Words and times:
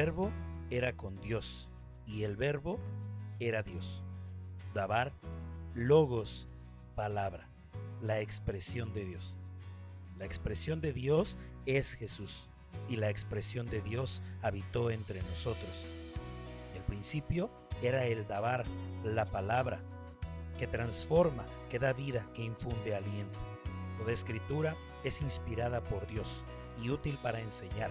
verbo 0.00 0.32
era 0.70 0.96
con 0.96 1.20
Dios, 1.20 1.68
y 2.06 2.22
el 2.22 2.34
verbo 2.34 2.80
era 3.38 3.62
Dios. 3.62 4.02
Dabar, 4.72 5.12
logos, 5.74 6.48
palabra, 6.94 7.50
la 8.00 8.20
expresión 8.20 8.94
de 8.94 9.04
Dios. 9.04 9.36
La 10.16 10.24
expresión 10.24 10.80
de 10.80 10.94
Dios 10.94 11.36
es 11.66 11.92
Jesús, 11.92 12.48
y 12.88 12.96
la 12.96 13.10
expresión 13.10 13.66
de 13.66 13.82
Dios 13.82 14.22
habitó 14.40 14.90
entre 14.90 15.20
nosotros. 15.20 15.84
El 16.74 16.82
principio 16.84 17.50
era 17.82 18.06
el 18.06 18.26
Dabar, 18.26 18.64
la 19.04 19.26
palabra, 19.26 19.82
que 20.56 20.66
transforma, 20.66 21.44
que 21.68 21.78
da 21.78 21.92
vida, 21.92 22.26
que 22.32 22.42
infunde 22.42 22.94
aliento. 22.94 23.38
Toda 23.98 24.12
escritura 24.12 24.74
es 25.04 25.20
inspirada 25.20 25.82
por 25.82 26.06
Dios 26.06 26.42
y 26.82 26.88
útil 26.88 27.18
para 27.22 27.42
enseñar, 27.42 27.90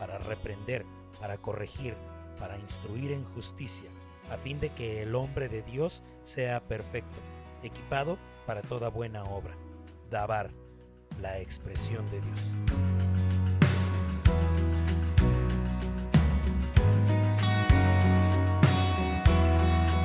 para 0.00 0.18
reprender, 0.18 0.84
para 1.20 1.38
corregir, 1.38 1.94
para 2.38 2.58
instruir 2.58 3.12
en 3.12 3.24
justicia, 3.24 3.90
a 4.30 4.36
fin 4.36 4.60
de 4.60 4.70
que 4.70 5.02
el 5.02 5.14
hombre 5.14 5.48
de 5.48 5.62
Dios 5.62 6.02
sea 6.22 6.60
perfecto, 6.60 7.16
equipado 7.62 8.18
para 8.46 8.62
toda 8.62 8.88
buena 8.88 9.24
obra. 9.24 9.56
Dabar, 10.10 10.50
la 11.20 11.40
expresión 11.40 12.08
de 12.10 12.20
Dios. 12.20 12.40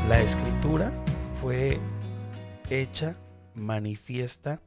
La 0.08 0.22
escritura 0.22 0.92
fue 1.39 1.80
hecha, 2.72 3.16
manifiesta, 3.53 4.59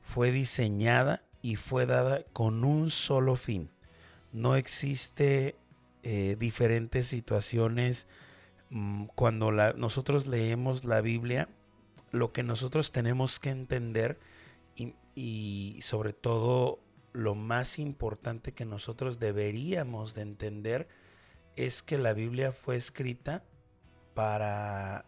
fue 0.00 0.30
diseñada 0.30 1.22
y 1.42 1.56
fue 1.56 1.84
dada 1.84 2.24
con 2.32 2.64
un 2.64 2.90
solo 2.90 3.36
fin. 3.36 3.70
No 4.32 4.56
existe 4.56 5.56
eh, 6.02 6.36
diferentes 6.38 7.06
situaciones. 7.06 8.06
Mm, 8.70 9.06
cuando 9.14 9.50
nosotros 9.50 10.26
leemos 10.26 10.84
la 10.84 11.00
Biblia, 11.00 11.48
lo 12.10 12.32
que 12.32 12.42
nosotros 12.42 12.92
tenemos 12.92 13.38
que 13.38 13.50
entender 13.50 14.18
y, 14.76 14.94
y 15.14 15.80
sobre 15.82 16.12
todo 16.12 16.80
lo 17.12 17.34
más 17.34 17.78
importante 17.78 18.52
que 18.52 18.64
nosotros 18.64 19.18
deberíamos 19.18 20.14
de 20.14 20.22
entender 20.22 20.88
es 21.56 21.82
que 21.82 21.98
la 21.98 22.14
Biblia 22.14 22.52
fue 22.52 22.76
escrita 22.76 23.44
para 24.14 25.04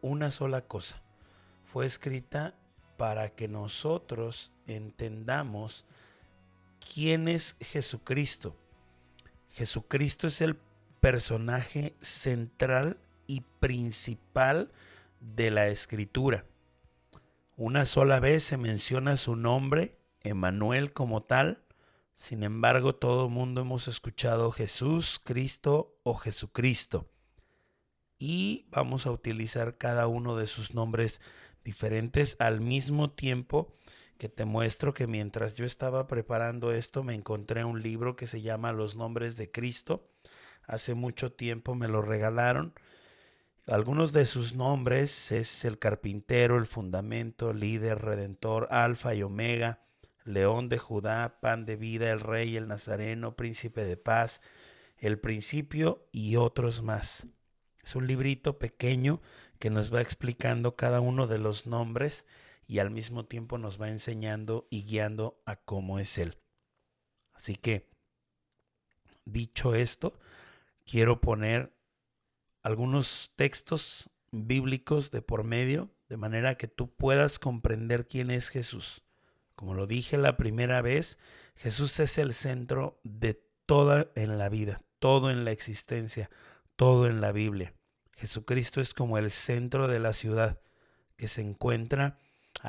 una 0.00 0.30
sola 0.30 0.62
cosa. 0.62 1.02
Fue 1.64 1.86
escrita 1.86 2.54
para 2.96 3.30
que 3.30 3.48
nosotros 3.48 4.52
entendamos 4.66 5.84
quién 6.94 7.28
es 7.28 7.56
Jesucristo. 7.60 8.56
Jesucristo 9.56 10.26
es 10.26 10.42
el 10.42 10.58
personaje 11.00 11.96
central 12.02 12.98
y 13.26 13.40
principal 13.58 14.70
de 15.18 15.50
la 15.50 15.68
escritura. 15.68 16.44
Una 17.56 17.86
sola 17.86 18.20
vez 18.20 18.44
se 18.44 18.58
menciona 18.58 19.16
su 19.16 19.34
nombre, 19.34 19.96
Emanuel 20.20 20.92
como 20.92 21.22
tal, 21.22 21.62
sin 22.12 22.42
embargo 22.42 22.96
todo 22.96 23.28
el 23.28 23.32
mundo 23.32 23.62
hemos 23.62 23.88
escuchado 23.88 24.52
Jesús, 24.52 25.22
Cristo 25.24 25.96
o 26.02 26.16
Jesucristo. 26.16 27.08
Y 28.18 28.66
vamos 28.70 29.06
a 29.06 29.10
utilizar 29.10 29.78
cada 29.78 30.06
uno 30.06 30.36
de 30.36 30.48
sus 30.48 30.74
nombres 30.74 31.22
diferentes 31.64 32.36
al 32.40 32.60
mismo 32.60 33.10
tiempo 33.10 33.72
que 34.18 34.28
te 34.28 34.44
muestro 34.44 34.94
que 34.94 35.06
mientras 35.06 35.56
yo 35.56 35.64
estaba 35.64 36.06
preparando 36.06 36.72
esto 36.72 37.02
me 37.02 37.14
encontré 37.14 37.64
un 37.64 37.82
libro 37.82 38.16
que 38.16 38.26
se 38.26 38.42
llama 38.42 38.72
Los 38.72 38.96
nombres 38.96 39.36
de 39.36 39.50
Cristo. 39.50 40.08
Hace 40.66 40.94
mucho 40.94 41.32
tiempo 41.32 41.74
me 41.74 41.88
lo 41.88 42.02
regalaron. 42.02 42.74
Algunos 43.66 44.12
de 44.12 44.26
sus 44.26 44.54
nombres 44.54 45.32
es 45.32 45.64
el 45.64 45.78
carpintero, 45.78 46.56
el 46.56 46.66
fundamento, 46.66 47.52
líder, 47.52 48.00
redentor, 48.00 48.68
alfa 48.70 49.14
y 49.14 49.22
omega, 49.22 49.80
león 50.24 50.68
de 50.68 50.78
Judá, 50.78 51.38
pan 51.40 51.66
de 51.66 51.76
vida, 51.76 52.10
el 52.10 52.20
rey, 52.20 52.56
el 52.56 52.68
nazareno, 52.68 53.36
príncipe 53.36 53.84
de 53.84 53.96
paz, 53.96 54.40
el 54.98 55.18
principio 55.18 56.06
y 56.12 56.36
otros 56.36 56.82
más. 56.82 57.26
Es 57.82 57.96
un 57.96 58.06
librito 58.06 58.58
pequeño 58.58 59.20
que 59.58 59.70
nos 59.70 59.92
va 59.92 60.00
explicando 60.00 60.76
cada 60.76 61.00
uno 61.00 61.26
de 61.26 61.38
los 61.38 61.66
nombres 61.66 62.26
y 62.66 62.78
al 62.78 62.90
mismo 62.90 63.24
tiempo 63.24 63.58
nos 63.58 63.80
va 63.80 63.88
enseñando 63.88 64.66
y 64.70 64.84
guiando 64.84 65.40
a 65.46 65.56
cómo 65.56 65.98
es 65.98 66.18
Él. 66.18 66.38
Así 67.32 67.54
que, 67.54 67.88
dicho 69.24 69.74
esto, 69.74 70.18
quiero 70.84 71.20
poner 71.20 71.76
algunos 72.62 73.32
textos 73.36 74.10
bíblicos 74.32 75.10
de 75.10 75.22
por 75.22 75.44
medio, 75.44 75.90
de 76.08 76.16
manera 76.16 76.56
que 76.56 76.68
tú 76.68 76.94
puedas 76.94 77.38
comprender 77.38 78.08
quién 78.08 78.30
es 78.30 78.48
Jesús. 78.48 79.02
Como 79.54 79.74
lo 79.74 79.86
dije 79.86 80.18
la 80.18 80.36
primera 80.36 80.82
vez, 80.82 81.18
Jesús 81.54 81.98
es 82.00 82.18
el 82.18 82.34
centro 82.34 83.00
de 83.04 83.42
toda 83.66 84.10
en 84.14 84.38
la 84.38 84.48
vida, 84.48 84.82
todo 84.98 85.30
en 85.30 85.44
la 85.44 85.52
existencia, 85.52 86.30
todo 86.76 87.06
en 87.06 87.20
la 87.20 87.32
Biblia. 87.32 87.74
Jesucristo 88.16 88.80
es 88.80 88.94
como 88.94 89.18
el 89.18 89.30
centro 89.30 89.88
de 89.88 89.98
la 89.98 90.12
ciudad 90.12 90.60
que 91.16 91.28
se 91.28 91.42
encuentra 91.42 92.18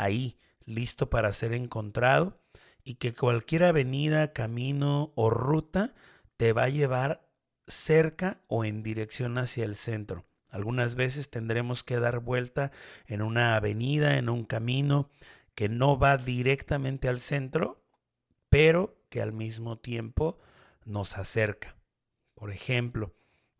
ahí, 0.01 0.39
listo 0.65 1.09
para 1.09 1.31
ser 1.33 1.53
encontrado 1.53 2.39
y 2.83 2.95
que 2.95 3.13
cualquier 3.13 3.63
avenida, 3.63 4.33
camino 4.33 5.11
o 5.15 5.29
ruta 5.29 5.93
te 6.37 6.53
va 6.53 6.63
a 6.63 6.69
llevar 6.69 7.29
cerca 7.67 8.41
o 8.47 8.63
en 8.63 8.83
dirección 8.83 9.37
hacia 9.37 9.65
el 9.65 9.75
centro. 9.75 10.25
Algunas 10.49 10.95
veces 10.95 11.29
tendremos 11.29 11.83
que 11.83 11.99
dar 11.99 12.19
vuelta 12.19 12.71
en 13.05 13.21
una 13.21 13.55
avenida, 13.55 14.17
en 14.17 14.29
un 14.29 14.45
camino 14.45 15.09
que 15.53 15.67
no 15.69 15.99
va 15.99 16.17
directamente 16.17 17.09
al 17.09 17.19
centro, 17.19 17.83
pero 18.49 18.97
que 19.09 19.21
al 19.21 19.33
mismo 19.33 19.77
tiempo 19.77 20.39
nos 20.85 21.17
acerca. 21.17 21.75
Por 22.33 22.51
ejemplo, 22.51 23.13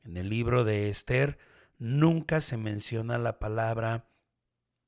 en 0.05 0.15
el 0.17 0.29
libro 0.29 0.63
de 0.63 0.89
Esther, 0.89 1.37
nunca 1.77 2.39
se 2.39 2.57
menciona 2.57 3.17
la 3.17 3.39
palabra 3.39 4.09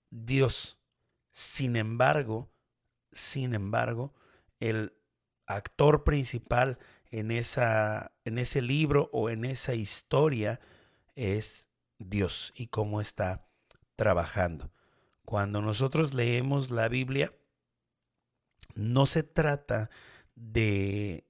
Dios. 0.09 0.78
Sin 1.39 1.77
embargo, 1.77 2.51
sin 3.13 3.53
embargo, 3.53 4.13
el 4.59 4.91
actor 5.45 6.03
principal 6.03 6.79
en, 7.11 7.31
esa, 7.31 8.11
en 8.25 8.39
ese 8.39 8.61
libro 8.61 9.09
o 9.13 9.29
en 9.29 9.45
esa 9.45 9.73
historia 9.73 10.59
es 11.15 11.69
Dios 11.97 12.51
y 12.57 12.67
cómo 12.67 12.99
está 12.99 13.47
trabajando. 13.95 14.73
Cuando 15.23 15.61
nosotros 15.61 16.13
leemos 16.13 16.71
la 16.71 16.89
Biblia, 16.89 17.33
no 18.75 19.05
se 19.05 19.23
trata 19.23 19.89
de 20.35 21.25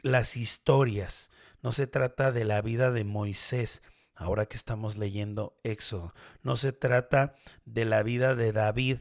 las 0.00 0.36
historias, 0.36 1.32
no 1.60 1.72
se 1.72 1.88
trata 1.88 2.30
de 2.30 2.44
la 2.44 2.62
vida 2.62 2.92
de 2.92 3.02
Moisés, 3.02 3.82
ahora 4.20 4.44
que 4.44 4.56
estamos 4.56 4.98
leyendo 4.98 5.58
Éxodo. 5.64 6.14
No 6.42 6.56
se 6.56 6.72
trata 6.72 7.34
de 7.64 7.86
la 7.86 8.02
vida 8.02 8.34
de 8.34 8.52
David 8.52 8.98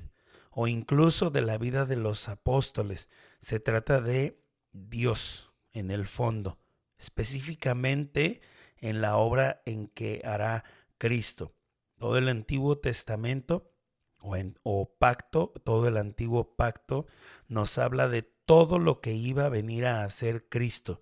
o 0.50 0.68
incluso 0.68 1.30
de 1.30 1.41
la 1.41 1.57
vida 1.57 1.85
de 1.85 1.97
los 1.97 2.30
apóstoles. 2.30 3.09
Se 3.41 3.59
trata 3.59 4.00
de 4.00 4.41
Dios 4.72 5.52
en 5.74 5.92
el 5.92 6.07
fondo, 6.07 6.57
específicamente 6.98 8.39
en 8.77 9.01
la 9.01 9.18
obra 9.18 9.62
en 9.66 9.88
que 9.88 10.21
hará 10.24 10.63
Cristo. 10.98 11.54
Todo 11.98 12.18
el 12.18 12.30
Antiguo 12.30 12.77
Testamento 12.77 13.74
o, 14.21 14.38
o 14.63 14.95
pacto, 14.98 15.51
todo 15.66 15.89
el 15.89 15.98
Antiguo 15.98 16.56
Pacto 16.56 17.07
nos 17.50 17.77
habla 17.77 18.07
de 18.07 18.21
todo 18.21 18.80
lo 18.80 19.01
que 19.01 19.12
iba 19.12 19.45
a 19.45 19.50
venir 19.50 19.86
a 19.86 20.06
hacer 20.06 20.48
Cristo. 20.48 21.01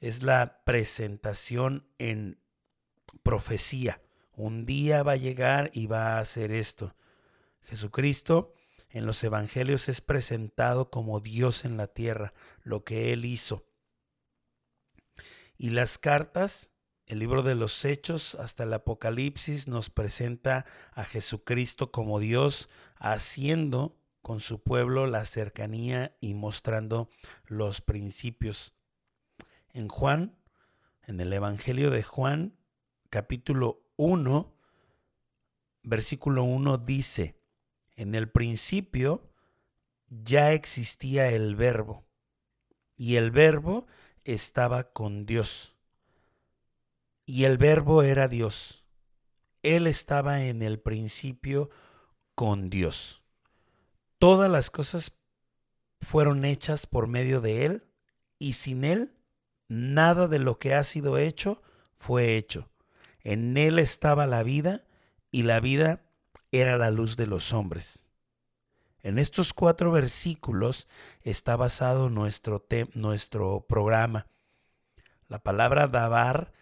Es 0.00 0.24
la 0.24 0.62
presentación 0.64 1.86
en 1.98 2.40
profecía. 3.22 4.02
Un 4.32 4.66
día 4.66 5.02
va 5.02 5.12
a 5.12 5.16
llegar 5.16 5.70
y 5.72 5.86
va 5.86 6.16
a 6.16 6.20
hacer 6.20 6.52
esto. 6.52 6.94
Jesucristo 7.62 8.52
en 8.90 9.06
los 9.06 9.22
evangelios 9.24 9.88
es 9.88 10.00
presentado 10.00 10.90
como 10.90 11.20
Dios 11.20 11.64
en 11.64 11.76
la 11.76 11.86
tierra, 11.86 12.32
lo 12.62 12.84
que 12.84 13.12
Él 13.12 13.24
hizo. 13.24 13.66
Y 15.58 15.70
las 15.70 15.98
cartas, 15.98 16.70
el 17.06 17.18
libro 17.18 17.42
de 17.42 17.54
los 17.54 17.84
Hechos 17.84 18.34
hasta 18.34 18.64
el 18.64 18.72
Apocalipsis 18.72 19.68
nos 19.68 19.90
presenta 19.90 20.66
a 20.92 21.04
Jesucristo 21.04 21.90
como 21.90 22.20
Dios 22.20 22.68
haciendo 22.96 23.96
con 24.22 24.40
su 24.40 24.62
pueblo 24.62 25.06
la 25.06 25.24
cercanía 25.24 26.16
y 26.20 26.34
mostrando 26.34 27.08
los 27.44 27.80
principios. 27.80 28.74
En 29.72 29.88
Juan, 29.88 30.36
en 31.06 31.20
el 31.20 31.32
Evangelio 31.32 31.90
de 31.90 32.02
Juan, 32.02 32.56
capítulo 33.16 33.82
1, 33.96 34.54
versículo 35.82 36.44
1 36.44 36.76
dice, 36.76 37.40
en 37.94 38.14
el 38.14 38.28
principio 38.28 39.32
ya 40.10 40.52
existía 40.52 41.30
el 41.30 41.56
verbo, 41.56 42.04
y 42.94 43.16
el 43.16 43.30
verbo 43.30 43.86
estaba 44.24 44.92
con 44.92 45.24
Dios. 45.24 45.78
Y 47.24 47.44
el 47.44 47.56
verbo 47.56 48.02
era 48.02 48.28
Dios. 48.28 48.84
Él 49.62 49.86
estaba 49.86 50.42
en 50.44 50.60
el 50.60 50.78
principio 50.78 51.70
con 52.34 52.68
Dios. 52.68 53.22
Todas 54.18 54.50
las 54.50 54.68
cosas 54.68 55.16
fueron 56.02 56.44
hechas 56.44 56.86
por 56.86 57.06
medio 57.06 57.40
de 57.40 57.64
Él 57.64 57.84
y 58.38 58.52
sin 58.52 58.84
Él 58.84 59.16
nada 59.68 60.28
de 60.28 60.38
lo 60.38 60.58
que 60.58 60.74
ha 60.74 60.84
sido 60.84 61.16
hecho 61.16 61.62
fue 61.94 62.36
hecho. 62.36 62.68
En 63.26 63.56
Él 63.56 63.80
estaba 63.80 64.24
la 64.24 64.44
vida 64.44 64.84
y 65.32 65.42
la 65.42 65.58
vida 65.58 66.00
era 66.52 66.76
la 66.76 66.92
luz 66.92 67.16
de 67.16 67.26
los 67.26 67.52
hombres. 67.52 68.06
En 69.02 69.18
estos 69.18 69.52
cuatro 69.52 69.90
versículos 69.90 70.86
está 71.22 71.56
basado 71.56 72.08
nuestro, 72.08 72.64
nuestro 72.94 73.66
programa. 73.68 74.28
La 75.26 75.42
palabra 75.42 75.88
dabar 75.88 76.52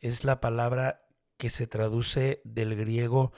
es 0.00 0.24
la 0.24 0.40
palabra 0.40 1.06
que 1.36 1.50
se 1.50 1.66
traduce 1.66 2.40
del 2.44 2.74
griego 2.74 3.34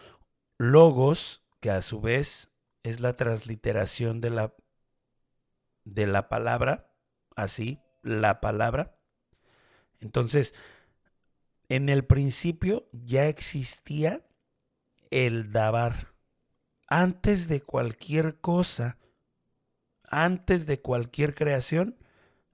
logos, 0.57 1.43
que 1.59 1.73
a 1.73 1.83
su 1.83 2.01
vez 2.01 2.53
es 2.85 3.01
la 3.01 3.17
transliteración 3.17 4.21
de 4.21 4.31
la, 4.31 4.55
de 5.83 6.07
la 6.07 6.29
palabra, 6.29 6.95
así, 7.35 7.81
la 8.03 8.41
palabra. 8.41 8.97
Entonces, 9.99 10.55
en 11.69 11.89
el 11.89 12.05
principio 12.05 12.89
ya 12.93 13.27
existía 13.27 14.23
el 15.11 15.53
dabar. 15.53 16.15
Antes 16.89 17.49
de 17.49 17.63
cualquier 17.63 18.41
cosa, 18.41 18.99
antes 20.09 20.67
de 20.67 20.81
cualquier 20.81 21.35
creación, 21.35 21.97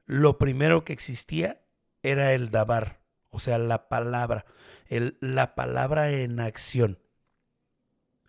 lo 0.07 0.39
primero 0.39 0.85
que 0.85 0.93
existía 0.93 1.63
era 2.03 2.33
el 2.33 2.51
dabar, 2.51 3.01
o 3.31 3.39
sea, 3.39 3.59
la 3.59 3.89
palabra, 3.89 4.47
la 4.89 5.55
palabra 5.55 6.11
en 6.11 6.41
acción. 6.41 6.99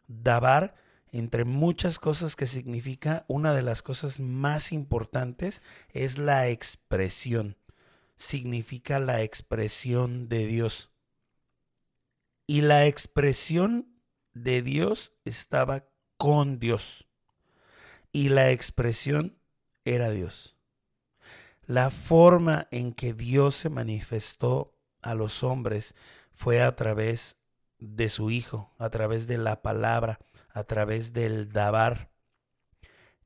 Dabar, 0.08 0.76
entre 1.12 1.46
muchas 1.46 2.00
cosas 2.00 2.36
que 2.36 2.46
significa, 2.46 3.26
una 3.28 3.54
de 3.54 3.62
las 3.62 3.82
cosas 3.82 4.20
más 4.20 4.72
importantes 4.72 5.62
es 5.90 6.18
la 6.18 6.48
expresión. 6.50 7.58
Significa 8.24 9.00
la 9.00 9.22
expresión 9.22 10.30
de 10.30 10.48
Dios. 10.48 10.94
Y 12.48 12.62
la 12.62 12.86
expresión 12.86 14.00
de 14.32 14.62
Dios 14.62 15.12
estaba 15.26 15.90
con 16.16 16.58
Dios. 16.58 17.06
Y 18.14 18.30
la 18.30 18.52
expresión 18.52 19.38
era 19.84 20.10
Dios. 20.10 20.56
La 21.66 21.90
forma 21.90 22.70
en 22.72 22.94
que 22.94 23.14
Dios 23.14 23.56
se 23.56 23.70
manifestó 23.70 24.74
a 25.02 25.16
los 25.16 25.44
hombres 25.44 25.94
fue 26.32 26.62
a 26.62 26.78
través 26.78 27.36
de 27.78 28.08
su 28.08 28.32
Hijo, 28.32 28.74
a 28.78 28.90
través 28.90 29.28
de 29.28 29.38
la 29.38 29.62
palabra, 29.62 30.20
a 30.54 30.64
través 30.64 31.12
del 31.12 31.52
dabar. 31.52 32.10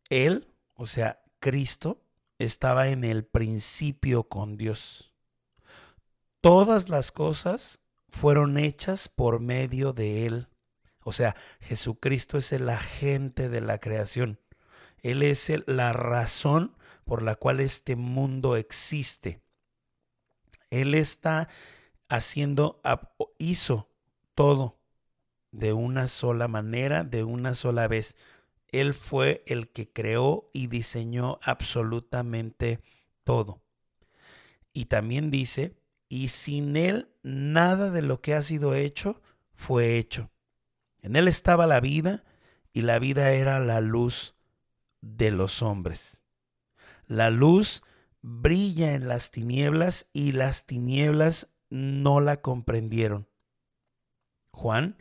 Él, 0.09 0.51
o 0.73 0.87
sea, 0.87 1.21
Cristo, 1.39 2.01
estaba 2.39 2.89
en 2.89 3.03
el 3.03 3.25
principio 3.25 4.23
con 4.23 4.57
Dios. 4.57 5.13
Todas 6.41 6.89
las 6.89 7.11
cosas 7.11 7.79
fueron 8.09 8.57
hechas 8.57 9.09
por 9.09 9.39
medio 9.39 9.93
de 9.93 10.25
Él. 10.25 10.47
O 11.03 11.13
sea, 11.13 11.35
Jesucristo 11.59 12.37
es 12.37 12.51
el 12.51 12.69
agente 12.69 13.49
de 13.49 13.61
la 13.61 13.79
creación. 13.79 14.39
Él 15.01 15.23
es 15.23 15.51
la 15.65 15.93
razón 15.93 16.75
por 17.05 17.23
la 17.23 17.35
cual 17.35 17.59
este 17.59 17.95
mundo 17.95 18.57
existe. 18.57 19.41
Él 20.69 20.93
está 20.93 21.47
haciendo, 22.09 22.81
hizo 23.37 23.89
todo 24.35 24.77
de 25.51 25.73
una 25.73 26.07
sola 26.07 26.47
manera, 26.47 27.03
de 27.03 27.23
una 27.23 27.55
sola 27.55 27.87
vez. 27.87 28.17
Él 28.69 28.93
fue 28.93 29.43
el 29.47 29.69
que 29.69 29.91
creó 29.91 30.49
y 30.53 30.67
diseñó 30.67 31.39
absolutamente 31.41 32.81
todo. 33.23 33.61
Y 34.73 34.85
también 34.85 35.31
dice, 35.31 35.75
y 36.09 36.29
sin 36.29 36.75
Él 36.75 37.09
nada 37.23 37.89
de 37.89 38.01
lo 38.01 38.21
que 38.21 38.33
ha 38.33 38.43
sido 38.43 38.75
hecho 38.75 39.21
fue 39.53 39.97
hecho. 39.97 40.29
En 41.01 41.15
Él 41.15 41.27
estaba 41.27 41.65
la 41.65 41.79
vida 41.79 42.23
y 42.73 42.81
la 42.81 42.99
vida 42.99 43.31
era 43.31 43.59
la 43.59 43.81
luz 43.81 44.35
de 45.01 45.31
los 45.31 45.61
hombres. 45.61 46.21
La 47.07 47.29
luz 47.29 47.81
brilla 48.21 48.93
en 48.93 49.07
las 49.07 49.31
tinieblas 49.31 50.07
y 50.11 50.33
las 50.33 50.65
tinieblas 50.65 51.49
no 51.69 52.19
la 52.19 52.41
comprendieron. 52.41 53.27
Juan, 54.51 54.97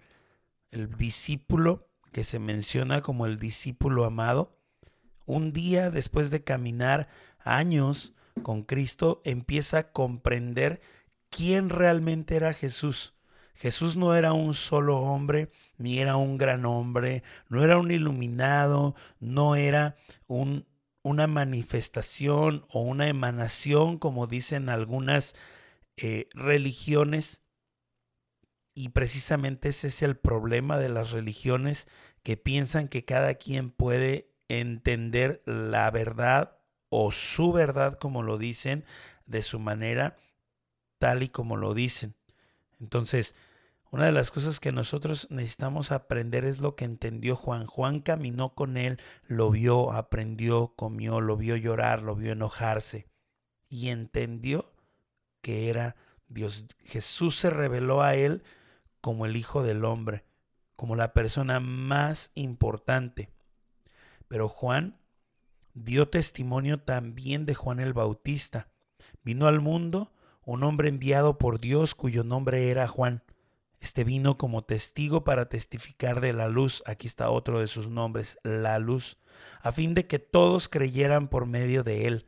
el 0.71 0.95
discípulo 0.97 1.86
que 2.17 2.25
se 2.25 2.39
menciona 2.39 3.03
como 3.03 3.27
el 3.27 3.39
discípulo 3.39 4.07
amado, 4.07 4.59
un 5.27 5.53
día 5.53 5.91
después 5.91 6.31
de 6.31 6.43
caminar 6.43 7.09
años 7.41 8.15
con 8.43 8.63
Cristo, 8.63 9.21
empieza 9.27 9.77
a 9.77 9.93
comprender 9.93 10.81
quién 11.29 11.69
realmente 11.69 12.35
era 12.35 12.55
Jesús. 12.55 13.13
Jesús 13.53 13.97
no 13.97 14.15
era 14.15 14.33
un 14.33 14.55
solo 14.55 14.97
hombre, 14.97 15.51
ni 15.77 15.99
era 15.99 16.17
un 16.17 16.39
gran 16.39 16.65
hombre, 16.65 17.23
no 17.51 17.63
era 17.63 17.77
un 17.77 17.91
iluminado, 17.91 18.95
no 19.21 19.55
era 19.55 19.97
un, 20.27 20.67
una 21.03 21.27
manifestación 21.27 22.65
o 22.71 22.81
una 22.81 23.09
emanación, 23.09 23.99
como 23.99 24.27
dicen 24.27 24.71
algunas 24.71 25.35
eh, 25.99 26.31
religiones. 26.33 27.43
Y 28.73 28.89
precisamente 28.89 29.69
ese 29.69 29.89
es 29.89 30.01
el 30.01 30.17
problema 30.17 30.79
de 30.79 30.89
las 30.89 31.11
religiones 31.11 31.87
que 32.27 32.37
piensan 32.37 32.89
que 32.89 33.05
cada 33.05 33.37
quien 33.37 33.71
puede 33.71 34.35
entender 34.49 35.45
la 35.47 35.89
verdad 35.93 36.59
o 36.89 37.13
su 37.13 37.53
verdad, 37.53 38.01
como 38.01 38.25
lo 38.25 38.37
dicen, 38.37 38.85
de 39.27 39.43
su 39.43 39.61
manera, 39.61 40.17
tal 40.99 41.23
y 41.23 41.29
como 41.29 41.57
lo 41.57 41.73
dicen. 41.73 42.17
Entonces, 42.81 43.37
una 43.93 44.07
de 44.07 44.11
las 44.11 44.33
cosas 44.33 44.59
que 44.59 44.73
nosotros 44.73 45.29
necesitamos 45.31 45.93
aprender 45.93 46.45
es 46.45 46.59
lo 46.59 46.75
que 46.75 46.85
entendió 46.85 47.37
Juan. 47.37 47.69
Juan 47.69 48.01
caminó 48.01 48.57
con 48.57 48.77
él, 48.77 48.99
lo 49.29 49.53
vio, 49.53 49.93
aprendió, 49.93 50.75
comió, 50.75 51.21
lo 51.21 51.37
vio 51.37 51.55
llorar, 51.55 52.03
lo 52.03 52.17
vio 52.17 52.33
enojarse 52.33 53.07
y 53.69 53.91
entendió 53.91 54.73
que 55.43 55.69
era 55.71 55.95
Dios. 56.27 56.65
Jesús 56.83 57.39
se 57.39 57.51
reveló 57.51 58.03
a 58.03 58.17
él 58.17 58.43
como 59.01 59.27
el 59.27 59.37
Hijo 59.37 59.63
del 59.63 59.85
Hombre, 59.85 60.25
como 60.77 60.95
la 60.95 61.13
persona 61.13 61.59
más 61.61 62.31
importante. 62.35 63.31
Pero 64.29 64.49
Juan 64.49 64.99
dio 65.75 66.09
testimonio 66.09 66.81
también 66.81 67.47
de 67.47 67.55
Juan 67.55 67.81
el 67.81 67.93
Bautista. 67.93 68.69
Vino 69.23 69.47
al 69.47 69.61
mundo 69.61 70.13
un 70.45 70.63
hombre 70.63 70.89
enviado 70.89 71.39
por 71.39 71.59
Dios 71.59 71.95
cuyo 71.95 72.23
nombre 72.23 72.71
era 72.71 72.87
Juan. 72.87 73.25
Este 73.81 74.05
vino 74.05 74.39
como 74.39 74.63
testigo 74.63 75.25
para 75.25 75.49
testificar 75.49 76.21
de 76.21 76.33
la 76.33 76.49
luz, 76.49 76.83
aquí 76.87 77.07
está 77.07 77.31
otro 77.31 77.61
de 77.61 77.67
sus 77.67 77.89
nombres, 77.89 78.39
la 78.43 78.79
luz, 78.79 79.19
a 79.61 79.73
fin 79.73 79.95
de 79.95 80.07
que 80.07 80.19
todos 80.19 80.69
creyeran 80.69 81.29
por 81.29 81.47
medio 81.47 81.83
de 81.83 82.07
él. 82.07 82.27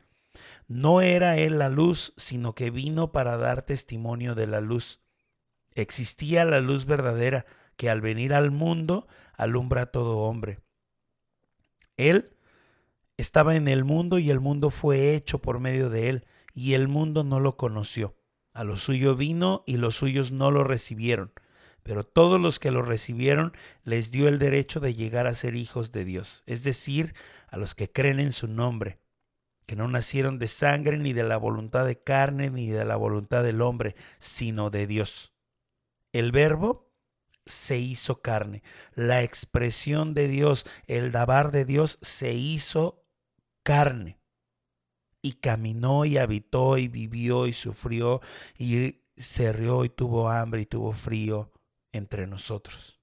No 0.67 1.01
era 1.01 1.37
él 1.37 1.57
la 1.57 1.69
luz, 1.69 2.13
sino 2.17 2.53
que 2.53 2.69
vino 2.69 3.11
para 3.11 3.37
dar 3.37 3.63
testimonio 3.63 4.35
de 4.35 4.47
la 4.47 4.61
luz. 4.61 4.99
Existía 5.73 6.45
la 6.45 6.59
luz 6.59 6.85
verdadera, 6.85 7.45
que 7.79 7.89
al 7.89 8.01
venir 8.01 8.33
al 8.33 8.51
mundo 8.51 9.07
alumbra 9.35 9.83
a 9.83 9.85
todo 9.85 10.17
hombre. 10.17 10.59
Él 11.95 12.35
estaba 13.15 13.55
en 13.55 13.69
el 13.69 13.85
mundo 13.85 14.19
y 14.19 14.29
el 14.31 14.41
mundo 14.41 14.69
fue 14.69 15.15
hecho 15.15 15.39
por 15.39 15.61
medio 15.61 15.89
de 15.89 16.09
él, 16.09 16.25
y 16.53 16.73
el 16.73 16.89
mundo 16.89 17.23
no 17.23 17.39
lo 17.39 17.55
conoció. 17.55 18.17
A 18.51 18.65
lo 18.65 18.75
suyo 18.75 19.15
vino 19.15 19.63
y 19.65 19.77
los 19.77 19.95
suyos 19.95 20.33
no 20.33 20.51
lo 20.51 20.65
recibieron, 20.65 21.31
pero 21.81 22.03
todos 22.03 22.41
los 22.41 22.59
que 22.59 22.69
lo 22.69 22.81
recibieron 22.81 23.53
les 23.85 24.11
dio 24.11 24.27
el 24.27 24.39
derecho 24.39 24.81
de 24.81 24.93
llegar 24.93 25.25
a 25.25 25.33
ser 25.33 25.55
hijos 25.55 25.93
de 25.93 26.03
Dios, 26.03 26.43
es 26.47 26.65
decir, 26.65 27.13
a 27.47 27.55
los 27.55 27.75
que 27.75 27.89
creen 27.89 28.19
en 28.19 28.33
su 28.33 28.49
nombre, 28.49 28.99
que 29.65 29.77
no 29.77 29.87
nacieron 29.87 30.37
de 30.37 30.47
sangre 30.47 30.97
ni 30.97 31.13
de 31.13 31.23
la 31.23 31.37
voluntad 31.37 31.85
de 31.85 31.97
carne 31.97 32.49
ni 32.49 32.67
de 32.67 32.83
la 32.83 32.97
voluntad 32.97 33.41
del 33.41 33.61
hombre, 33.61 33.95
sino 34.17 34.69
de 34.69 34.85
Dios. 34.85 35.31
El 36.11 36.33
verbo 36.33 36.88
se 37.49 37.77
hizo 37.79 38.21
carne, 38.21 38.63
la 38.93 39.23
expresión 39.23 40.13
de 40.13 40.27
Dios, 40.27 40.65
el 40.87 41.11
dabar 41.11 41.51
de 41.51 41.65
Dios 41.65 41.99
se 42.01 42.33
hizo 42.33 43.03
carne 43.63 44.19
y 45.21 45.33
caminó 45.33 46.05
y 46.05 46.17
habitó 46.17 46.77
y 46.77 46.87
vivió 46.87 47.47
y 47.47 47.53
sufrió 47.53 48.21
y 48.57 49.01
se 49.17 49.51
rió 49.51 49.83
y 49.83 49.89
tuvo 49.89 50.29
hambre 50.29 50.61
y 50.61 50.65
tuvo 50.65 50.93
frío 50.93 51.51
entre 51.91 52.27
nosotros. 52.27 52.99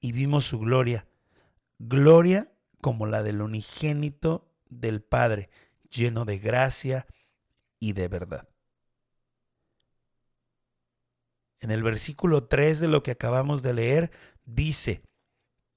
Y 0.00 0.12
vimos 0.12 0.44
su 0.44 0.58
gloria, 0.58 1.06
gloria 1.78 2.52
como 2.80 3.06
la 3.06 3.22
del 3.22 3.42
unigénito 3.42 4.50
del 4.68 5.02
Padre, 5.02 5.50
lleno 5.90 6.24
de 6.24 6.38
gracia 6.38 7.06
y 7.78 7.92
de 7.92 8.08
verdad. 8.08 8.49
En 11.60 11.70
el 11.70 11.82
versículo 11.82 12.44
3 12.44 12.80
de 12.80 12.88
lo 12.88 13.02
que 13.02 13.10
acabamos 13.10 13.62
de 13.62 13.74
leer 13.74 14.10
dice, 14.44 15.02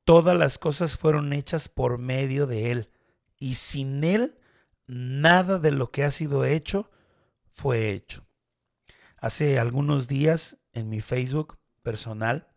todas 0.06 0.38
las 0.38 0.58
cosas 0.58 0.98
fueron 0.98 1.34
hechas 1.34 1.70
por 1.70 1.98
medio 1.98 2.48
de 2.48 2.72
Él, 2.72 2.90
y 3.38 3.56
sin 3.56 4.04
Él 4.04 4.40
nada 4.88 5.60
de 5.60 5.72
lo 5.72 5.92
que 5.92 6.04
ha 6.04 6.12
sido 6.12 6.46
hecho 6.46 6.90
fue 7.52 7.92
hecho. 7.92 8.26
Hace 9.18 9.60
algunos 9.60 10.08
días 10.08 10.58
en 10.74 10.90
mi 10.90 11.02
Facebook 11.02 11.58
personal 11.82 12.48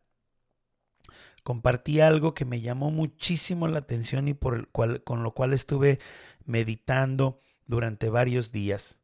compartí 1.43 2.01
algo 2.01 2.35
que 2.35 2.45
me 2.45 2.61
llamó 2.61 2.91
muchísimo 2.91 3.69
la 3.69 3.79
atención 3.79 4.27
y 4.27 4.35
por 4.35 4.57
el 4.57 4.67
cual, 4.67 5.05
con 5.05 5.23
lo 5.23 5.33
cual 5.33 5.53
estuve 5.53 6.01
meditando 6.45 7.41
durante 7.67 8.09
varios 8.09 8.51
días. 8.51 8.99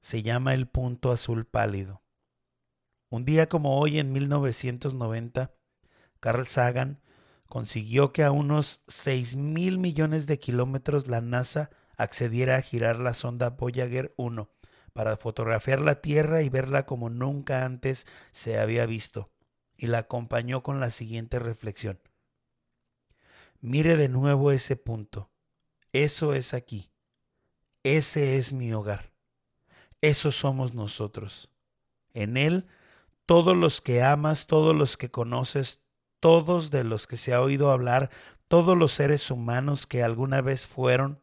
Se 0.00 0.22
llama 0.22 0.54
el 0.54 0.68
punto 0.68 1.10
azul 1.10 1.44
pálido. 1.44 2.02
Un 3.10 3.24
día 3.24 3.48
como 3.48 3.78
hoy 3.78 3.98
en 3.98 4.12
1990, 4.12 5.54
Carl 6.20 6.46
Sagan 6.46 7.00
consiguió 7.46 8.12
que 8.12 8.22
a 8.22 8.32
unos 8.32 8.82
6 8.88 9.36
mil 9.36 9.78
millones 9.78 10.26
de 10.26 10.38
kilómetros 10.38 11.06
la 11.06 11.22
NASA 11.22 11.70
accediera 11.96 12.56
a 12.56 12.62
girar 12.62 12.98
la 12.98 13.14
sonda 13.14 13.50
Voyager 13.50 14.12
1 14.18 14.50
para 14.92 15.16
fotografiar 15.16 15.80
la 15.80 16.02
Tierra 16.02 16.42
y 16.42 16.50
verla 16.50 16.84
como 16.84 17.08
nunca 17.08 17.64
antes 17.64 18.06
se 18.32 18.58
había 18.58 18.84
visto, 18.84 19.30
y 19.76 19.86
la 19.86 19.98
acompañó 19.98 20.62
con 20.62 20.78
la 20.78 20.90
siguiente 20.90 21.38
reflexión. 21.38 22.00
Mire 23.60 23.96
de 23.96 24.08
nuevo 24.08 24.52
ese 24.52 24.76
punto. 24.76 25.30
Eso 25.92 26.34
es 26.34 26.52
aquí. 26.52 26.90
Ese 27.82 28.36
es 28.36 28.52
mi 28.52 28.72
hogar. 28.72 29.12
Eso 30.02 30.30
somos 30.30 30.74
nosotros. 30.74 31.50
En 32.12 32.36
Él, 32.36 32.66
todos 33.28 33.54
los 33.54 33.82
que 33.82 34.02
amas, 34.02 34.46
todos 34.46 34.74
los 34.74 34.96
que 34.96 35.10
conoces, 35.10 35.82
todos 36.18 36.70
de 36.70 36.82
los 36.82 37.06
que 37.06 37.18
se 37.18 37.34
ha 37.34 37.42
oído 37.42 37.70
hablar, 37.70 38.08
todos 38.48 38.74
los 38.74 38.92
seres 38.92 39.30
humanos 39.30 39.86
que 39.86 40.02
alguna 40.02 40.40
vez 40.40 40.66
fueron, 40.66 41.20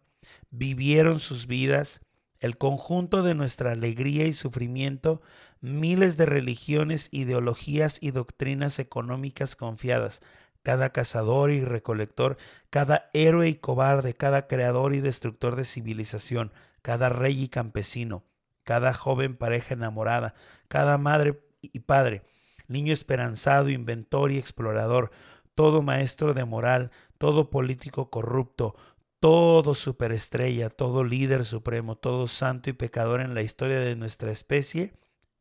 vivieron 0.51 1.19
sus 1.19 1.47
vidas, 1.47 2.01
el 2.37 2.59
conjunto 2.59 3.23
de 3.23 3.33
nuestra 3.33 3.71
alegría 3.71 4.27
y 4.27 4.33
sufrimiento, 4.33 5.23
miles 5.61 6.15
de 6.15 6.27
religiones, 6.27 7.07
ideologías 7.09 7.97
y 7.99 8.11
doctrinas 8.11 8.77
económicas 8.77 9.55
confiadas, 9.55 10.21
cada 10.61 10.91
cazador 10.91 11.49
y 11.49 11.61
recolector, 11.61 12.37
cada 12.69 13.09
héroe 13.13 13.49
y 13.49 13.55
cobarde, 13.55 14.13
cada 14.13 14.45
creador 14.45 14.93
y 14.93 14.99
destructor 14.99 15.55
de 15.55 15.65
civilización, 15.65 16.53
cada 16.83 17.09
rey 17.09 17.45
y 17.45 17.47
campesino, 17.47 18.25
cada 18.63 18.93
joven 18.93 19.35
pareja 19.35 19.73
enamorada, 19.73 20.35
cada 20.67 20.99
madre 20.99 21.41
y 21.73 21.79
padre, 21.79 22.23
niño 22.67 22.93
esperanzado, 22.93 23.69
inventor 23.69 24.31
y 24.31 24.37
explorador, 24.37 25.11
todo 25.55 25.81
maestro 25.81 26.33
de 26.33 26.45
moral, 26.45 26.91
todo 27.17 27.49
político 27.49 28.09
corrupto, 28.09 28.75
todo 29.19 29.73
superestrella, 29.73 30.69
todo 30.69 31.03
líder 31.03 31.45
supremo, 31.45 31.95
todo 31.95 32.27
santo 32.27 32.69
y 32.69 32.73
pecador 32.73 33.21
en 33.21 33.33
la 33.33 33.41
historia 33.41 33.79
de 33.79 33.95
nuestra 33.95 34.31
especie, 34.31 34.93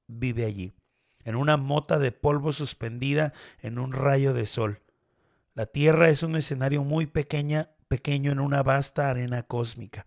vive 0.06 0.44
allí, 0.44 0.72
en 1.24 1.36
una 1.36 1.56
mota 1.56 1.98
de 1.98 2.12
polvo 2.12 2.52
suspendida 2.52 3.32
en 3.60 3.78
un 3.78 3.92
rayo 3.92 4.32
de 4.32 4.46
sol. 4.46 4.80
La 5.54 5.66
Tierra 5.66 6.08
es 6.08 6.22
un 6.22 6.36
escenario 6.36 6.82
muy 6.82 7.06
pequeña, 7.06 7.70
pequeño 7.88 8.32
en 8.32 8.40
una 8.40 8.62
vasta 8.62 9.10
arena 9.10 9.42
cósmica. 9.42 10.06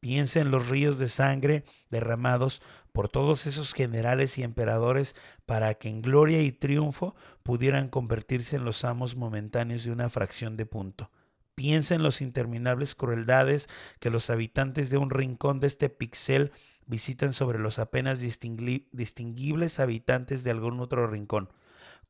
Piensa 0.00 0.40
en 0.40 0.50
los 0.50 0.68
ríos 0.68 0.98
de 0.98 1.08
sangre 1.08 1.64
derramados 1.90 2.62
por 2.96 3.10
todos 3.10 3.46
esos 3.46 3.74
generales 3.74 4.38
y 4.38 4.42
emperadores 4.42 5.14
para 5.44 5.74
que 5.74 5.90
en 5.90 6.00
gloria 6.00 6.40
y 6.40 6.50
triunfo 6.50 7.14
pudieran 7.42 7.90
convertirse 7.90 8.56
en 8.56 8.64
los 8.64 8.86
amos 8.86 9.16
momentáneos 9.16 9.84
de 9.84 9.92
una 9.92 10.08
fracción 10.08 10.56
de 10.56 10.64
punto. 10.64 11.10
Piensa 11.54 11.94
en 11.94 12.02
los 12.02 12.22
interminables 12.22 12.94
crueldades 12.94 13.68
que 14.00 14.08
los 14.08 14.30
habitantes 14.30 14.88
de 14.88 14.96
un 14.96 15.10
rincón 15.10 15.60
de 15.60 15.66
este 15.66 15.90
pixel 15.90 16.52
visitan 16.86 17.34
sobre 17.34 17.58
los 17.58 17.78
apenas 17.78 18.18
distinguibles 18.18 19.78
habitantes 19.78 20.42
de 20.42 20.52
algún 20.52 20.80
otro 20.80 21.06
rincón. 21.06 21.50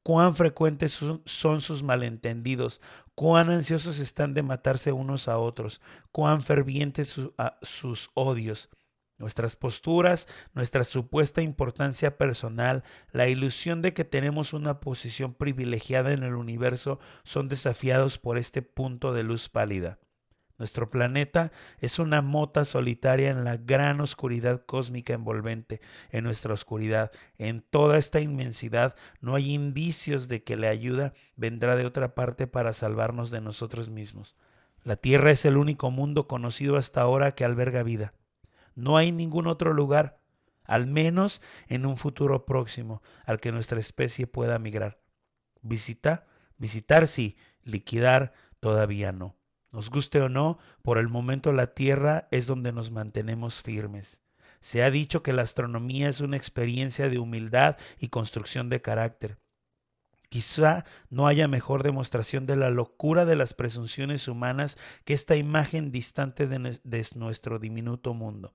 Cuán 0.05 0.37
frecuentes 0.37 1.01
son 1.25 1.61
sus 1.63 1.83
malentendidos, 1.83 2.81
cuán 3.17 3.51
ansiosos 3.51 3.99
están 3.99 4.35
de 4.35 4.45
matarse 4.45 4.93
unos 4.93 5.27
a 5.27 5.39
otros, 5.39 5.81
cuán 6.13 6.43
fervientes 6.43 7.17
sus 7.63 8.11
odios. 8.15 8.69
Nuestras 9.19 9.57
posturas, 9.57 10.29
nuestra 10.53 10.85
supuesta 10.85 11.41
importancia 11.41 12.19
personal, 12.19 12.85
la 13.13 13.29
ilusión 13.29 13.81
de 13.81 13.95
que 13.95 14.05
tenemos 14.05 14.53
una 14.53 14.79
posición 14.81 15.33
privilegiada 15.33 16.13
en 16.13 16.23
el 16.23 16.35
universo 16.35 16.99
son 17.25 17.49
desafiados 17.49 18.19
por 18.19 18.37
este 18.37 18.61
punto 18.61 19.15
de 19.15 19.23
luz 19.23 19.49
pálida. 19.49 19.99
Nuestro 20.59 20.91
planeta 20.91 21.53
es 21.81 21.99
una 21.99 22.23
mota 22.23 22.65
solitaria 22.65 23.31
en 23.31 23.45
la 23.45 23.57
gran 23.57 24.01
oscuridad 24.01 24.65
cósmica 24.65 25.13
envolvente. 25.13 25.81
En 26.11 26.25
nuestra 26.25 26.55
oscuridad, 26.55 27.11
en 27.37 27.61
toda 27.61 27.99
esta 27.99 28.21
inmensidad, 28.21 28.97
no 29.21 29.35
hay 29.35 29.53
indicios 29.53 30.29
de 30.29 30.45
que 30.45 30.57
la 30.57 30.69
ayuda 30.69 31.13
vendrá 31.37 31.77
de 31.77 31.85
otra 31.85 32.15
parte 32.15 32.47
para 32.47 32.73
salvarnos 32.73 33.31
de 33.31 33.43
nosotros 33.43 33.91
mismos. 33.91 34.35
La 34.83 34.97
Tierra 34.97 35.31
es 35.31 35.45
el 35.45 35.57
único 35.57 35.91
mundo 35.91 36.27
conocido 36.27 36.77
hasta 36.77 37.03
ahora 37.03 37.35
que 37.35 37.45
alberga 37.45 37.83
vida. 37.83 38.15
No 38.77 38.97
hay 38.97 39.11
ningún 39.11 39.49
otro 39.49 39.73
lugar, 39.73 40.21
al 40.63 40.87
menos 40.87 41.43
en 41.67 41.85
un 41.85 41.97
futuro 41.97 42.47
próximo, 42.47 43.03
al 43.25 43.41
que 43.41 43.51
nuestra 43.51 43.81
especie 43.81 44.29
pueda 44.29 44.61
migrar. 44.61 45.01
Visita, 45.63 46.27
visitar 46.59 47.09
sí, 47.09 47.37
liquidar 47.65 48.33
todavía 48.61 49.11
no. 49.11 49.37
Nos 49.73 49.91
guste 49.91 50.21
o 50.21 50.29
no, 50.29 50.59
por 50.83 50.99
el 50.99 51.09
momento 51.09 51.53
la 51.53 51.75
Tierra 51.75 52.29
es 52.31 52.47
donde 52.47 52.73
nos 52.73 52.91
mantenemos 52.91 53.61
firmes. 53.63 54.21
Se 54.61 54.83
ha 54.83 54.91
dicho 54.91 55.23
que 55.23 55.33
la 55.33 55.43
astronomía 55.43 56.09
es 56.09 56.21
una 56.21 56.37
experiencia 56.37 57.09
de 57.09 57.19
humildad 57.19 57.77
y 57.99 58.09
construcción 58.09 58.69
de 58.69 58.83
carácter. 58.83 59.39
Quizá 60.29 60.85
no 61.09 61.27
haya 61.27 61.47
mejor 61.47 61.83
demostración 61.83 62.47
de 62.47 62.57
la 62.57 62.71
locura 62.71 63.25
de 63.25 63.37
las 63.37 63.55
presunciones 63.55 64.29
humanas 64.29 64.77
que 65.05 65.15
esta 65.15 65.37
imagen 65.37 65.93
distante 65.93 66.47
de, 66.47 66.79
nuestro 67.15 67.59
diminuto 67.59 68.13
mundo. 68.13 68.55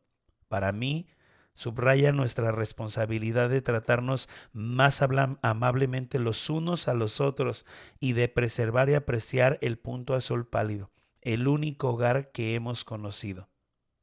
Para 0.51 0.73
mí, 0.73 1.07
subraya 1.53 2.11
nuestra 2.11 2.51
responsabilidad 2.51 3.49
de 3.49 3.61
tratarnos 3.61 4.27
más 4.51 5.01
amablemente 5.41 6.19
los 6.19 6.49
unos 6.49 6.89
a 6.89 6.93
los 6.93 7.21
otros 7.21 7.65
y 8.01 8.11
de 8.11 8.27
preservar 8.27 8.89
y 8.89 8.95
apreciar 8.95 9.57
el 9.61 9.79
punto 9.79 10.13
azul 10.13 10.45
pálido 10.45 10.91
el 11.21 11.47
único 11.47 11.89
hogar 11.89 12.31
que 12.31 12.55
hemos 12.55 12.83
conocido. 12.83 13.49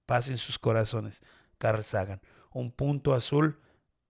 Paz 0.06 0.28
en 0.28 0.38
sus 0.38 0.58
corazones. 0.58 1.20
Carl 1.58 1.84
Sagan. 1.84 2.20
Un 2.52 2.70
punto 2.70 3.12
azul 3.14 3.60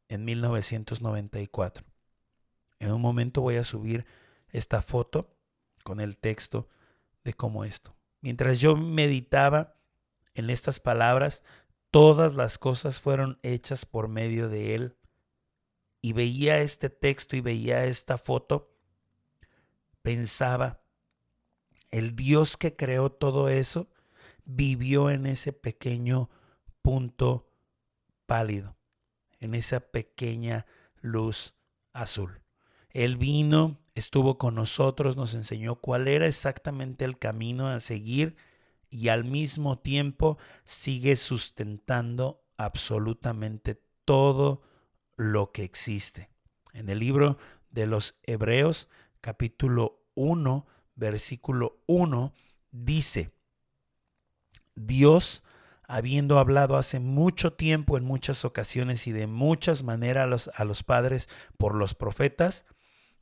en 0.09 0.25
1994. 0.25 1.85
En 2.79 2.93
un 2.93 3.01
momento 3.01 3.41
voy 3.41 3.57
a 3.57 3.65
subir 3.65 4.07
esta 4.51 4.83
foto 4.83 5.35
con 5.83 6.01
el 6.01 6.17
texto 6.17 6.69
de 7.25 7.33
cómo 7.33 7.65
esto. 7.65 7.97
Mientras 8.21 8.61
yo 8.61 8.77
meditaba 8.77 9.75
en 10.35 10.51
estas 10.51 10.79
palabras, 10.79 11.43
todas 11.91 12.35
las 12.35 12.59
cosas 12.59 13.01
fueron 13.01 13.39
hechas 13.43 13.87
por 13.87 14.09
medio 14.09 14.49
de 14.49 14.75
Él. 14.75 14.97
Y 16.01 16.13
veía 16.13 16.61
este 16.61 16.91
texto 16.91 17.37
y 17.37 17.41
veía 17.41 17.85
esta 17.85 18.19
foto, 18.19 18.73
pensaba 20.03 20.81
el 21.91 22.15
Dios 22.15 22.57
que 22.57 22.77
creó 22.77 23.11
todo 23.11 23.49
eso 23.49 23.89
vivió 24.45 25.11
en 25.11 25.27
ese 25.27 25.53
pequeño 25.53 26.31
punto 26.83 27.53
pálido, 28.27 28.77
en 29.41 29.55
esa 29.55 29.81
pequeña 29.81 30.67
luz 31.01 31.55
azul. 31.93 32.43
Él 32.91 33.17
vino, 33.17 33.79
estuvo 33.95 34.39
con 34.39 34.55
nosotros, 34.55 35.17
nos 35.17 35.35
enseñó 35.35 35.77
cuál 35.77 36.09
era 36.09 36.27
exactamente 36.27 37.05
el 37.05 37.19
camino 37.19 37.69
a 37.69 37.81
seguir 37.81 38.37
y 38.91 39.09
al 39.09 39.25
mismo 39.25 39.79
tiempo 39.79 40.39
sigue 40.65 41.17
sustentando 41.17 42.45
absolutamente 42.57 43.83
todo 44.05 44.63
lo 45.17 45.53
que 45.53 45.65
existe. 45.65 46.31
En 46.73 46.89
el 46.89 46.99
libro 46.99 47.39
de 47.71 47.87
los 47.87 48.19
Hebreos, 48.23 48.89
capítulo 49.21 50.05
1, 50.15 50.67
versículo 50.95 51.83
1, 51.87 52.33
dice, 52.71 53.33
Dios, 54.75 55.43
habiendo 55.83 56.39
hablado 56.39 56.77
hace 56.77 57.01
mucho 57.01 57.53
tiempo 57.55 57.97
en 57.97 58.05
muchas 58.05 58.45
ocasiones 58.45 59.07
y 59.07 59.13
de 59.13 59.27
muchas 59.27 59.83
maneras 59.83 60.25
a 60.25 60.27
los, 60.27 60.51
a 60.55 60.65
los 60.65 60.83
padres 60.83 61.29
por 61.57 61.75
los 61.75 61.95
profetas, 61.95 62.67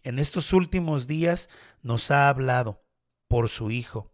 en 0.03 0.19
estos 0.19 0.53
últimos 0.53 1.07
días 1.07 1.49
nos 1.83 2.11
ha 2.11 2.29
hablado 2.29 2.85
por 3.29 3.49
su 3.49 3.71
Hijo, 3.71 4.13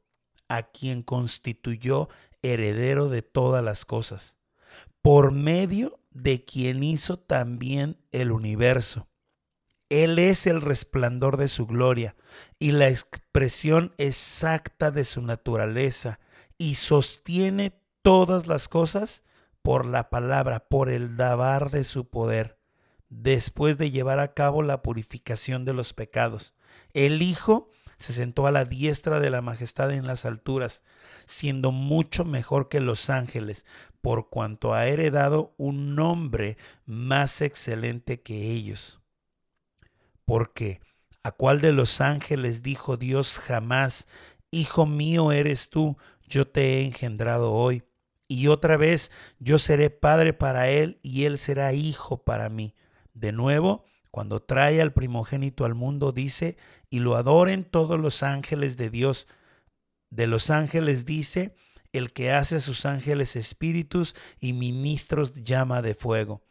a 0.53 0.65
quien 0.65 1.03
constituyó 1.03 2.11
heredero 2.43 3.09
de 3.09 3.23
todas 3.23 3.65
las 3.65 3.87
cosas, 3.87 4.37
por 5.01 5.33
medio 5.33 5.99
de 6.11 6.45
quien 6.45 6.83
hizo 6.83 7.19
también 7.19 7.97
el 8.13 8.31
universo. 8.31 9.09
Él 9.89 10.19
es 10.19 10.47
el 10.47 10.61
resplandor 10.61 11.39
de 11.39 11.49
su 11.49 11.67
gloria 11.67 12.17
y 12.59 12.73
la 12.73 12.91
expresión 12.91 13.95
exacta 13.97 14.91
de 14.91 15.05
su 15.05 15.23
naturaleza 15.23 16.21
y 16.59 16.75
sostiene 16.75 17.81
todas 18.03 18.47
las 18.47 18.69
cosas 18.69 19.25
por 19.63 19.87
la 19.87 20.11
palabra, 20.11 20.69
por 20.69 20.91
el 20.91 21.17
dabar 21.17 21.71
de 21.71 21.85
su 21.85 22.11
poder, 22.11 22.59
después 23.09 23.79
de 23.79 23.91
llevar 23.91 24.19
a 24.19 24.35
cabo 24.35 24.63
la 24.63 24.83
purificación 24.83 25.65
de 25.65 25.73
los 25.73 25.95
pecados. 25.95 26.53
El 26.93 27.23
Hijo 27.23 27.71
se 28.03 28.13
sentó 28.13 28.47
a 28.47 28.51
la 28.51 28.65
diestra 28.65 29.21
de 29.21 29.31
la 29.31 29.43
majestad 29.43 29.93
en 29.93 30.07
las 30.07 30.25
alturas, 30.25 30.83
siendo 31.25 31.73
mucho 31.73 32.25
mejor 32.25 32.69
que 32.69 32.81
los 32.81 33.11
ángeles, 33.11 33.65
por 34.01 34.29
cuanto 34.29 34.75
ha 34.75 34.87
heredado 34.87 35.55
un 35.57 35.95
nombre 35.95 36.57
más 36.85 37.41
excelente 37.41 38.21
que 38.21 38.51
ellos. 38.51 39.01
Porque, 40.25 40.81
¿a 41.23 41.31
cuál 41.31 41.61
de 41.61 41.73
los 41.73 42.01
ángeles 42.01 42.63
dijo 42.63 42.97
Dios 42.97 43.39
jamás, 43.39 44.07
Hijo 44.51 44.85
mío 44.85 45.33
eres 45.33 45.71
tú, 45.71 45.97
yo 46.29 46.47
te 46.47 46.79
he 46.81 46.85
engendrado 46.85 47.53
hoy? 47.53 47.85
Y 48.29 48.49
otra 48.49 48.77
vez, 48.77 49.11
yo 49.39 49.59
seré 49.59 49.91
padre 49.91 50.33
para 50.33 50.69
él 50.69 50.99
y 51.03 51.25
él 51.25 51.39
será 51.39 51.73
hijo 51.73 52.25
para 52.25 52.49
mí. 52.49 52.75
De 53.15 53.33
nuevo, 53.33 53.85
cuando 54.11 54.43
trae 54.43 54.83
al 54.83 54.93
primogénito 54.93 55.65
al 55.65 55.75
mundo, 55.75 56.13
dice, 56.13 56.57
y 56.93 56.99
lo 56.99 57.17
adoren 57.17 57.65
todos 57.65 57.99
los 57.99 58.23
ángeles 58.23 58.77
de 58.77 58.91
Dios. 58.91 59.27
De 60.11 60.27
los 60.27 60.51
ángeles 60.51 61.07
dice, 61.07 61.55
el 61.95 62.13
que 62.13 62.33
hace 62.33 62.57
a 62.57 62.61
sus 62.61 62.85
ángeles 62.85 63.35
espíritus 63.35 64.15
y 64.41 64.53
ministros 64.53 65.43
llama 65.43 65.81
de 65.81 65.95
fuego. 65.95 66.43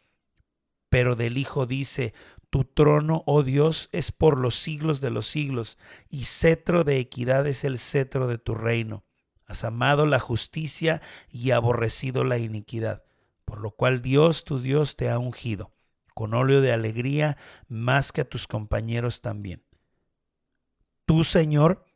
Pero 0.88 1.14
del 1.14 1.38
Hijo 1.38 1.64
dice, 1.66 2.12
tu 2.50 2.64
trono, 2.64 3.22
oh 3.24 3.44
Dios, 3.44 3.88
es 3.92 4.10
por 4.10 4.36
los 4.36 4.56
siglos 4.56 5.00
de 5.00 5.10
los 5.10 5.28
siglos, 5.28 5.78
y 6.08 6.24
cetro 6.24 6.82
de 6.82 6.98
equidad 6.98 7.46
es 7.46 7.62
el 7.62 7.78
cetro 7.78 8.26
de 8.26 8.38
tu 8.38 8.56
reino. 8.56 9.04
Has 9.46 9.62
amado 9.62 10.06
la 10.06 10.18
justicia 10.18 11.02
y 11.30 11.52
aborrecido 11.52 12.24
la 12.24 12.38
iniquidad, 12.38 13.04
por 13.44 13.60
lo 13.60 13.70
cual 13.70 14.02
Dios 14.02 14.42
tu 14.42 14.58
Dios 14.58 14.96
te 14.96 15.08
ha 15.08 15.20
ungido, 15.20 15.70
con 16.14 16.34
óleo 16.34 16.60
de 16.60 16.72
alegría 16.72 17.36
más 17.68 18.10
que 18.10 18.22
a 18.22 18.28
tus 18.28 18.48
compañeros 18.48 19.20
también. 19.20 19.62
Tú, 21.04 21.24
Señor, 21.24 21.86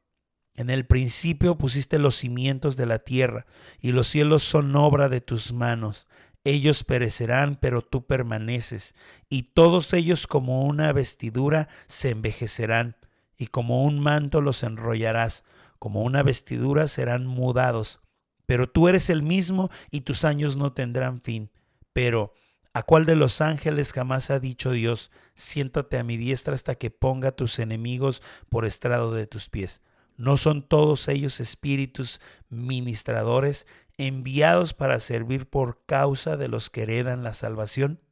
en 0.54 0.70
el 0.70 0.86
principio 0.86 1.58
pusiste 1.58 1.98
los 1.98 2.16
cimientos 2.16 2.76
de 2.76 2.86
la 2.86 2.98
tierra, 2.98 3.46
y 3.80 3.92
los 3.92 4.06
cielos 4.06 4.42
son 4.42 4.75
obra 4.75 5.08
de 5.08 5.20
tus 5.20 5.52
manos. 5.52 6.08
Ellos 6.44 6.84
perecerán, 6.84 7.58
pero 7.60 7.82
tú 7.82 8.06
permaneces, 8.06 8.94
y 9.28 9.54
todos 9.54 9.92
ellos 9.92 10.26
como 10.26 10.64
una 10.64 10.92
vestidura 10.92 11.68
se 11.86 12.10
envejecerán, 12.10 12.96
y 13.36 13.48
como 13.48 13.84
un 13.84 14.00
manto 14.00 14.40
los 14.40 14.62
enrollarás, 14.62 15.44
como 15.78 16.02
una 16.02 16.22
vestidura 16.22 16.88
serán 16.88 17.26
mudados. 17.26 18.00
Pero 18.46 18.68
tú 18.68 18.88
eres 18.88 19.10
el 19.10 19.22
mismo 19.22 19.70
y 19.90 20.02
tus 20.02 20.25
años 20.25 20.56
no 20.56 20.72
tendrán 20.72 21.20
fin. 21.20 21.50
Pero, 21.92 22.32
¿a 22.76 22.83
cuál 22.83 23.06
de 23.06 23.16
los 23.16 23.40
ángeles 23.40 23.95
jamás 23.95 24.28
ha 24.28 24.38
dicho 24.38 24.71
Dios, 24.71 25.11
siéntate 25.33 25.96
a 25.96 26.05
mi 26.05 26.18
diestra 26.18 26.55
hasta 26.55 26.74
que 26.74 26.90
ponga 26.90 27.33
tus 27.33 27.59
enemigos 27.59 28.22
por 28.50 28.66
estrado 28.66 29.14
de 29.14 29.27
tus 29.27 29.48
pies? 29.48 29.81
¿No 30.18 30.37
son 30.37 30.61
todos 30.61 31.09
ellos 31.09 31.40
espíritus 31.40 32.20
ministradores 32.50 33.66
enviados 33.96 34.74
para 34.74 35.00
servir 35.00 35.48
por 35.48 35.87
causa 35.87 36.37
de 36.37 36.48
los 36.48 36.68
que 36.68 36.83
heredan 36.83 37.24
la 37.24 37.33
salvación? 37.33 38.03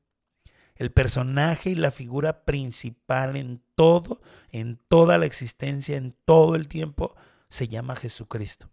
El 0.76 0.90
personaje 0.90 1.68
y 1.68 1.74
la 1.74 1.90
figura 1.90 2.46
principal 2.46 3.36
en 3.36 3.62
todo, 3.74 4.22
en 4.50 4.80
toda 4.88 5.18
la 5.18 5.26
existencia, 5.26 5.98
en 5.98 6.16
todo 6.24 6.54
el 6.54 6.68
tiempo, 6.68 7.14
se 7.50 7.68
llama 7.68 7.96
Jesucristo. 7.96 8.70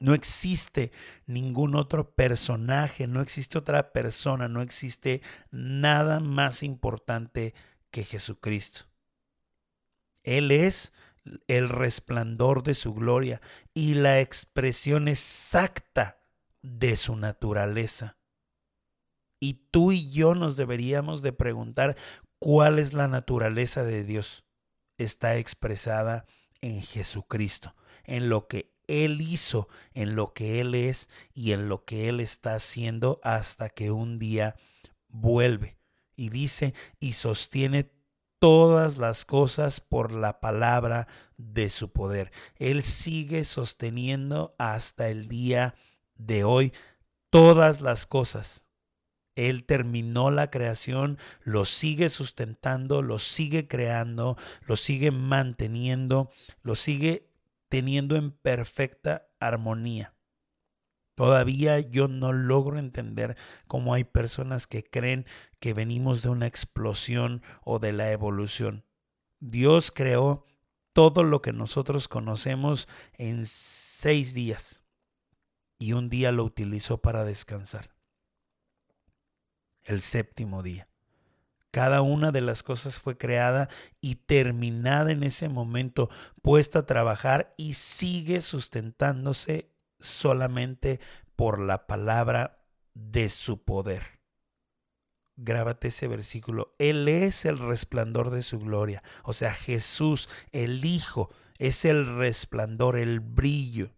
No 0.00 0.14
existe 0.14 0.92
ningún 1.26 1.74
otro 1.74 2.14
personaje, 2.14 3.06
no 3.06 3.20
existe 3.20 3.58
otra 3.58 3.92
persona, 3.92 4.48
no 4.48 4.62
existe 4.62 5.22
nada 5.50 6.20
más 6.20 6.62
importante 6.62 7.54
que 7.90 8.04
Jesucristo. 8.04 8.82
Él 10.22 10.50
es 10.50 10.92
el 11.46 11.68
resplandor 11.68 12.62
de 12.62 12.74
su 12.74 12.94
gloria 12.94 13.40
y 13.74 13.94
la 13.94 14.20
expresión 14.20 15.08
exacta 15.08 16.20
de 16.62 16.96
su 16.96 17.16
naturaleza. 17.16 18.16
Y 19.40 19.54
tú 19.70 19.92
y 19.92 20.10
yo 20.10 20.34
nos 20.34 20.56
deberíamos 20.56 21.22
de 21.22 21.32
preguntar 21.32 21.96
cuál 22.38 22.78
es 22.78 22.92
la 22.92 23.08
naturaleza 23.08 23.84
de 23.84 24.04
Dios. 24.04 24.44
Está 24.96 25.36
expresada 25.36 26.26
en 26.60 26.82
Jesucristo, 26.82 27.74
en 28.04 28.28
lo 28.28 28.48
que 28.48 28.77
Él 28.88 29.20
hizo, 29.20 29.68
en 29.94 30.16
lo 30.16 30.32
que 30.32 30.60
Él 30.60 30.74
es 30.74 31.08
y 31.32 31.52
en 31.52 31.68
lo 31.68 31.84
que 31.84 32.08
Él 32.08 32.18
está 32.20 32.54
haciendo 32.54 33.20
hasta 33.22 33.68
que 33.68 33.92
un 33.92 34.18
día 34.18 34.56
vuelve. 35.08 35.78
Y 36.16 36.30
dice, 36.30 36.74
y 36.98 37.12
sostiene 37.12 37.92
todas 38.38 38.96
las 38.96 39.24
cosas 39.24 39.80
por 39.80 40.12
la 40.12 40.40
palabra 40.40 41.06
de 41.36 41.70
su 41.70 41.92
poder. 41.92 42.32
Él 42.56 42.82
sigue 42.82 43.44
sosteniendo 43.44 44.54
hasta 44.58 45.08
el 45.08 45.28
día 45.28 45.74
de 46.16 46.44
hoy 46.44 46.72
todas 47.30 47.80
las 47.80 48.06
cosas. 48.06 48.64
Él 49.34 49.64
terminó 49.64 50.32
la 50.32 50.50
creación, 50.50 51.16
lo 51.42 51.64
sigue 51.64 52.08
sustentando, 52.08 53.02
lo 53.02 53.20
sigue 53.20 53.68
creando, 53.68 54.36
lo 54.66 54.74
sigue 54.74 55.12
manteniendo, 55.12 56.30
lo 56.62 56.74
sigue 56.74 57.27
teniendo 57.68 58.16
en 58.16 58.32
perfecta 58.32 59.28
armonía. 59.40 60.14
Todavía 61.14 61.80
yo 61.80 62.06
no 62.06 62.32
logro 62.32 62.78
entender 62.78 63.36
cómo 63.66 63.92
hay 63.92 64.04
personas 64.04 64.66
que 64.66 64.84
creen 64.84 65.26
que 65.58 65.74
venimos 65.74 66.22
de 66.22 66.28
una 66.28 66.46
explosión 66.46 67.42
o 67.64 67.80
de 67.80 67.92
la 67.92 68.12
evolución. 68.12 68.84
Dios 69.40 69.90
creó 69.90 70.44
todo 70.92 71.24
lo 71.24 71.42
que 71.42 71.52
nosotros 71.52 72.06
conocemos 72.08 72.88
en 73.14 73.46
seis 73.46 74.32
días 74.32 74.84
y 75.78 75.92
un 75.92 76.08
día 76.08 76.32
lo 76.32 76.44
utilizó 76.44 76.98
para 76.98 77.24
descansar. 77.24 77.90
El 79.82 80.02
séptimo 80.02 80.62
día. 80.62 80.88
Cada 81.70 82.00
una 82.00 82.32
de 82.32 82.40
las 82.40 82.62
cosas 82.62 82.98
fue 82.98 83.18
creada 83.18 83.68
y 84.00 84.16
terminada 84.16 85.12
en 85.12 85.22
ese 85.22 85.48
momento, 85.48 86.08
puesta 86.40 86.80
a 86.80 86.86
trabajar 86.86 87.54
y 87.58 87.74
sigue 87.74 88.40
sustentándose 88.40 89.70
solamente 90.00 91.00
por 91.36 91.60
la 91.60 91.86
palabra 91.86 92.64
de 92.94 93.28
su 93.28 93.62
poder. 93.64 94.18
Grábate 95.36 95.88
ese 95.88 96.08
versículo. 96.08 96.74
Él 96.78 97.06
es 97.06 97.44
el 97.44 97.58
resplandor 97.58 98.30
de 98.30 98.42
su 98.42 98.58
gloria. 98.58 99.02
O 99.22 99.32
sea, 99.32 99.52
Jesús, 99.52 100.28
el 100.50 100.84
Hijo, 100.84 101.30
es 101.58 101.84
el 101.84 102.16
resplandor, 102.16 102.96
el 102.96 103.20
brillo. 103.20 103.92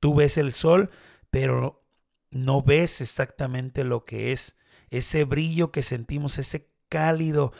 Tú 0.00 0.14
ves 0.14 0.38
el 0.38 0.54
sol, 0.54 0.90
pero 1.30 1.84
no 2.30 2.62
ves 2.62 3.00
exactamente 3.00 3.84
lo 3.84 4.04
que 4.04 4.32
es. 4.32 4.56
Ese 4.88 5.24
brillo 5.24 5.72
que 5.72 5.82
sentimos, 5.82 6.38
ese 6.38 6.70
cálido 6.96 7.52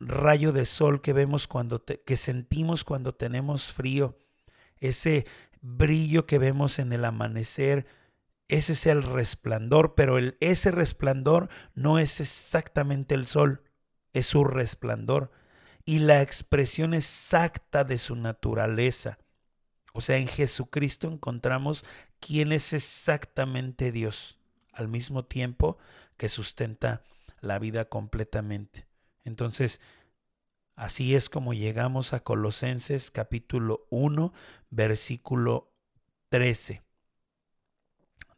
rayo 0.00 0.52
de 0.52 0.64
sol 0.64 1.02
que 1.02 1.12
vemos 1.12 1.46
cuando 1.46 1.84
que 1.84 2.16
sentimos 2.16 2.84
cuando 2.84 3.14
tenemos 3.14 3.70
frío, 3.70 4.18
ese 4.78 5.26
brillo 5.60 6.24
que 6.24 6.38
vemos 6.38 6.78
en 6.78 6.94
el 6.94 7.04
amanecer, 7.04 7.86
ese 8.48 8.72
es 8.72 8.86
el 8.86 9.02
resplandor, 9.02 9.94
pero 9.94 10.16
el, 10.16 10.38
ese 10.40 10.70
resplandor 10.70 11.50
no 11.74 11.98
es 11.98 12.18
exactamente 12.20 13.14
el 13.14 13.26
sol, 13.26 13.62
es 14.14 14.24
su 14.24 14.42
resplandor 14.42 15.30
y 15.84 15.98
la 15.98 16.22
expresión 16.22 16.94
exacta 16.94 17.84
de 17.84 17.98
su 17.98 18.16
naturaleza. 18.16 19.18
O 19.92 20.00
sea, 20.00 20.16
en 20.16 20.28
Jesucristo 20.28 21.08
encontramos 21.08 21.84
quién 22.20 22.52
es 22.52 22.72
exactamente 22.72 23.92
Dios, 23.92 24.38
al 24.72 24.88
mismo 24.88 25.26
tiempo 25.26 25.76
que 26.16 26.30
sustenta 26.30 27.02
la 27.40 27.58
vida 27.58 27.86
completamente. 27.86 28.86
Entonces, 29.24 29.80
Así 30.78 31.16
es 31.16 31.28
como 31.28 31.54
llegamos 31.54 32.12
a 32.12 32.20
Colosenses 32.20 33.10
capítulo 33.10 33.88
1, 33.90 34.32
versículo 34.70 35.72
13. 36.28 36.84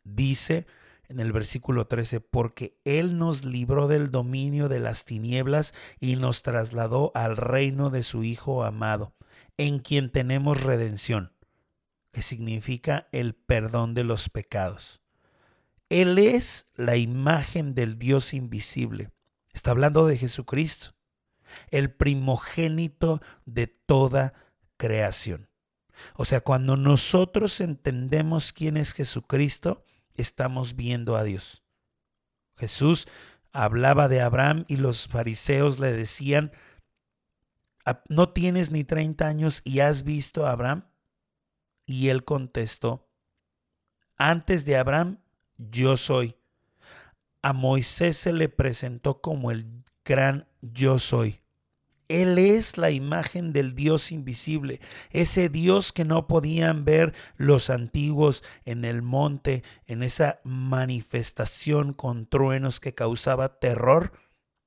Dice 0.04 0.66
en 1.10 1.20
el 1.20 1.32
versículo 1.32 1.86
13, 1.86 2.20
porque 2.20 2.80
Él 2.86 3.18
nos 3.18 3.44
libró 3.44 3.88
del 3.88 4.10
dominio 4.10 4.70
de 4.70 4.78
las 4.78 5.04
tinieblas 5.04 5.74
y 5.98 6.16
nos 6.16 6.42
trasladó 6.42 7.12
al 7.14 7.36
reino 7.36 7.90
de 7.90 8.02
su 8.02 8.24
Hijo 8.24 8.64
amado, 8.64 9.12
en 9.58 9.78
quien 9.78 10.10
tenemos 10.10 10.62
redención, 10.62 11.34
que 12.10 12.22
significa 12.22 13.06
el 13.12 13.34
perdón 13.34 13.92
de 13.92 14.04
los 14.04 14.30
pecados. 14.30 14.99
Él 15.90 16.18
es 16.18 16.68
la 16.76 16.96
imagen 16.96 17.74
del 17.74 17.98
Dios 17.98 18.32
invisible. 18.32 19.10
Está 19.52 19.72
hablando 19.72 20.06
de 20.06 20.16
Jesucristo, 20.16 20.94
el 21.70 21.92
primogénito 21.92 23.20
de 23.44 23.66
toda 23.66 24.32
creación. 24.76 25.50
O 26.14 26.24
sea, 26.24 26.40
cuando 26.40 26.76
nosotros 26.76 27.60
entendemos 27.60 28.52
quién 28.52 28.76
es 28.76 28.92
Jesucristo, 28.92 29.84
estamos 30.14 30.76
viendo 30.76 31.16
a 31.16 31.24
Dios. 31.24 31.62
Jesús 32.56 33.08
hablaba 33.52 34.08
de 34.08 34.20
Abraham 34.20 34.64
y 34.68 34.76
los 34.76 35.08
fariseos 35.08 35.80
le 35.80 35.92
decían, 35.92 36.52
ah, 37.84 38.02
¿no 38.08 38.32
tienes 38.32 38.70
ni 38.70 38.84
30 38.84 39.26
años 39.26 39.60
y 39.64 39.80
has 39.80 40.04
visto 40.04 40.46
a 40.46 40.52
Abraham? 40.52 40.88
Y 41.84 42.08
él 42.08 42.24
contestó, 42.24 43.10
antes 44.16 44.64
de 44.64 44.76
Abraham, 44.76 45.18
yo 45.70 45.96
soy. 45.96 46.36
A 47.42 47.52
Moisés 47.52 48.16
se 48.16 48.32
le 48.32 48.48
presentó 48.48 49.20
como 49.20 49.50
el 49.50 49.66
gran 50.04 50.48
yo 50.60 50.98
soy. 50.98 51.40
Él 52.08 52.38
es 52.38 52.76
la 52.76 52.90
imagen 52.90 53.52
del 53.52 53.76
Dios 53.76 54.10
invisible, 54.10 54.80
ese 55.10 55.48
Dios 55.48 55.92
que 55.92 56.04
no 56.04 56.26
podían 56.26 56.84
ver 56.84 57.14
los 57.36 57.70
antiguos 57.70 58.42
en 58.64 58.84
el 58.84 59.00
monte, 59.00 59.62
en 59.86 60.02
esa 60.02 60.40
manifestación 60.42 61.92
con 61.92 62.26
truenos 62.26 62.80
que 62.80 62.94
causaba 62.94 63.60
terror. 63.60 64.12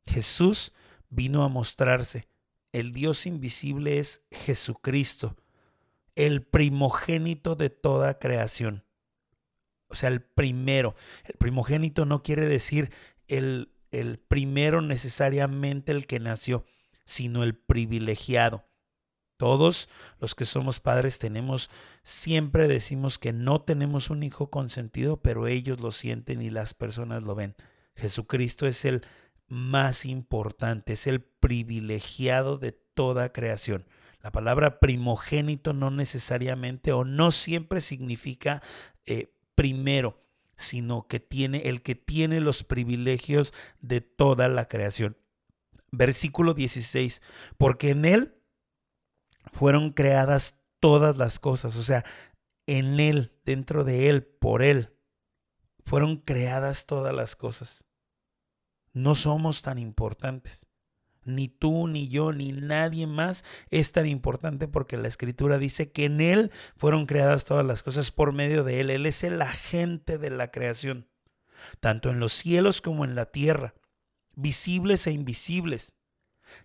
Jesús 0.06 0.74
vino 1.10 1.44
a 1.44 1.50
mostrarse. 1.50 2.30
El 2.72 2.94
Dios 2.94 3.26
invisible 3.26 4.00
es 4.00 4.22
Jesucristo, 4.32 5.36
el 6.16 6.44
primogénito 6.44 7.56
de 7.56 7.70
toda 7.70 8.20
creación. 8.20 8.86
O 9.94 9.96
sea, 9.96 10.10
el 10.10 10.22
primero. 10.22 10.96
El 11.24 11.36
primogénito 11.36 12.06
no 12.06 12.22
quiere 12.24 12.46
decir 12.46 12.92
el, 13.30 13.72
el 13.92 14.20
primero 14.20 14.82
necesariamente 14.82 15.94
el 15.94 16.06
que 16.06 16.20
nació 16.20 16.66
sino 17.06 17.44
el 17.44 17.56
privilegiado. 17.56 18.66
Todos 19.38 19.90
los 20.20 20.36
que 20.36 20.46
somos 20.46 20.80
padres 20.80 21.20
tenemos, 21.20 21.70
siempre 22.04 22.68
decimos 22.68 23.20
que 23.20 23.34
no 23.34 23.62
tenemos 23.62 24.10
un 24.10 24.24
hijo 24.24 24.50
consentido, 24.50 25.22
pero 25.22 25.48
ellos 25.48 25.82
lo 25.82 25.92
sienten 25.92 26.42
y 26.42 26.50
las 26.50 26.74
personas 26.74 27.24
lo 27.24 27.36
ven. 27.36 27.56
Jesucristo 27.96 28.68
es 28.68 28.86
el 28.86 29.06
más 29.48 30.06
importante, 30.06 30.94
es 30.94 31.08
el 31.08 31.22
privilegiado 31.22 32.58
de 32.58 32.72
toda 32.72 33.34
creación. 33.34 33.86
La 34.22 34.32
palabra 34.32 34.80
primogénito 34.80 35.74
no 35.74 35.92
necesariamente 35.92 36.94
o 36.94 37.04
no 37.04 37.32
siempre 37.32 37.82
significa 37.82 38.64
eh, 39.06 39.34
primero, 39.56 40.22
sino 40.56 41.08
que 41.08 41.20
tiene 41.20 41.70
el 41.70 41.82
que 41.82 41.96
tiene 41.96 42.40
los 42.40 42.64
privilegios 42.64 43.54
de 43.82 44.02
toda 44.02 44.48
la 44.48 44.68
creación 44.68 45.18
versículo 45.94 46.56
16, 46.56 47.22
porque 47.58 47.92
en 47.92 48.06
Él 48.06 48.36
fueron 49.52 49.92
creadas 49.92 50.58
todas 50.80 51.18
las 51.18 51.40
cosas, 51.40 51.76
o 51.76 51.84
sea, 51.84 52.04
en 52.66 53.00
Él, 53.00 53.32
dentro 53.46 53.84
de 53.84 54.10
Él, 54.10 54.24
por 54.26 54.64
Él, 54.64 54.98
fueron 55.86 56.18
creadas 56.18 56.88
todas 56.88 57.14
las 57.14 57.36
cosas. 57.36 57.86
No 58.92 59.16
somos 59.16 59.62
tan 59.62 59.78
importantes. 59.78 60.66
Ni 61.26 61.48
tú, 61.48 61.88
ni 61.88 62.10
yo, 62.10 62.34
ni 62.34 62.52
nadie 62.52 63.08
más 63.08 63.46
es 63.70 63.92
tan 63.92 64.08
importante 64.08 64.68
porque 64.68 64.98
la 64.98 65.08
escritura 65.08 65.58
dice 65.58 65.92
que 65.92 66.06
en 66.06 66.20
Él 66.22 66.52
fueron 66.76 67.06
creadas 67.06 67.46
todas 67.46 67.66
las 67.66 67.84
cosas 67.84 68.12
por 68.12 68.34
medio 68.34 68.64
de 68.64 68.82
Él. 68.82 68.90
Él 68.90 69.06
es 69.06 69.24
el 69.24 69.42
agente 69.42 70.18
de 70.18 70.30
la 70.30 70.52
creación, 70.52 71.08
tanto 71.80 72.10
en 72.10 72.20
los 72.20 72.34
cielos 72.34 72.82
como 72.82 73.06
en 73.06 73.16
la 73.16 73.26
tierra 73.28 73.74
visibles 74.36 75.08
e 75.08 75.12
invisibles, 75.12 75.96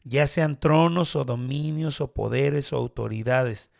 ya 0.04 0.26
sean 0.26 0.60
tronos 0.60 1.16
o 1.16 1.24
dominios 1.24 2.00
o 2.00 2.12
poderes 2.12 2.72
o 2.72 2.76
autoridades. 2.76 3.70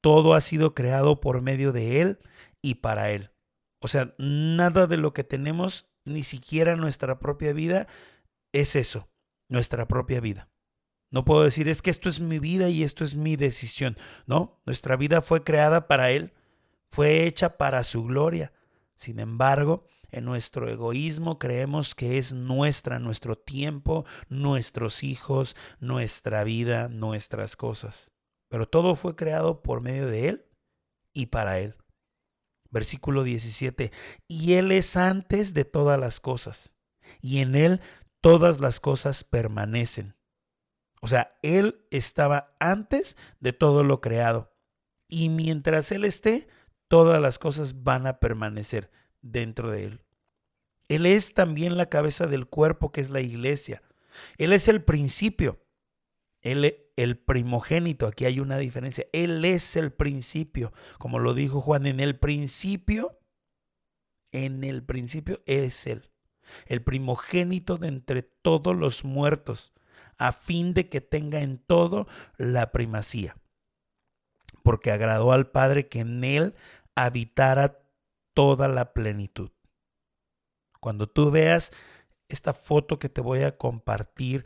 Todo 0.00 0.34
ha 0.34 0.40
sido 0.40 0.74
creado 0.74 1.20
por 1.20 1.42
medio 1.42 1.72
de 1.72 2.00
Él 2.00 2.18
y 2.62 2.76
para 2.76 3.10
Él. 3.10 3.30
O 3.80 3.88
sea, 3.88 4.14
nada 4.18 4.86
de 4.86 4.96
lo 4.96 5.12
que 5.12 5.24
tenemos, 5.24 5.88
ni 6.04 6.22
siquiera 6.22 6.76
nuestra 6.76 7.18
propia 7.18 7.52
vida, 7.52 7.86
es 8.52 8.76
eso, 8.76 9.08
nuestra 9.48 9.86
propia 9.86 10.20
vida. 10.20 10.48
No 11.10 11.24
puedo 11.24 11.44
decir, 11.44 11.68
es 11.68 11.82
que 11.82 11.90
esto 11.90 12.08
es 12.08 12.20
mi 12.20 12.38
vida 12.38 12.68
y 12.68 12.82
esto 12.82 13.04
es 13.04 13.14
mi 13.14 13.36
decisión. 13.36 13.96
No, 14.26 14.60
nuestra 14.66 14.96
vida 14.96 15.22
fue 15.22 15.44
creada 15.44 15.86
para 15.86 16.10
Él, 16.10 16.32
fue 16.90 17.26
hecha 17.26 17.56
para 17.56 17.84
su 17.84 18.04
gloria. 18.04 18.52
Sin 18.96 19.20
embargo, 19.20 19.86
en 20.10 20.24
nuestro 20.24 20.68
egoísmo 20.68 21.38
creemos 21.38 21.94
que 21.94 22.18
es 22.18 22.32
nuestra, 22.32 22.98
nuestro 22.98 23.36
tiempo, 23.36 24.04
nuestros 24.28 25.04
hijos, 25.04 25.56
nuestra 25.80 26.44
vida, 26.44 26.88
nuestras 26.88 27.56
cosas. 27.56 28.12
Pero 28.48 28.68
todo 28.68 28.94
fue 28.94 29.16
creado 29.16 29.62
por 29.62 29.80
medio 29.80 30.06
de 30.06 30.28
Él 30.28 30.46
y 31.12 31.26
para 31.26 31.60
Él. 31.60 31.76
Versículo 32.70 33.24
17. 33.24 33.92
Y 34.28 34.54
Él 34.54 34.72
es 34.72 34.96
antes 34.96 35.54
de 35.54 35.64
todas 35.64 35.98
las 35.98 36.20
cosas, 36.20 36.74
y 37.20 37.38
en 37.38 37.54
Él 37.54 37.80
todas 38.20 38.60
las 38.60 38.80
cosas 38.80 39.24
permanecen. 39.24 40.16
O 41.00 41.08
sea, 41.08 41.38
Él 41.42 41.86
estaba 41.90 42.56
antes 42.58 43.16
de 43.40 43.52
todo 43.52 43.84
lo 43.84 44.00
creado. 44.00 44.52
Y 45.08 45.28
mientras 45.28 45.92
Él 45.92 46.04
esté, 46.04 46.48
todas 46.88 47.20
las 47.20 47.38
cosas 47.38 47.82
van 47.84 48.06
a 48.06 48.18
permanecer 48.18 48.90
dentro 49.22 49.70
de 49.70 49.84
Él. 49.84 50.04
Él 50.88 51.06
es 51.06 51.34
también 51.34 51.76
la 51.76 51.86
cabeza 51.86 52.26
del 52.26 52.46
cuerpo 52.46 52.92
que 52.92 53.00
es 53.00 53.10
la 53.10 53.20
iglesia. 53.20 53.82
Él 54.38 54.52
es 54.52 54.68
el 54.68 54.82
principio. 54.82 55.60
Él 56.42 56.86
el 56.96 57.18
primogénito, 57.18 58.06
aquí 58.06 58.24
hay 58.24 58.40
una 58.40 58.56
diferencia. 58.56 59.06
Él 59.12 59.44
es 59.44 59.76
el 59.76 59.92
principio, 59.92 60.72
como 60.98 61.18
lo 61.18 61.34
dijo 61.34 61.60
Juan, 61.60 61.86
en 61.86 62.00
el 62.00 62.18
principio, 62.18 63.20
en 64.32 64.64
el 64.64 64.82
principio 64.82 65.42
es 65.46 65.86
Él, 65.86 66.10
el 66.66 66.82
primogénito 66.82 67.76
de 67.76 67.88
entre 67.88 68.22
todos 68.22 68.76
los 68.76 69.04
muertos, 69.04 69.72
a 70.18 70.32
fin 70.32 70.74
de 70.74 70.88
que 70.88 71.00
tenga 71.00 71.40
en 71.40 71.58
todo 71.58 72.06
la 72.38 72.72
primacía, 72.72 73.36
porque 74.62 74.90
agradó 74.90 75.32
al 75.32 75.50
Padre 75.50 75.88
que 75.88 76.00
en 76.00 76.24
Él 76.24 76.54
habitara 76.94 77.78
toda 78.34 78.68
la 78.68 78.92
plenitud. 78.92 79.50
Cuando 80.80 81.08
tú 81.08 81.30
veas 81.30 81.72
esta 82.28 82.54
foto 82.54 82.98
que 82.98 83.08
te 83.08 83.20
voy 83.20 83.42
a 83.42 83.56
compartir 83.56 84.44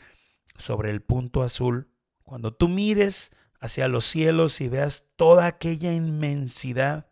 sobre 0.56 0.90
el 0.90 1.02
punto 1.02 1.42
azul, 1.42 1.90
cuando 2.22 2.54
tú 2.54 2.68
mires 2.68 3.32
hacia 3.60 3.88
los 3.88 4.04
cielos 4.04 4.60
y 4.60 4.68
veas 4.68 5.06
toda 5.16 5.46
aquella 5.46 5.92
inmensidad, 5.92 7.09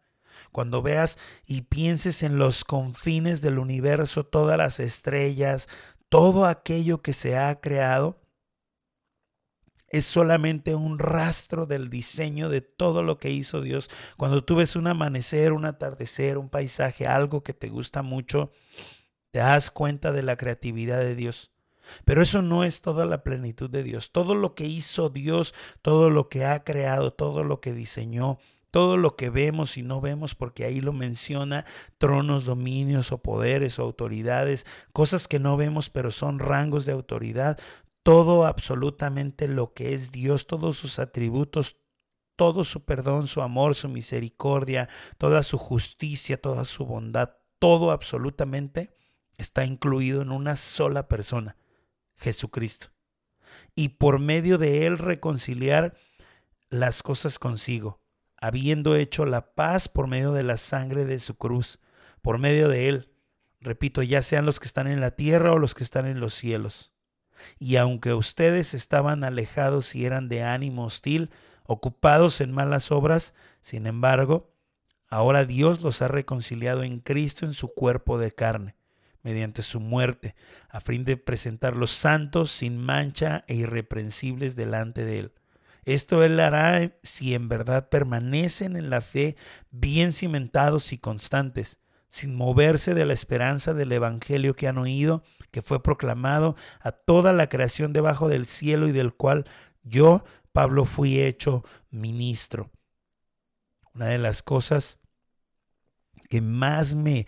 cuando 0.53 0.83
veas 0.83 1.19
y 1.47 1.63
pienses 1.63 2.23
en 2.23 2.39
los 2.39 2.65
confines 2.65 3.41
del 3.41 3.59
universo, 3.59 4.25
todas 4.25 4.59
las 4.59 4.81
estrellas, 4.81 5.69
todo 6.09 6.47
aquello 6.47 7.03
que 7.03 7.13
se 7.13 7.37
ha 7.37 7.61
creado, 7.61 8.21
es 9.89 10.05
solamente 10.05 10.75
un 10.75 10.99
rastro 10.99 11.67
del 11.67 11.89
diseño 11.89 12.49
de 12.49 12.61
todo 12.61 13.03
lo 13.03 13.19
que 13.19 13.31
hizo 13.31 13.63
Dios. 13.63 13.91
Cuando 14.17 14.45
tú 14.45 14.57
ves 14.57 14.77
un 14.77 14.87
amanecer, 14.87 15.53
un 15.53 15.65
atardecer, 15.65 16.37
un 16.37 16.51
paisaje, 16.51 17.07
algo 17.07 17.43
que 17.43 17.55
te 17.55 17.69
gusta 17.69 18.03
mucho, 18.03 18.53
te 19.31 19.39
das 19.39 19.71
cuenta 19.71 20.13
de 20.13 20.23
la 20.23 20.37
creatividad 20.37 20.99
de 20.99 21.15
Dios. 21.15 21.51
Pero 22.05 22.21
eso 22.21 22.43
no 22.43 22.65
es 22.65 22.83
toda 22.83 23.07
la 23.07 23.23
plenitud 23.23 23.71
de 23.71 23.83
Dios. 23.83 24.13
Todo 24.13 24.35
lo 24.35 24.55
que 24.55 24.67
hizo 24.67 25.09
Dios, 25.09 25.55
todo 25.81 26.11
lo 26.11 26.29
que 26.29 26.45
ha 26.45 26.65
creado, 26.65 27.15
todo 27.15 27.45
lo 27.45 27.61
que 27.61 27.73
diseñó, 27.73 28.39
todo 28.71 28.97
lo 28.97 29.17
que 29.17 29.31
vemos 29.31 29.77
y 29.77 29.83
no 29.83 30.01
vemos, 30.01 30.35
porque 30.35 30.65
ahí 30.65 30.81
lo 30.81 30.93
menciona, 30.93 31.65
tronos, 31.99 32.45
dominios 32.45 33.13
o 33.13 33.19
poderes 33.19 33.79
o 33.79 33.83
autoridades, 33.83 34.67
cosas 34.93 35.29
que 35.29 35.39
no 35.39 35.57
vemos 35.57 35.91
pero 35.91 36.13
son 36.13 36.39
rangos 36.39 36.85
de 36.85 36.93
autoridad, 36.93 37.59
todo 38.03 38.47
absolutamente 38.47 39.49
lo 39.49 39.73
que 39.73 39.95
es 39.95 40.13
Dios, 40.13 40.47
todos 40.47 40.77
sus 40.77 40.99
atributos, 40.99 41.77
todo 42.37 42.63
su 42.65 42.85
perdón, 42.85 43.27
su 43.27 43.43
amor, 43.43 43.75
su 43.75 43.89
misericordia, 43.89 44.89
toda 45.19 45.43
su 45.43 45.59
justicia, 45.59 46.41
toda 46.41 46.65
su 46.65 46.87
bondad, 46.87 47.37
todo 47.59 47.91
absolutamente 47.91 48.95
está 49.39 49.65
incluido 49.65 50.23
en 50.23 50.31
una 50.31 50.57
sola 50.57 51.09
persona, 51.09 51.57
Jesucristo. 52.17 52.89
Y 53.75 53.91
por 53.91 54.19
medio 54.19 54.59
de 54.59 54.87
Él 54.87 54.99
reconciliar 54.99 55.95
las 56.71 57.03
cosas 57.03 57.39
consigo, 57.39 58.01
habiendo 58.41 58.97
hecho 58.97 59.25
la 59.27 59.55
paz 59.55 59.89
por 59.89 60.07
medio 60.07 60.33
de 60.33 60.43
la 60.43 60.57
sangre 60.57 61.05
de 61.05 61.19
su 61.19 61.37
cruz, 61.37 61.81
por 62.23 62.39
medio 62.39 62.69
de 62.69 62.89
Él, 62.89 63.13
repito, 63.61 64.03
ya 64.03 64.23
sean 64.23 64.47
los 64.47 64.61
que 64.61 64.67
están 64.67 64.87
en 64.87 65.01
la 65.01 65.13
tierra 65.13 65.53
o 65.53 65.59
los 65.59 65.75
que 65.75 65.85
están 65.85 66.07
en 66.07 66.21
los 66.21 66.35
cielos 66.35 66.93
y 67.57 67.77
aunque 67.77 68.15
ustedes 68.15 68.75
estaban 68.75 69.23
alejados 69.23 69.95
y 69.95 70.05
eran 70.05 70.29
de 70.29 70.43
ánimo 70.43 70.87
hostil, 70.87 71.31
ocupados 71.63 72.41
en 72.41 72.51
malas 72.51 72.91
obras, 72.91 73.33
sin 73.61 73.87
embargo, 73.87 74.51
Ahora 75.11 75.47
Dios 75.47 75.81
los 75.83 76.03
ha 76.03 76.09
reconciliado 76.09 76.83
en 76.83 77.01
Cristo 77.01 77.47
en 77.47 77.55
su 77.55 77.73
cuerpo 77.73 78.19
de 78.19 78.33
carne, 78.33 78.77
mediante 79.23 79.63
su 79.63 79.81
muerte, 79.81 80.35
a 80.69 80.81
fin 80.81 81.05
de 81.05 81.17
presentarlos 81.17 81.91
santos, 81.91 82.51
sin 82.51 82.77
mancha 82.77 83.45
e 83.47 83.55
irreprensibles 83.55 84.55
delante 84.55 85.05
de 85.05 85.19
Él. 85.21 85.33
Esto 85.89 86.23
Él 86.23 86.39
hará 86.39 86.99
si 87.03 87.35
en 87.35 87.49
verdad 87.49 87.89
permanecen 87.89 88.77
en 88.77 88.91
la 88.91 89.01
fe 89.01 89.37
bien 89.71 90.13
cimentados 90.13 90.93
y 90.93 90.99
constantes, 90.99 91.79
sin 92.11 92.35
moverse 92.35 92.93
de 92.93 93.07
la 93.07 93.15
esperanza 93.15 93.73
del 93.73 93.93
Evangelio 93.93 94.55
que 94.55 94.69
han 94.69 94.77
oído, 94.77 95.23
que 95.51 95.63
fue 95.63 95.83
proclamado 95.83 96.57
a 96.81 96.93
toda 96.93 97.33
la 97.33 97.49
creación 97.49 97.95
debajo 97.95 98.29
del 98.29 98.45
cielo 98.45 98.87
y 98.87 98.93
del 98.93 99.15
cual 99.15 99.47
yo, 99.83 100.25
Pablo, 100.53 100.85
fui 100.85 101.21
hecho 101.21 101.65
ministro. 101.89 102.71
Una 103.95 104.09
de 104.09 104.19
las 104.19 104.43
cosas 104.43 105.01
que 106.29 106.43
más 106.43 106.97
me 106.97 107.27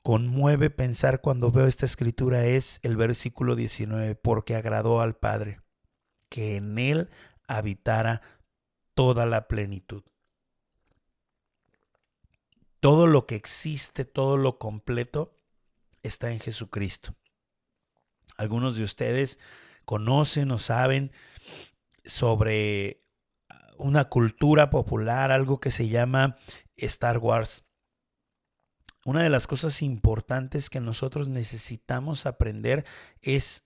conmueve 0.00 0.70
pensar 0.70 1.20
cuando 1.20 1.52
veo 1.52 1.66
esta 1.66 1.84
escritura 1.84 2.46
es 2.46 2.80
el 2.82 2.96
versículo 2.96 3.54
19, 3.54 4.14
porque 4.14 4.56
agradó 4.56 5.02
al 5.02 5.14
Padre, 5.14 5.60
que 6.30 6.56
en 6.56 6.78
él 6.78 7.10
habitara 7.48 8.22
toda 8.94 9.26
la 9.26 9.48
plenitud. 9.48 10.04
Todo 12.80 13.06
lo 13.06 13.26
que 13.26 13.34
existe, 13.34 14.04
todo 14.04 14.36
lo 14.36 14.58
completo, 14.58 15.34
está 16.02 16.30
en 16.30 16.38
Jesucristo. 16.38 17.16
Algunos 18.36 18.76
de 18.76 18.84
ustedes 18.84 19.38
conocen 19.84 20.52
o 20.52 20.58
saben 20.58 21.10
sobre 22.04 23.04
una 23.78 24.04
cultura 24.08 24.70
popular, 24.70 25.32
algo 25.32 25.60
que 25.60 25.70
se 25.70 25.88
llama 25.88 26.36
Star 26.76 27.18
Wars. 27.18 27.64
Una 29.04 29.22
de 29.22 29.30
las 29.30 29.46
cosas 29.46 29.82
importantes 29.82 30.70
que 30.70 30.80
nosotros 30.80 31.28
necesitamos 31.28 32.26
aprender 32.26 32.84
es 33.22 33.64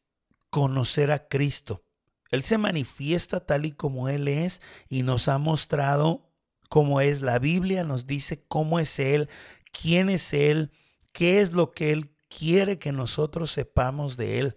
conocer 0.51 1.11
a 1.11 1.27
Cristo. 1.29 1.85
Él 2.33 2.42
se 2.42 2.59
manifiesta 2.59 3.38
tal 3.38 3.64
y 3.64 3.71
como 3.71 4.09
Él 4.09 4.27
es 4.27 4.61
y 4.88 5.05
nos 5.05 5.29
ha 5.29 5.38
mostrado 5.38 6.29
cómo 6.68 7.01
es. 7.01 7.21
La 7.21 7.38
Biblia 7.38 7.85
nos 7.85 8.09
dice 8.09 8.42
cómo 8.49 8.81
es 8.81 8.99
Él, 8.99 9.29
quién 9.71 10.11
es 10.11 10.35
Él, 10.35 10.73
qué 11.12 11.40
es 11.40 11.53
lo 11.53 11.71
que 11.71 11.92
Él 11.92 12.11
quiere 12.29 12.81
que 12.81 12.90
nosotros 12.90 13.53
sepamos 13.53 14.16
de 14.16 14.40
Él 14.40 14.57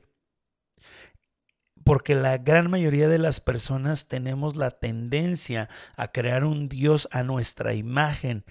porque 1.86 2.16
la 2.16 2.40
gran 2.40 2.72
mayoría 2.72 3.08
de 3.08 3.20
las 3.20 3.40
personas 3.40 4.08
tenemos 4.08 4.56
la 4.56 4.72
tendencia 4.72 5.70
a 5.96 6.08
crear 6.08 6.44
un 6.44 6.68
Dios 6.68 7.08
a 7.12 7.22
nuestra 7.22 7.76
imagen, 7.76 8.44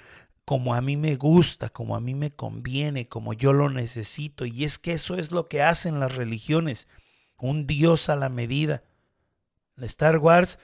como 0.45 0.73
a 0.73 0.81
mí 0.81 0.97
me 0.97 1.17
gusta, 1.17 1.69
como 1.69 1.97
a 1.97 2.01
mí 2.01 2.15
me 2.15 2.33
conviene, 2.33 3.09
como 3.09 3.33
yo 3.33 3.53
lo 3.53 3.71
necesito. 3.71 4.47
Y 4.47 4.63
es 4.63 4.79
que 4.79 4.93
eso 4.93 5.17
es 5.17 5.33
lo 5.33 5.49
que 5.49 5.63
hacen 5.63 5.99
las 5.99 6.15
religiones, 6.15 6.87
un 7.37 7.67
Dios 7.67 8.09
a 8.09 8.15
la 8.15 8.29
medida. 8.29 8.85
Star 9.79 10.19
Wars 10.19 10.59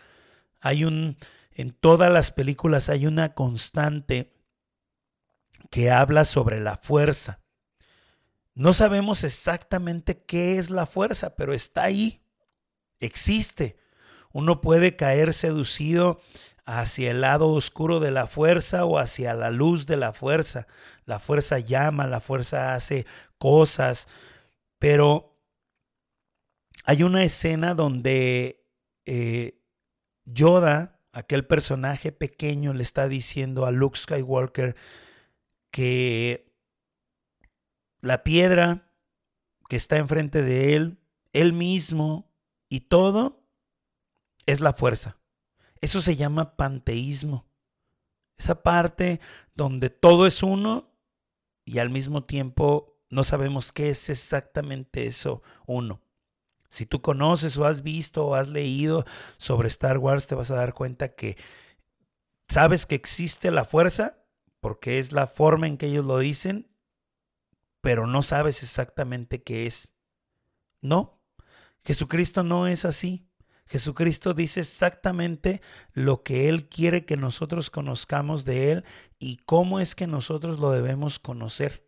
hay 0.60 0.84
un, 0.84 1.16
en 1.52 1.72
todas 1.72 2.12
las 2.12 2.30
películas 2.30 2.88
hay 2.88 3.06
una 3.06 3.34
constante 3.34 4.32
que 5.70 5.90
habla 5.90 6.24
sobre 6.24 6.60
la 6.60 6.76
fuerza. 6.76 7.40
No 8.54 8.74
sabemos 8.74 9.24
exactamente 9.24 10.22
qué 10.24 10.58
es 10.58 10.70
la 10.70 10.86
fuerza, 10.86 11.34
pero 11.34 11.52
está 11.52 11.84
ahí 11.84 12.22
existe. 13.00 13.76
Uno 14.32 14.60
puede 14.60 14.96
caer 14.96 15.32
seducido 15.32 16.20
hacia 16.64 17.10
el 17.10 17.22
lado 17.22 17.48
oscuro 17.48 17.98
de 17.98 18.12
la 18.12 18.26
fuerza 18.26 18.84
o 18.84 18.98
hacia 18.98 19.34
la 19.34 19.50
luz 19.50 19.86
de 19.86 19.96
la 19.96 20.12
fuerza. 20.12 20.66
La 21.04 21.18
fuerza 21.18 21.58
llama, 21.58 22.06
la 22.06 22.20
fuerza 22.20 22.74
hace 22.74 23.06
cosas, 23.38 24.06
pero 24.78 25.36
hay 26.84 27.02
una 27.02 27.24
escena 27.24 27.74
donde 27.74 28.59
eh, 29.06 29.60
Yoda, 30.24 31.00
aquel 31.12 31.46
personaje 31.46 32.12
pequeño, 32.12 32.72
le 32.72 32.82
está 32.82 33.08
diciendo 33.08 33.66
a 33.66 33.70
Luke 33.70 33.98
Skywalker 33.98 34.76
que 35.70 36.52
la 38.00 38.22
piedra 38.22 38.90
que 39.68 39.76
está 39.76 39.98
enfrente 39.98 40.42
de 40.42 40.74
él, 40.74 40.98
él 41.32 41.52
mismo 41.52 42.32
y 42.68 42.80
todo 42.80 43.44
es 44.46 44.60
la 44.60 44.72
fuerza. 44.72 45.18
Eso 45.80 46.02
se 46.02 46.16
llama 46.16 46.56
panteísmo. 46.56 47.46
Esa 48.36 48.62
parte 48.62 49.20
donde 49.54 49.90
todo 49.90 50.26
es 50.26 50.42
uno 50.42 50.92
y 51.64 51.78
al 51.78 51.90
mismo 51.90 52.24
tiempo 52.24 53.00
no 53.10 53.24
sabemos 53.24 53.72
qué 53.72 53.90
es 53.90 54.08
exactamente 54.08 55.06
eso 55.06 55.42
uno. 55.66 56.00
Si 56.70 56.86
tú 56.86 57.02
conoces 57.02 57.56
o 57.58 57.66
has 57.66 57.82
visto 57.82 58.24
o 58.24 58.34
has 58.34 58.48
leído 58.48 59.04
sobre 59.38 59.68
Star 59.68 59.98
Wars, 59.98 60.28
te 60.28 60.36
vas 60.36 60.50
a 60.52 60.56
dar 60.56 60.72
cuenta 60.72 61.14
que 61.14 61.36
sabes 62.48 62.86
que 62.86 62.94
existe 62.94 63.50
la 63.50 63.64
fuerza, 63.64 64.24
porque 64.60 64.98
es 64.98 65.12
la 65.12 65.26
forma 65.26 65.66
en 65.66 65.76
que 65.76 65.86
ellos 65.86 66.04
lo 66.04 66.18
dicen, 66.18 66.70
pero 67.80 68.06
no 68.06 68.22
sabes 68.22 68.62
exactamente 68.62 69.42
qué 69.42 69.66
es. 69.66 69.94
No, 70.80 71.20
Jesucristo 71.82 72.44
no 72.44 72.66
es 72.68 72.84
así. 72.84 73.26
Jesucristo 73.66 74.34
dice 74.34 74.60
exactamente 74.60 75.62
lo 75.92 76.22
que 76.22 76.48
Él 76.48 76.68
quiere 76.68 77.04
que 77.04 77.16
nosotros 77.16 77.70
conozcamos 77.70 78.44
de 78.44 78.72
Él 78.72 78.84
y 79.18 79.36
cómo 79.38 79.80
es 79.80 79.94
que 79.94 80.06
nosotros 80.06 80.58
lo 80.58 80.70
debemos 80.70 81.18
conocer. 81.18 81.86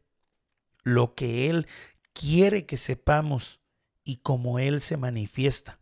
Lo 0.84 1.14
que 1.14 1.50
Él 1.50 1.66
quiere 2.12 2.66
que 2.66 2.76
sepamos 2.76 3.61
y 4.04 4.16
cómo 4.18 4.58
Él 4.58 4.80
se 4.80 4.96
manifiesta. 4.96 5.80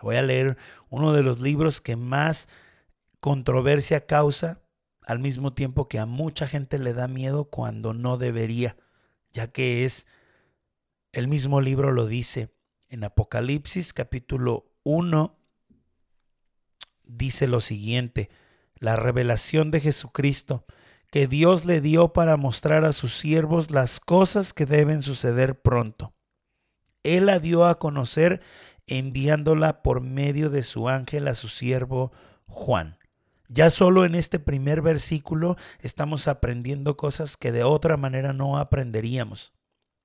Voy 0.00 0.16
a 0.16 0.22
leer 0.22 0.56
uno 0.88 1.12
de 1.12 1.22
los 1.22 1.40
libros 1.40 1.80
que 1.80 1.96
más 1.96 2.48
controversia 3.20 4.06
causa, 4.06 4.62
al 5.02 5.18
mismo 5.20 5.52
tiempo 5.52 5.88
que 5.88 5.98
a 5.98 6.06
mucha 6.06 6.46
gente 6.46 6.78
le 6.78 6.92
da 6.92 7.08
miedo 7.08 7.44
cuando 7.44 7.94
no 7.94 8.18
debería, 8.18 8.76
ya 9.32 9.46
que 9.46 9.84
es, 9.84 10.06
el 11.12 11.28
mismo 11.28 11.60
libro 11.60 11.92
lo 11.92 12.06
dice, 12.06 12.54
en 12.88 13.04
Apocalipsis 13.04 13.92
capítulo 13.92 14.72
1 14.82 15.38
dice 17.04 17.46
lo 17.46 17.60
siguiente, 17.60 18.30
la 18.74 18.96
revelación 18.96 19.70
de 19.70 19.80
Jesucristo 19.80 20.66
que 21.10 21.26
Dios 21.26 21.64
le 21.64 21.80
dio 21.80 22.12
para 22.12 22.36
mostrar 22.36 22.84
a 22.84 22.92
sus 22.92 23.16
siervos 23.16 23.70
las 23.70 24.00
cosas 24.00 24.52
que 24.52 24.66
deben 24.66 25.02
suceder 25.02 25.60
pronto. 25.60 26.15
Él 27.06 27.26
la 27.26 27.38
dio 27.38 27.66
a 27.66 27.78
conocer 27.78 28.40
enviándola 28.86 29.82
por 29.82 30.00
medio 30.00 30.50
de 30.50 30.62
su 30.62 30.88
ángel 30.88 31.28
a 31.28 31.34
su 31.34 31.48
siervo 31.48 32.12
Juan. 32.46 32.98
Ya 33.48 33.70
solo 33.70 34.04
en 34.04 34.14
este 34.14 34.40
primer 34.40 34.82
versículo 34.82 35.56
estamos 35.80 36.26
aprendiendo 36.26 36.96
cosas 36.96 37.36
que 37.36 37.52
de 37.52 37.62
otra 37.62 37.96
manera 37.96 38.32
no 38.32 38.58
aprenderíamos. 38.58 39.52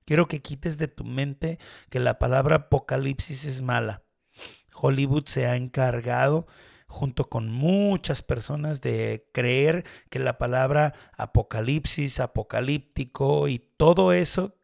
Quiero 0.04 0.28
que 0.28 0.42
quites 0.42 0.78
de 0.78 0.88
tu 0.88 1.04
mente 1.04 1.58
que 1.90 1.98
la 1.98 2.18
palabra 2.18 2.56
apocalipsis 2.56 3.44
es 3.44 3.62
mala. 3.62 4.04
Hollywood 4.74 5.26
se 5.26 5.46
ha 5.46 5.56
encargado 5.56 6.46
junto 6.86 7.28
con 7.28 7.50
muchas 7.50 8.22
personas 8.22 8.80
de 8.80 9.28
creer 9.32 9.84
que 10.10 10.18
la 10.18 10.38
palabra 10.38 10.94
apocalipsis, 11.16 12.20
apocalíptico 12.20 13.48
y 13.48 13.58
todo 13.58 14.12
eso 14.12 14.56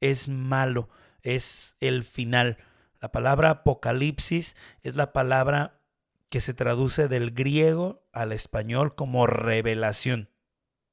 es 0.00 0.28
malo, 0.28 0.88
es 1.26 1.74
el 1.80 2.04
final. 2.04 2.58
La 3.00 3.12
palabra 3.12 3.50
apocalipsis 3.50 4.56
es 4.82 4.96
la 4.96 5.12
palabra 5.12 5.80
que 6.28 6.40
se 6.40 6.54
traduce 6.54 7.08
del 7.08 7.32
griego 7.32 8.06
al 8.12 8.32
español 8.32 8.94
como 8.94 9.26
revelación. 9.26 10.30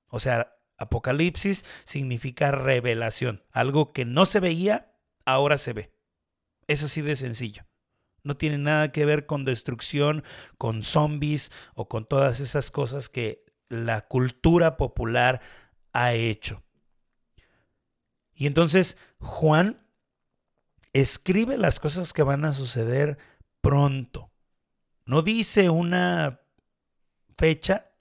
O 0.07 0.19
sea, 0.19 0.53
Apocalipsis 0.77 1.65
significa 1.85 2.51
revelación. 2.51 3.43
Algo 3.51 3.93
que 3.93 4.05
no 4.05 4.25
se 4.25 4.39
veía, 4.39 4.93
ahora 5.25 5.57
se 5.57 5.73
ve. 5.73 5.93
Es 6.67 6.83
así 6.83 7.01
de 7.01 7.15
sencillo. 7.15 7.63
No 8.23 8.37
tiene 8.37 8.57
nada 8.57 8.91
que 8.91 9.05
ver 9.05 9.25
con 9.25 9.45
destrucción, 9.45 10.23
con 10.57 10.83
zombies 10.83 11.51
o 11.75 11.87
con 11.87 12.05
todas 12.05 12.39
esas 12.39 12.71
cosas 12.71 13.09
que 13.09 13.45
la 13.69 14.01
cultura 14.07 14.77
popular 14.77 15.41
ha 15.93 16.13
hecho. 16.13 16.63
Y 18.33 18.47
entonces 18.47 18.97
Juan 19.19 19.82
escribe 20.93 21.57
las 21.57 21.79
cosas 21.79 22.13
que 22.13 22.23
van 22.23 22.45
a 22.45 22.53
suceder 22.53 23.17
pronto. 23.61 24.31
No 25.05 25.21
dice 25.21 25.69
una 25.69 26.41
fecha, 27.37 27.91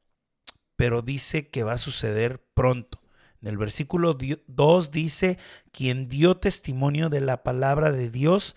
pero 0.76 1.02
dice 1.02 1.48
que 1.48 1.64
va 1.64 1.72
a 1.72 1.78
suceder 1.78 2.44
pronto. 2.54 3.00
En 3.40 3.48
el 3.48 3.58
versículo 3.58 4.16
2 4.46 4.90
dice, 4.92 5.38
quien 5.72 6.08
dio 6.08 6.36
testimonio 6.36 7.08
de 7.08 7.20
la 7.20 7.42
palabra 7.42 7.90
de 7.90 8.08
Dios 8.08 8.54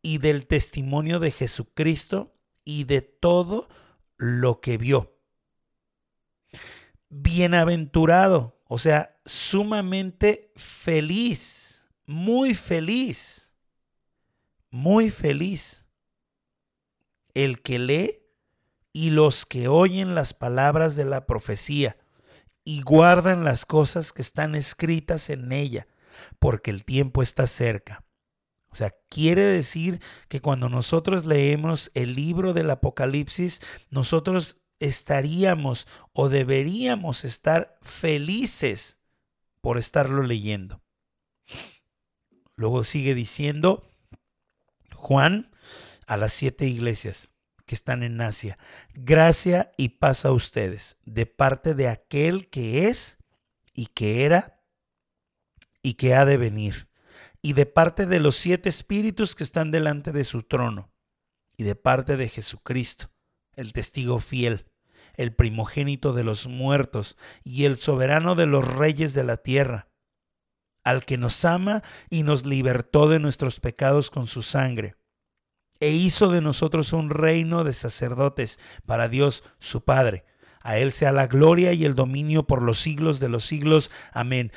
y 0.00 0.18
del 0.18 0.46
testimonio 0.46 1.18
de 1.18 1.32
Jesucristo 1.32 2.36
y 2.64 2.84
de 2.84 3.00
todo 3.00 3.68
lo 4.16 4.60
que 4.60 4.78
vio. 4.78 5.16
bienaventurado, 7.10 8.60
o 8.68 8.76
sea, 8.76 9.18
sumamente 9.24 10.52
feliz, 10.56 11.86
muy 12.04 12.54
feliz, 12.54 13.47
muy 14.70 15.10
feliz. 15.10 15.86
El 17.34 17.62
que 17.62 17.78
lee 17.78 18.22
y 18.92 19.10
los 19.10 19.46
que 19.46 19.68
oyen 19.68 20.14
las 20.14 20.34
palabras 20.34 20.96
de 20.96 21.04
la 21.04 21.26
profecía 21.26 21.96
y 22.64 22.82
guardan 22.82 23.44
las 23.44 23.64
cosas 23.64 24.12
que 24.12 24.22
están 24.22 24.54
escritas 24.54 25.30
en 25.30 25.52
ella, 25.52 25.86
porque 26.38 26.70
el 26.70 26.84
tiempo 26.84 27.22
está 27.22 27.46
cerca. 27.46 28.04
O 28.70 28.76
sea, 28.76 28.94
quiere 29.08 29.42
decir 29.42 30.00
que 30.28 30.40
cuando 30.40 30.68
nosotros 30.68 31.24
leemos 31.24 31.90
el 31.94 32.14
libro 32.14 32.52
del 32.52 32.70
Apocalipsis, 32.70 33.60
nosotros 33.90 34.58
estaríamos 34.80 35.86
o 36.12 36.28
deberíamos 36.28 37.24
estar 37.24 37.78
felices 37.82 38.98
por 39.60 39.78
estarlo 39.78 40.22
leyendo. 40.22 40.82
Luego 42.56 42.84
sigue 42.84 43.14
diciendo 43.14 43.88
Juan 44.98 45.52
a 46.08 46.16
las 46.16 46.32
siete 46.32 46.66
iglesias 46.66 47.32
que 47.66 47.76
están 47.76 48.02
en 48.02 48.20
Asia, 48.20 48.58
gracia 48.94 49.70
y 49.76 49.90
paz 49.90 50.24
a 50.24 50.32
ustedes 50.32 50.96
de 51.04 51.24
parte 51.26 51.74
de 51.74 51.86
aquel 51.86 52.48
que 52.48 52.88
es 52.88 53.18
y 53.72 53.86
que 53.86 54.24
era 54.24 54.60
y 55.82 55.94
que 55.94 56.14
ha 56.14 56.24
de 56.24 56.36
venir, 56.36 56.88
y 57.40 57.52
de 57.52 57.64
parte 57.64 58.06
de 58.06 58.18
los 58.18 58.36
siete 58.36 58.68
espíritus 58.68 59.36
que 59.36 59.44
están 59.44 59.70
delante 59.70 60.10
de 60.10 60.24
su 60.24 60.42
trono, 60.42 60.90
y 61.56 61.62
de 61.62 61.76
parte 61.76 62.16
de 62.16 62.28
Jesucristo, 62.28 63.12
el 63.54 63.72
testigo 63.72 64.18
fiel, 64.18 64.66
el 65.14 65.32
primogénito 65.32 66.12
de 66.12 66.24
los 66.24 66.48
muertos 66.48 67.16
y 67.44 67.64
el 67.66 67.76
soberano 67.76 68.34
de 68.34 68.46
los 68.46 68.66
reyes 68.66 69.14
de 69.14 69.22
la 69.22 69.36
tierra, 69.36 69.87
al 70.88 71.04
que 71.04 71.18
nos 71.18 71.44
ama 71.44 71.82
y 72.10 72.22
nos 72.22 72.46
libertó 72.46 73.08
de 73.08 73.20
nuestros 73.20 73.60
pecados 73.60 74.10
con 74.10 74.26
su 74.26 74.42
sangre, 74.42 74.96
e 75.80 75.90
hizo 75.90 76.30
de 76.30 76.40
nosotros 76.40 76.92
un 76.92 77.10
reino 77.10 77.64
de 77.64 77.72
sacerdotes 77.72 78.58
para 78.86 79.08
Dios 79.08 79.44
su 79.58 79.84
Padre 79.84 80.24
a 80.68 80.76
Él 80.76 80.92
sea 80.92 81.12
la 81.12 81.26
gloria 81.26 81.72
y 81.72 81.86
el 81.86 81.94
dominio 81.94 82.46
por 82.46 82.60
los 82.60 82.78
siglos 82.78 83.20
de 83.20 83.30
los 83.30 83.44
siglos. 83.44 83.90
Amén. 84.12 84.52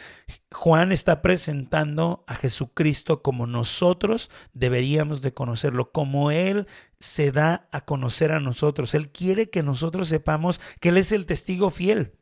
Juan 0.51 0.91
está 0.91 1.21
presentando 1.21 2.25
a 2.27 2.35
Jesucristo 2.35 3.21
como 3.21 3.47
nosotros 3.47 4.29
deberíamos 4.53 5.21
de 5.21 5.33
conocerlo, 5.33 5.93
como 5.93 6.31
Él 6.31 6.67
se 6.99 7.31
da 7.31 7.69
a 7.71 7.85
conocer 7.85 8.33
a 8.33 8.41
nosotros. 8.41 8.93
Él 8.93 9.09
quiere 9.11 9.49
que 9.49 9.63
nosotros 9.63 10.09
sepamos 10.09 10.59
que 10.81 10.89
Él 10.89 10.97
es 10.97 11.13
el 11.13 11.25
testigo 11.25 11.69
fiel 11.69 12.17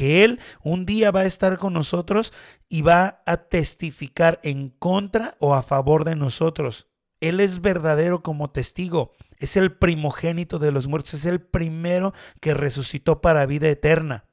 que 0.00 0.24
Él 0.24 0.40
un 0.62 0.86
día 0.86 1.10
va 1.10 1.20
a 1.20 1.26
estar 1.26 1.58
con 1.58 1.74
nosotros 1.74 2.32
y 2.70 2.80
va 2.80 3.20
a 3.26 3.36
testificar 3.36 4.40
en 4.42 4.70
contra 4.70 5.36
o 5.40 5.54
a 5.54 5.62
favor 5.62 6.04
de 6.04 6.16
nosotros. 6.16 6.86
Él 7.20 7.38
es 7.38 7.60
verdadero 7.60 8.22
como 8.22 8.48
testigo, 8.48 9.10
es 9.36 9.58
el 9.58 9.76
primogénito 9.76 10.58
de 10.58 10.72
los 10.72 10.88
muertos, 10.88 11.12
es 11.12 11.26
el 11.26 11.42
primero 11.42 12.14
que 12.40 12.54
resucitó 12.54 13.20
para 13.20 13.44
vida 13.44 13.68
eterna. 13.68 14.24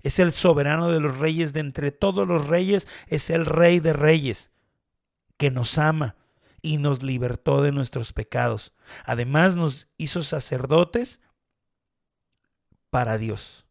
Es 0.00 0.18
el 0.18 0.32
soberano 0.32 0.90
de 0.90 1.00
los 1.00 1.18
reyes, 1.18 1.52
de 1.52 1.60
entre 1.60 1.92
todos 1.92 2.26
los 2.26 2.48
reyes, 2.48 2.88
es 3.06 3.28
el 3.28 3.44
rey 3.44 3.80
de 3.80 3.92
reyes, 3.92 4.50
que 5.36 5.50
nos 5.50 5.76
ama 5.76 6.16
y 6.62 6.78
nos 6.78 7.02
libertó 7.02 7.60
de 7.60 7.70
nuestros 7.70 8.14
pecados. 8.14 8.72
Además 9.04 9.56
nos 9.56 9.88
hizo 9.98 10.22
sacerdotes 10.22 11.20
para 12.88 13.18
Dios. 13.18 13.66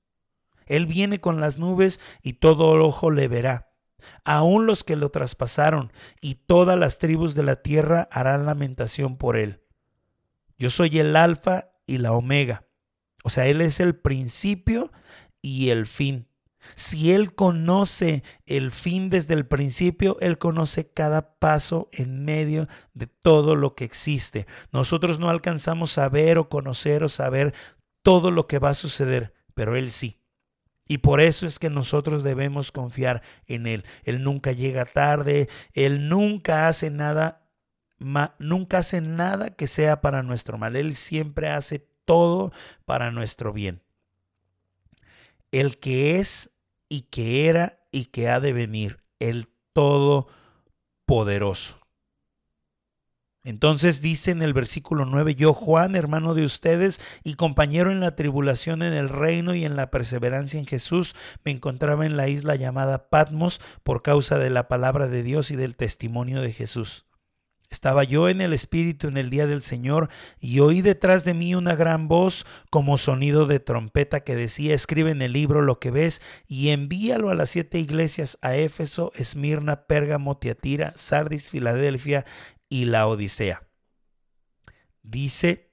Él 0.76 0.88
viene 0.88 1.20
con 1.20 1.40
las 1.40 1.58
nubes 1.58 2.00
y 2.22 2.34
todo 2.34 2.72
ojo 2.84 3.12
le 3.12 3.28
verá 3.28 3.68
aun 4.24 4.66
los 4.66 4.84
que 4.84 4.96
lo 4.96 5.10
traspasaron, 5.10 5.92
y 6.22 6.36
todas 6.36 6.78
las 6.78 6.98
tribus 6.98 7.36
de 7.36 7.44
la 7.44 7.58
tierra 7.58 8.10
harán 8.12 8.46
lamentación 8.48 9.18
por 9.18 9.38
él. 9.38 9.62
Yo 10.58 10.70
soy 10.70 11.00
el 11.00 11.16
alfa 11.16 11.72
y 11.88 11.98
la 11.98 12.14
omega. 12.14 12.68
O 13.24 13.30
sea, 13.30 13.48
Él 13.48 13.62
es 13.62 13.80
el 13.80 13.96
principio 13.96 14.92
y 15.42 15.70
el 15.70 15.88
fin. 15.88 16.28
Si 16.76 17.12
Él 17.12 17.34
conoce 17.34 18.24
el 18.46 18.70
fin 18.70 19.10
desde 19.10 19.34
el 19.34 19.48
principio, 19.48 20.18
Él 20.22 20.38
conoce 20.38 20.92
cada 20.92 21.40
paso 21.40 21.90
en 21.92 22.24
medio 22.24 22.68
de 22.94 23.08
todo 23.08 23.56
lo 23.56 23.74
que 23.74 23.86
existe. 23.86 24.46
Nosotros 24.72 25.20
no 25.20 25.30
alcanzamos 25.30 25.98
a 25.98 26.10
ver 26.10 26.38
o 26.38 26.50
conocer 26.50 27.04
o 27.04 27.10
saber 27.10 27.56
todo 28.04 28.30
lo 28.30 28.46
que 28.46 28.60
va 28.60 28.70
a 28.70 28.76
suceder, 28.76 29.34
pero 29.56 29.76
Él 29.76 29.92
sí. 29.92 30.21
Y 30.92 30.98
por 30.98 31.22
eso 31.22 31.48
es 31.48 31.58
que 31.58 31.70
nosotros 31.70 32.22
debemos 32.22 32.74
confiar 32.74 33.22
en 33.48 33.66
Él. 33.66 33.86
Él 34.04 34.26
nunca 34.26 34.52
llega 34.52 34.84
tarde, 34.84 35.48
Él 35.72 36.10
nunca 36.10 36.68
hace 36.68 36.92
nada, 36.92 37.48
nunca 38.40 38.80
hace 38.80 39.00
nada 39.00 39.52
que 39.52 39.68
sea 39.68 40.02
para 40.02 40.22
nuestro 40.22 40.58
mal. 40.58 40.76
Él 40.76 40.96
siempre 40.96 41.48
hace 41.48 41.80
todo 42.04 42.52
para 42.84 43.10
nuestro 43.10 43.54
bien. 43.54 43.82
El 45.54 45.80
que 45.80 46.20
es 46.20 46.52
y 46.90 47.04
que 47.04 47.48
era 47.48 47.80
y 47.90 48.08
que 48.08 48.28
ha 48.28 48.42
de 48.42 48.52
venir, 48.52 49.02
el 49.20 49.48
Todopoderoso. 49.72 51.81
Entonces 53.44 54.02
dice 54.02 54.30
en 54.30 54.44
el 54.44 54.54
versículo 54.54 55.06
9, 55.06 55.34
yo 55.34 55.54
Juan, 55.54 55.96
hermano 55.96 56.36
de 56.36 56.46
ustedes 56.46 57.02
y 57.24 57.34
compañero 57.34 57.92
en 57.92 58.00
la 58.00 58.16
tribulación 58.16 58.84
en 58.84 58.94
el 58.94 59.10
reino 59.10 59.56
y 59.56 59.66
en 59.66 59.76
la 59.76 59.90
perseverancia 59.90 60.60
en 60.60 60.68
Jesús, 60.68 61.16
me 61.44 61.52
encontraba 61.52 62.06
en 62.06 62.18
la 62.18 62.28
isla 62.28 62.56
llamada 62.56 63.10
Patmos 63.10 63.60
por 63.84 64.04
causa 64.04 64.38
de 64.38 64.52
la 64.52 64.68
palabra 64.68 65.08
de 65.08 65.24
Dios 65.24 65.50
y 65.50 65.56
del 65.56 65.76
testimonio 65.76 66.40
de 66.42 66.54
Jesús. 66.54 67.06
Estaba 67.72 68.04
yo 68.04 68.28
en 68.28 68.42
el 68.42 68.52
Espíritu 68.52 69.08
en 69.08 69.16
el 69.16 69.30
día 69.30 69.48
del 69.48 69.62
Señor 69.62 70.10
y 70.42 70.60
oí 70.60 70.82
detrás 70.82 71.24
de 71.24 71.34
mí 71.34 71.56
una 71.56 71.74
gran 71.74 72.10
voz 72.10 72.46
como 72.70 72.98
sonido 72.98 73.46
de 73.46 73.62
trompeta 73.62 74.20
que 74.20 74.36
decía, 74.36 74.76
escribe 74.76 75.10
en 75.10 75.22
el 75.22 75.32
libro 75.32 75.62
lo 75.62 75.80
que 75.80 75.90
ves 75.90 76.22
y 76.48 76.70
envíalo 76.70 77.30
a 77.30 77.34
las 77.34 77.50
siete 77.50 77.80
iglesias, 77.80 78.38
a 78.42 78.58
Éfeso, 78.58 79.14
Esmirna, 79.16 79.86
Pérgamo, 79.88 80.38
Tiatira, 80.38 80.92
Sardis, 80.98 81.50
Filadelfia 81.50 82.26
y 82.72 82.86
la 82.86 83.06
Odisea. 83.06 83.68
Dice 85.04 85.72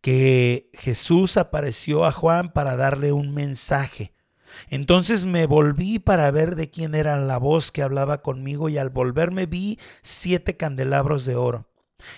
que 0.00 0.70
Jesús 0.72 1.36
apareció 1.36 2.04
a 2.06 2.12
Juan 2.12 2.52
para 2.52 2.76
darle 2.76 3.12
un 3.12 3.32
mensaje. 3.32 4.14
Entonces 4.70 5.26
me 5.26 5.46
volví 5.46 5.98
para 5.98 6.30
ver 6.30 6.56
de 6.56 6.70
quién 6.70 6.94
era 6.94 7.18
la 7.18 7.38
voz 7.38 7.72
que 7.72 7.82
hablaba 7.82 8.22
conmigo 8.22 8.68
y 8.68 8.78
al 8.78 8.88
volverme 8.88 9.46
vi 9.46 9.78
siete 10.02 10.56
candelabros 10.56 11.26
de 11.26 11.36
oro. 11.36 11.68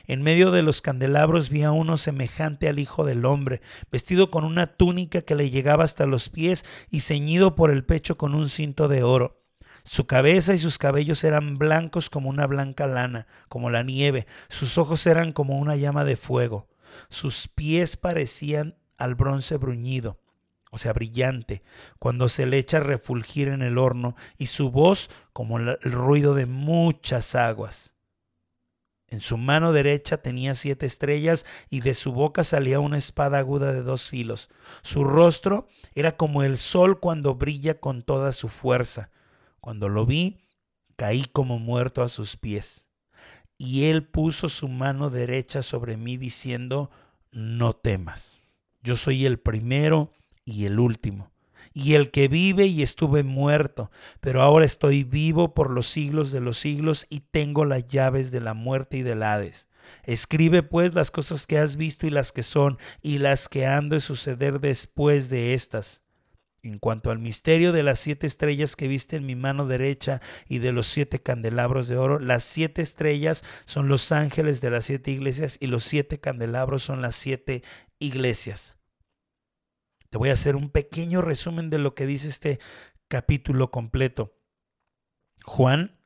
En 0.07 0.23
medio 0.23 0.53
de 0.53 0.63
los 0.63 0.81
candelabros 0.81 1.51
vi 1.51 1.65
a 1.65 1.73
uno 1.73 1.97
semejante 1.97 2.69
al 2.69 2.79
Hijo 2.79 3.05
del 3.05 3.25
Hombre, 3.25 3.61
vestido 3.91 4.31
con 4.31 4.45
una 4.45 4.77
túnica 4.77 5.23
que 5.23 5.35
le 5.35 5.51
llegaba 5.51 5.85
hasta 5.85 6.07
los 6.07 6.29
pies 6.29 6.65
y 6.91 7.01
ceñido 7.01 7.57
por 7.57 7.71
el 7.71 7.85
pecho 7.85 8.17
con 8.17 8.35
un 8.35 8.49
cinto 8.49 8.89
de 8.89 9.03
oro. 9.03 9.46
Su 9.89 10.07
cabeza 10.07 10.53
y 10.53 10.59
sus 10.59 10.79
cabellos 10.79 11.23
eran 11.23 11.59
blancos 11.59 12.11
como 12.11 12.29
una 12.29 12.47
blanca 12.47 12.89
lana, 12.89 13.29
como 13.49 13.71
la 13.71 13.85
nieve. 13.85 14.27
Sus 14.49 14.79
ojos 14.79 15.07
eran 15.07 15.33
como 15.33 15.59
una 15.59 15.77
llama 15.77 16.05
de 16.05 16.17
fuego. 16.17 16.69
Sus 17.09 17.47
pies 17.47 17.97
parecían 17.97 18.77
al 18.99 19.15
bronce 19.15 19.57
bruñido, 19.59 20.19
o 20.73 20.79
sea, 20.79 20.93
brillante, 20.93 21.63
cuando 22.01 22.29
se 22.29 22.47
le 22.47 22.59
echa 22.59 22.79
a 22.79 22.81
refulgir 22.81 23.47
en 23.47 23.63
el 23.63 23.79
horno, 23.79 24.17
y 24.37 24.47
su 24.47 24.73
voz 24.73 25.09
como 25.33 25.59
el 25.59 25.79
ruido 25.83 26.35
de 26.35 26.47
muchas 26.47 27.37
aguas. 27.37 27.95
En 29.09 29.21
su 29.21 29.37
mano 29.39 29.73
derecha 29.73 30.17
tenía 30.17 30.57
siete 30.57 30.85
estrellas 30.85 31.47
y 31.71 31.81
de 31.81 31.95
su 31.95 32.13
boca 32.13 32.43
salía 32.43 32.81
una 32.81 32.99
espada 32.99 33.39
aguda 33.39 33.73
de 33.73 33.83
dos 33.83 34.09
filos. 34.09 34.51
Su 34.83 35.05
rostro 35.05 35.69
era 35.95 36.17
como 36.17 36.43
el 36.43 36.59
sol 36.59 36.99
cuando 36.99 37.37
brilla 37.37 37.79
con 37.79 38.03
toda 38.03 38.33
su 38.33 38.49
fuerza. 38.49 39.11
Cuando 39.67 39.89
lo 39.89 40.07
vi, 40.07 40.37
caí 40.95 41.25
como 41.25 41.59
muerto 41.59 42.05
a 42.05 42.09
sus 42.09 42.37
pies. 42.37 42.87
Y 43.59 43.87
él 43.87 44.07
puso 44.07 44.49
su 44.49 44.69
mano 44.69 45.11
derecha 45.11 45.61
sobre 45.61 45.97
mí 45.97 46.17
diciendo, 46.17 46.89
no 47.33 47.75
temas. 47.75 48.55
Yo 48.85 48.95
soy 48.95 49.27
el 49.27 49.41
primero 49.41 50.13
y 50.45 50.67
el 50.67 50.79
último, 50.79 51.33
y 51.75 51.95
el 51.95 52.13
que 52.13 52.29
vive 52.29 52.67
y 52.67 52.83
estuve 52.83 53.25
muerto, 53.25 53.91
pero 54.21 54.41
ahora 54.41 54.65
estoy 54.65 55.03
vivo 55.03 55.53
por 55.53 55.73
los 55.73 55.89
siglos 55.89 56.31
de 56.31 56.41
los 56.41 56.59
siglos 56.61 57.05
y 57.11 57.19
tengo 57.19 57.65
las 57.65 57.89
llaves 57.89 58.31
de 58.31 58.43
la 58.43 58.55
muerte 58.55 58.99
y 58.99 59.03
del 59.03 59.25
Hades. 59.25 59.69
Escribe 60.05 60.63
pues 60.63 60.95
las 60.95 61.11
cosas 61.11 61.45
que 61.49 61.59
has 61.59 61.75
visto 61.75 62.07
y 62.07 62.11
las 62.11 62.31
que 62.31 62.45
son, 62.45 62.79
y 63.03 63.19
las 63.19 63.49
que 63.49 63.67
han 63.67 63.89
de 63.89 63.99
suceder 63.99 64.61
después 64.61 65.29
de 65.29 65.55
estas. 65.55 66.06
En 66.67 66.81
cuanto 66.81 67.13
al 67.13 67.21
misterio 67.21 67.71
de 67.71 67.85
las 67.85 68.01
siete 68.01 68.27
estrellas 68.27 68.75
que 68.75 68.89
viste 68.89 69.15
en 69.15 69.25
mi 69.25 69.37
mano 69.37 69.69
derecha 69.69 70.21
y 70.49 70.59
de 70.59 70.73
los 70.73 70.89
siete 70.89 71.23
candelabros 71.23 71.87
de 71.87 71.97
oro, 71.97 72.19
las 72.19 72.43
siete 72.43 72.83
estrellas 72.83 73.45
son 73.67 73.87
los 73.87 74.11
ángeles 74.11 74.61
de 74.61 74.71
las 74.71 74.87
siete 74.87 75.13
iglesias 75.13 75.59
y 75.61 75.69
los 75.69 75.85
siete 75.85 76.19
candelabros 76.19 76.83
son 76.83 77.03
las 77.03 77.15
siete 77.15 77.63
iglesias. 78.01 78.79
Te 80.11 80.19
voy 80.19 80.31
a 80.31 80.33
hacer 80.33 80.57
un 80.57 80.71
pequeño 80.71 81.23
resumen 81.23 81.71
de 81.71 81.79
lo 81.79 81.95
que 81.95 82.05
dice 82.05 82.27
este 82.27 82.59
capítulo 83.07 83.71
completo. 83.71 84.37
Juan 85.45 86.01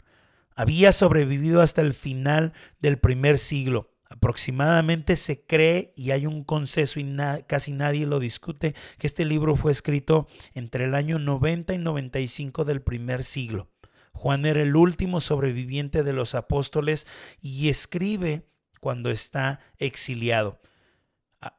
había 0.55 0.93
sobrevivido 0.93 1.63
hasta 1.63 1.81
el 1.81 1.95
final 1.95 2.53
del 2.81 2.99
primer 2.99 3.39
siglo. 3.39 3.97
Aproximadamente 4.11 5.15
se 5.15 5.47
cree, 5.47 5.93
y 5.97 6.11
hay 6.11 6.27
un 6.27 6.43
consenso 6.43 6.99
y 6.99 7.17
casi 7.47 7.73
nadie 7.73 8.07
lo 8.07 8.19
discute, 8.19 8.75
que 8.99 9.07
este 9.07 9.25
libro 9.25 9.55
fue 9.55 9.71
escrito 9.71 10.27
entre 10.53 10.85
el 10.85 10.97
año 10.97 11.21
90 11.21 11.75
y 11.75 11.79
95 11.79 12.65
del 12.65 12.83
primer 12.83 13.23
siglo. 13.23 13.71
Juan 14.13 14.47
era 14.47 14.63
el 14.63 14.75
último 14.75 15.21
sobreviviente 15.21 16.03
de 16.03 16.13
los 16.13 16.35
apóstoles 16.35 17.07
y 17.41 17.69
escribe 17.69 18.49
cuando 18.81 19.11
está 19.11 19.61
exiliado. 19.79 20.61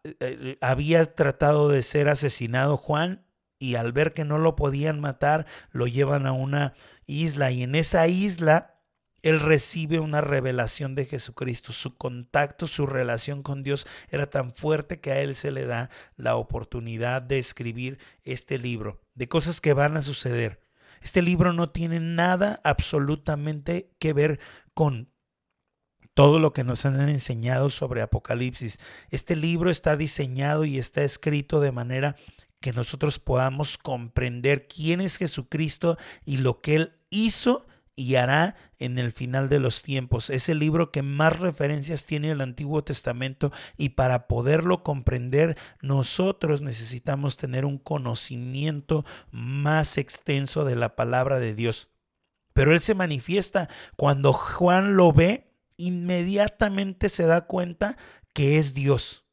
Eh, 0.03 0.15
eh, 0.19 0.57
había 0.59 1.05
tratado 1.15 1.69
de 1.69 1.83
ser 1.83 2.09
asesinado 2.09 2.75
Juan 2.75 3.25
y 3.59 3.75
al 3.75 3.93
ver 3.93 4.13
que 4.13 4.25
no 4.25 4.37
lo 4.37 4.57
podían 4.57 4.99
matar, 4.99 5.45
lo 5.71 5.87
llevan 5.87 6.25
a 6.25 6.33
una 6.33 6.73
isla 7.05 7.49
y 7.51 7.63
en 7.63 7.75
esa 7.75 8.07
isla 8.07 8.80
él 9.23 9.39
recibe 9.39 9.99
una 9.99 10.21
revelación 10.21 10.95
de 10.95 11.05
Jesucristo. 11.05 11.73
Su 11.73 11.95
contacto, 11.95 12.67
su 12.67 12.87
relación 12.87 13.43
con 13.43 13.63
Dios 13.63 13.85
era 14.09 14.29
tan 14.29 14.53
fuerte 14.53 14.99
que 14.99 15.11
a 15.11 15.21
él 15.21 15.35
se 15.35 15.51
le 15.51 15.65
da 15.65 15.89
la 16.15 16.35
oportunidad 16.35 17.21
de 17.21 17.37
escribir 17.37 17.99
este 18.23 18.57
libro, 18.57 19.01
de 19.13 19.27
cosas 19.27 19.61
que 19.61 19.73
van 19.73 19.97
a 19.97 20.01
suceder. 20.01 20.59
Este 21.01 21.21
libro 21.21 21.53
no 21.53 21.69
tiene 21.69 21.99
nada 21.99 22.59
absolutamente 22.63 23.91
que 23.99 24.13
ver 24.13 24.39
con 24.73 25.09
todo 26.13 26.39
lo 26.39 26.51
que 26.53 26.63
nos 26.63 26.85
han 26.85 27.09
enseñado 27.09 27.69
sobre 27.69 28.01
Apocalipsis. 28.01 28.79
Este 29.09 29.35
libro 29.35 29.69
está 29.69 29.95
diseñado 29.95 30.65
y 30.65 30.77
está 30.77 31.03
escrito 31.03 31.59
de 31.59 31.71
manera 31.71 32.15
que 32.59 32.73
nosotros 32.73 33.17
podamos 33.17 33.77
comprender 33.77 34.67
quién 34.67 35.01
es 35.01 35.17
Jesucristo 35.17 35.97
y 36.25 36.37
lo 36.37 36.61
que 36.61 36.75
Él 36.75 36.93
hizo 37.09 37.65
y 37.95 38.15
hará 38.15 38.55
en 38.79 38.97
el 38.97 39.11
final 39.11 39.49
de 39.49 39.59
los 39.59 39.81
tiempos. 39.81 40.29
Es 40.29 40.49
el 40.49 40.59
libro 40.59 40.91
que 40.91 41.01
más 41.01 41.39
referencias 41.39 42.05
tiene 42.05 42.31
el 42.31 42.41
Antiguo 42.41 42.83
Testamento 42.83 43.51
y 43.77 43.89
para 43.89 44.27
poderlo 44.27 44.83
comprender 44.83 45.57
nosotros 45.81 46.61
necesitamos 46.61 47.37
tener 47.37 47.65
un 47.65 47.77
conocimiento 47.77 49.05
más 49.31 49.97
extenso 49.97 50.65
de 50.65 50.75
la 50.75 50.95
palabra 50.95 51.39
de 51.39 51.53
Dios. 51.53 51.89
Pero 52.53 52.73
Él 52.73 52.81
se 52.81 52.95
manifiesta 52.95 53.69
cuando 53.95 54.33
Juan 54.33 54.95
lo 54.95 55.13
ve, 55.13 55.53
inmediatamente 55.77 57.09
se 57.09 57.25
da 57.25 57.41
cuenta 57.41 57.97
que 58.33 58.57
es 58.57 58.73
Dios 58.73 59.25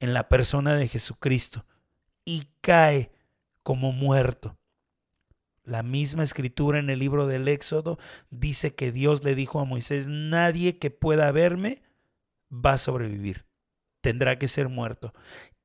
en 0.00 0.14
la 0.14 0.28
persona 0.28 0.74
de 0.74 0.88
Jesucristo 0.88 1.64
y 2.24 2.48
cae 2.60 3.10
como 3.62 3.92
muerto. 3.92 4.58
La 5.66 5.82
misma 5.82 6.22
escritura 6.22 6.78
en 6.78 6.90
el 6.90 7.00
libro 7.00 7.26
del 7.26 7.48
Éxodo 7.48 7.98
dice 8.30 8.76
que 8.76 8.92
Dios 8.92 9.24
le 9.24 9.34
dijo 9.34 9.58
a 9.58 9.64
Moisés, 9.64 10.06
nadie 10.06 10.78
que 10.78 10.92
pueda 10.92 11.32
verme 11.32 11.82
va 12.52 12.74
a 12.74 12.78
sobrevivir, 12.78 13.46
tendrá 14.00 14.38
que 14.38 14.46
ser 14.46 14.68
muerto. 14.68 15.12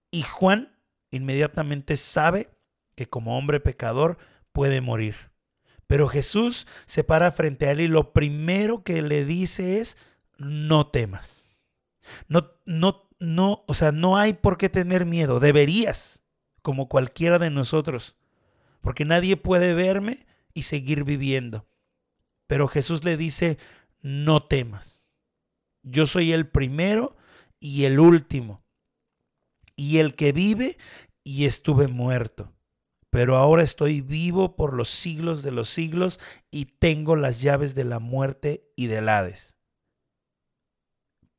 Y 0.09 0.23
Juan 0.23 0.75
inmediatamente 1.11 1.97
sabe 1.97 2.49
que 2.95 3.07
como 3.07 3.37
hombre 3.37 3.59
pecador 3.59 4.17
puede 4.51 4.81
morir. 4.81 5.29
Pero 5.85 6.07
Jesús 6.07 6.65
se 6.87 7.03
para 7.03 7.31
frente 7.31 7.67
a 7.67 7.71
él 7.71 7.81
y 7.81 7.87
lo 7.87 8.11
primero 8.11 8.83
que 8.83 9.03
le 9.03 9.23
dice 9.23 9.79
es, 9.79 9.97
no 10.39 10.87
temas. 10.87 11.59
No, 12.27 12.49
no, 12.65 13.07
no, 13.19 13.63
o 13.67 13.75
sea, 13.75 13.91
no 13.91 14.17
hay 14.17 14.33
por 14.33 14.57
qué 14.57 14.67
tener 14.67 15.05
miedo, 15.05 15.39
deberías, 15.39 16.23
como 16.63 16.89
cualquiera 16.89 17.37
de 17.37 17.51
nosotros 17.51 18.15
porque 18.81 19.05
nadie 19.05 19.37
puede 19.37 19.73
verme 19.73 20.25
y 20.53 20.63
seguir 20.63 21.03
viviendo. 21.03 21.67
Pero 22.47 22.67
Jesús 22.67 23.03
le 23.03 23.15
dice, 23.15 23.57
no 24.01 24.43
temas. 24.43 25.07
Yo 25.83 26.05
soy 26.05 26.31
el 26.33 26.47
primero 26.47 27.15
y 27.59 27.85
el 27.85 27.99
último, 27.99 28.63
y 29.75 29.99
el 29.99 30.15
que 30.15 30.31
vive 30.31 30.77
y 31.23 31.45
estuve 31.45 31.87
muerto. 31.87 32.53
Pero 33.09 33.37
ahora 33.37 33.63
estoy 33.63 34.01
vivo 34.01 34.55
por 34.55 34.73
los 34.73 34.89
siglos 34.89 35.43
de 35.43 35.51
los 35.51 35.69
siglos 35.69 36.19
y 36.49 36.65
tengo 36.65 37.15
las 37.15 37.41
llaves 37.41 37.75
de 37.75 37.83
la 37.83 37.99
muerte 37.99 38.71
y 38.75 38.87
del 38.87 39.09
Hades. 39.09 39.57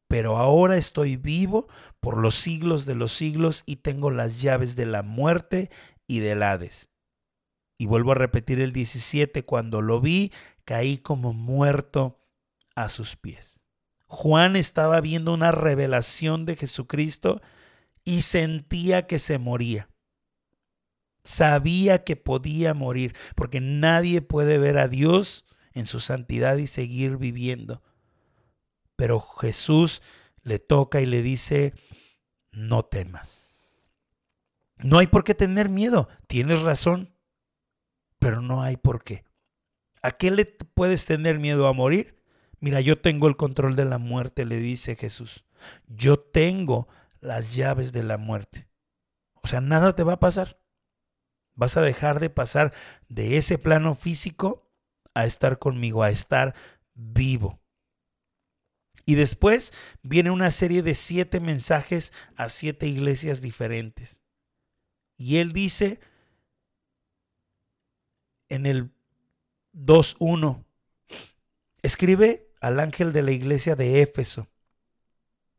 Pero 0.07 0.37
ahora 0.37 0.77
estoy 0.77 1.17
vivo 1.17 1.69
por 2.01 2.19
los 2.19 2.35
siglos 2.35 2.85
de 2.85 2.95
los 2.95 3.13
siglos 3.13 3.63
y 3.65 3.77
tengo 3.77 4.11
las 4.11 4.43
llaves 4.43 4.77
de 4.77 4.85
la 4.85 5.03
muerte 5.03 5.71
y 6.07 6.19
del 6.21 6.43
Hades. 6.43 6.92
Y 7.83 7.87
vuelvo 7.87 8.13
a 8.13 8.15
repetir 8.15 8.61
el 8.61 8.73
17, 8.73 9.45
cuando 9.45 9.83
lo 9.83 10.01
vi, 10.01 10.31
caí 10.65 10.99
como 10.99 11.33
muerto 11.33 12.21
a 12.77 12.89
sus 12.89 13.17
pies. 13.17 13.59
Juan 14.07 14.55
estaba 14.55 15.01
viendo 15.01 15.35
una 15.35 15.51
revelación 15.51 16.47
de 16.47 16.55
Jesucristo 16.55 17.43
y 18.05 18.23
sentía 18.23 19.09
que 19.09 19.19
se 19.19 19.39
moría. 19.39 19.91
Sabía 21.25 22.05
que 22.05 22.15
podía 22.15 22.73
morir, 22.73 23.17
porque 23.35 23.61
nadie 23.61 24.23
puede 24.23 24.59
ver 24.59 24.79
a 24.79 24.87
Dios 24.87 25.45
en 25.73 25.89
su 25.89 25.99
santidad 25.99 26.59
y 26.59 26.69
seguir 26.69 27.17
viviendo. 27.17 27.83
Pero 28.95 29.19
Jesús 29.19 30.03
le 30.45 30.61
toca 30.61 31.01
y 31.01 31.07
le 31.07 31.21
dice, 31.21 31.75
no 32.53 32.85
temas. 32.85 33.77
No 34.77 34.99
hay 34.99 35.09
por 35.09 35.25
qué 35.25 35.35
tener 35.35 35.69
miedo, 35.69 36.09
tienes 36.29 36.63
razón 36.63 37.12
pero 38.23 38.41
no 38.41 38.63
hay 38.63 38.77
por 38.77 39.03
qué. 39.03 39.25
¿A 40.01 40.13
qué 40.13 40.31
le 40.31 40.47
puedes 40.47 41.07
tener 41.07 41.41
miedo 41.41 41.67
a 41.67 41.73
morir? 41.73 42.23
Mira, 42.61 42.81
yo 42.81 43.01
tengo 43.01 43.27
el 43.27 43.37
control 43.37 43.75
de 43.75 43.85
la 43.85 43.99
muerte, 43.99 44.45
le 44.45 44.59
dice 44.59 44.95
Jesús. 44.95 45.45
Yo 45.89 46.21
tengo 46.21 46.87
las 47.21 47.57
llaves 47.57 47.93
de 47.93 48.05
la 48.05 48.19
muerte. 48.19 48.69
O 49.43 49.49
sea, 49.49 49.61
nada 49.61 49.97
te 49.97 50.05
va 50.05 50.13
a 50.13 50.21
pasar. 50.21 50.61
Vas 51.55 51.77
a 51.77 51.83
dejar 51.83 52.21
de 52.21 52.31
pasar 52.31 52.73
de 53.09 53.39
ese 53.39 53.59
plano 53.59 53.97
físico 53.97 54.71
a 55.15 55.27
estar 55.27 55.59
conmigo, 55.59 56.05
a 56.05 56.11
estar 56.11 56.55
vivo. 56.95 57.61
Y 59.05 59.17
después 59.17 59.73
viene 60.03 60.31
una 60.31 60.53
serie 60.53 60.83
de 60.83 60.95
siete 60.95 61.41
mensajes 61.41 62.13
a 62.37 62.51
siete 62.51 62.87
iglesias 62.87 63.41
diferentes. 63.41 64.23
Y 65.17 65.39
él 65.39 65.53
dice, 65.53 65.99
en 68.53 68.67
el 68.67 68.91
2.1. 69.75 70.65
Escribe 71.83 72.51
al 72.61 72.81
ángel 72.81 73.13
de 73.13 73.23
la 73.23 73.33
iglesia 73.33 73.77
de 73.77 74.03
Éfeso, 74.03 74.47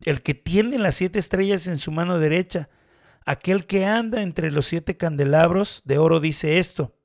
el 0.06 0.22
que 0.22 0.34
tiene 0.36 0.78
las 0.78 0.96
siete 0.96 1.18
estrellas 1.18 1.68
en 1.68 1.80
su 1.80 1.92
mano 1.92 2.20
derecha, 2.20 2.70
aquel 3.26 3.66
que 3.66 3.86
anda 3.86 4.22
entre 4.22 4.52
los 4.52 4.68
siete 4.68 4.96
candelabros 4.96 5.82
de 5.86 5.98
oro 5.98 6.20
dice 6.20 6.60
esto, 6.60 6.96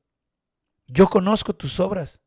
yo 0.86 1.08
conozco 1.08 1.54
tus 1.54 1.80
obras. 1.80 2.20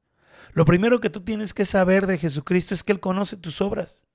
Lo 0.54 0.66
primero 0.66 1.00
que 1.00 1.10
tú 1.10 1.22
tienes 1.22 1.54
que 1.54 1.66
saber 1.66 2.08
de 2.08 2.18
Jesucristo 2.18 2.74
es 2.74 2.84
que 2.84 2.92
Él 2.94 3.00
conoce 3.00 3.38
tus 3.38 3.62
obras. 3.62 4.06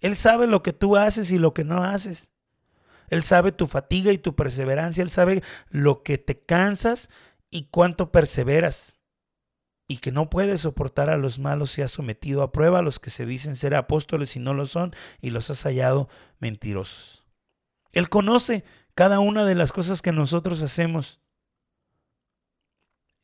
Él 0.00 0.16
sabe 0.16 0.46
lo 0.46 0.62
que 0.62 0.72
tú 0.72 0.96
haces 0.96 1.30
y 1.30 1.38
lo 1.38 1.54
que 1.54 1.64
no 1.64 1.84
haces. 1.84 2.32
Él 3.08 3.22
sabe 3.22 3.52
tu 3.52 3.66
fatiga 3.66 4.12
y 4.12 4.18
tu 4.18 4.34
perseverancia. 4.34 5.02
Él 5.02 5.10
sabe 5.10 5.42
lo 5.70 6.02
que 6.02 6.18
te 6.18 6.38
cansas 6.38 7.10
y 7.50 7.68
cuánto 7.70 8.10
perseveras 8.10 8.94
y 9.86 9.98
que 9.98 10.12
no 10.12 10.30
puede 10.30 10.56
soportar 10.58 11.10
a 11.10 11.16
los 11.16 11.38
malos 11.38 11.70
se 11.70 11.82
ha 11.82 11.88
sometido 11.88 12.42
a 12.42 12.52
prueba 12.52 12.78
a 12.78 12.82
los 12.82 12.98
que 12.98 13.10
se 13.10 13.26
dicen 13.26 13.56
ser 13.56 13.74
apóstoles 13.74 14.34
y 14.36 14.40
no 14.40 14.54
lo 14.54 14.66
son 14.66 14.94
y 15.20 15.30
los 15.30 15.50
has 15.50 15.62
hallado 15.64 16.08
mentirosos. 16.38 17.26
Él 17.92 18.08
conoce 18.08 18.64
cada 18.94 19.20
una 19.20 19.44
de 19.44 19.54
las 19.54 19.72
cosas 19.72 20.02
que 20.02 20.12
nosotros 20.12 20.62
hacemos. 20.62 21.20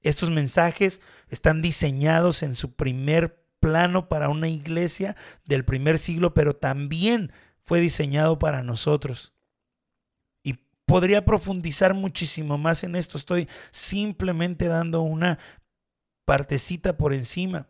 Estos 0.03 0.31
mensajes 0.31 1.01
están 1.29 1.63
diseñados 1.63 2.43
en 2.43 2.55
su 2.55 2.75
primer 2.75 3.45
plano 3.61 4.09
para 4.09 4.29
una 4.29 4.49
iglesia 4.49 5.17
del 5.45 5.65
primer 5.65 5.99
siglo, 5.99 6.35
pero 6.35 6.57
también 6.57 7.33
fue 7.63 7.81
diseñado 7.81 8.39
para 8.39 8.63
nosotros. 8.63 9.35
Podría 10.91 11.25
profundizar 11.25 11.95
muchísimo 11.95 12.59
más 12.59 12.83
en 12.83 12.97
esto. 12.97 13.17
Estoy 13.17 13.49
simplemente 13.71 14.67
dando 14.67 15.03
una 15.03 15.39
partecita 16.25 16.97
por 16.97 17.15
encima. 17.15 17.69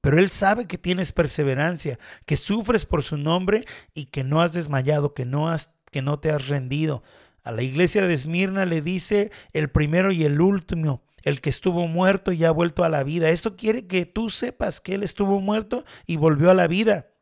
Pero 0.00 0.18
Él 0.18 0.32
sabe 0.32 0.66
que 0.66 0.78
tienes 0.78 1.12
perseverancia, 1.12 2.00
que 2.24 2.36
sufres 2.36 2.86
por 2.86 3.04
su 3.04 3.18
nombre 3.18 3.66
y 3.94 4.06
que 4.06 4.24
no 4.24 4.42
has 4.42 4.52
desmayado, 4.52 5.14
que 5.14 5.24
no, 5.24 5.48
has, 5.48 5.70
que 5.92 6.02
no 6.02 6.18
te 6.18 6.32
has 6.32 6.48
rendido. 6.48 7.04
A 7.44 7.52
la 7.52 7.62
iglesia 7.62 8.04
de 8.04 8.12
Esmirna 8.12 8.64
le 8.64 8.80
dice 8.80 9.30
el 9.52 9.70
primero 9.70 10.10
y 10.10 10.24
el 10.24 10.40
último, 10.40 11.04
el 11.22 11.40
que 11.40 11.50
estuvo 11.50 11.86
muerto 11.86 12.32
y 12.32 12.44
ha 12.44 12.50
vuelto 12.50 12.82
a 12.82 12.88
la 12.88 13.04
vida. 13.04 13.30
Esto 13.30 13.54
quiere 13.54 13.86
que 13.86 14.06
tú 14.06 14.28
sepas 14.28 14.80
que 14.80 14.94
Él 14.94 15.04
estuvo 15.04 15.40
muerto 15.40 15.84
y 16.04 16.16
volvió 16.16 16.50
a 16.50 16.54
la 16.54 16.66
vida, 16.66 17.12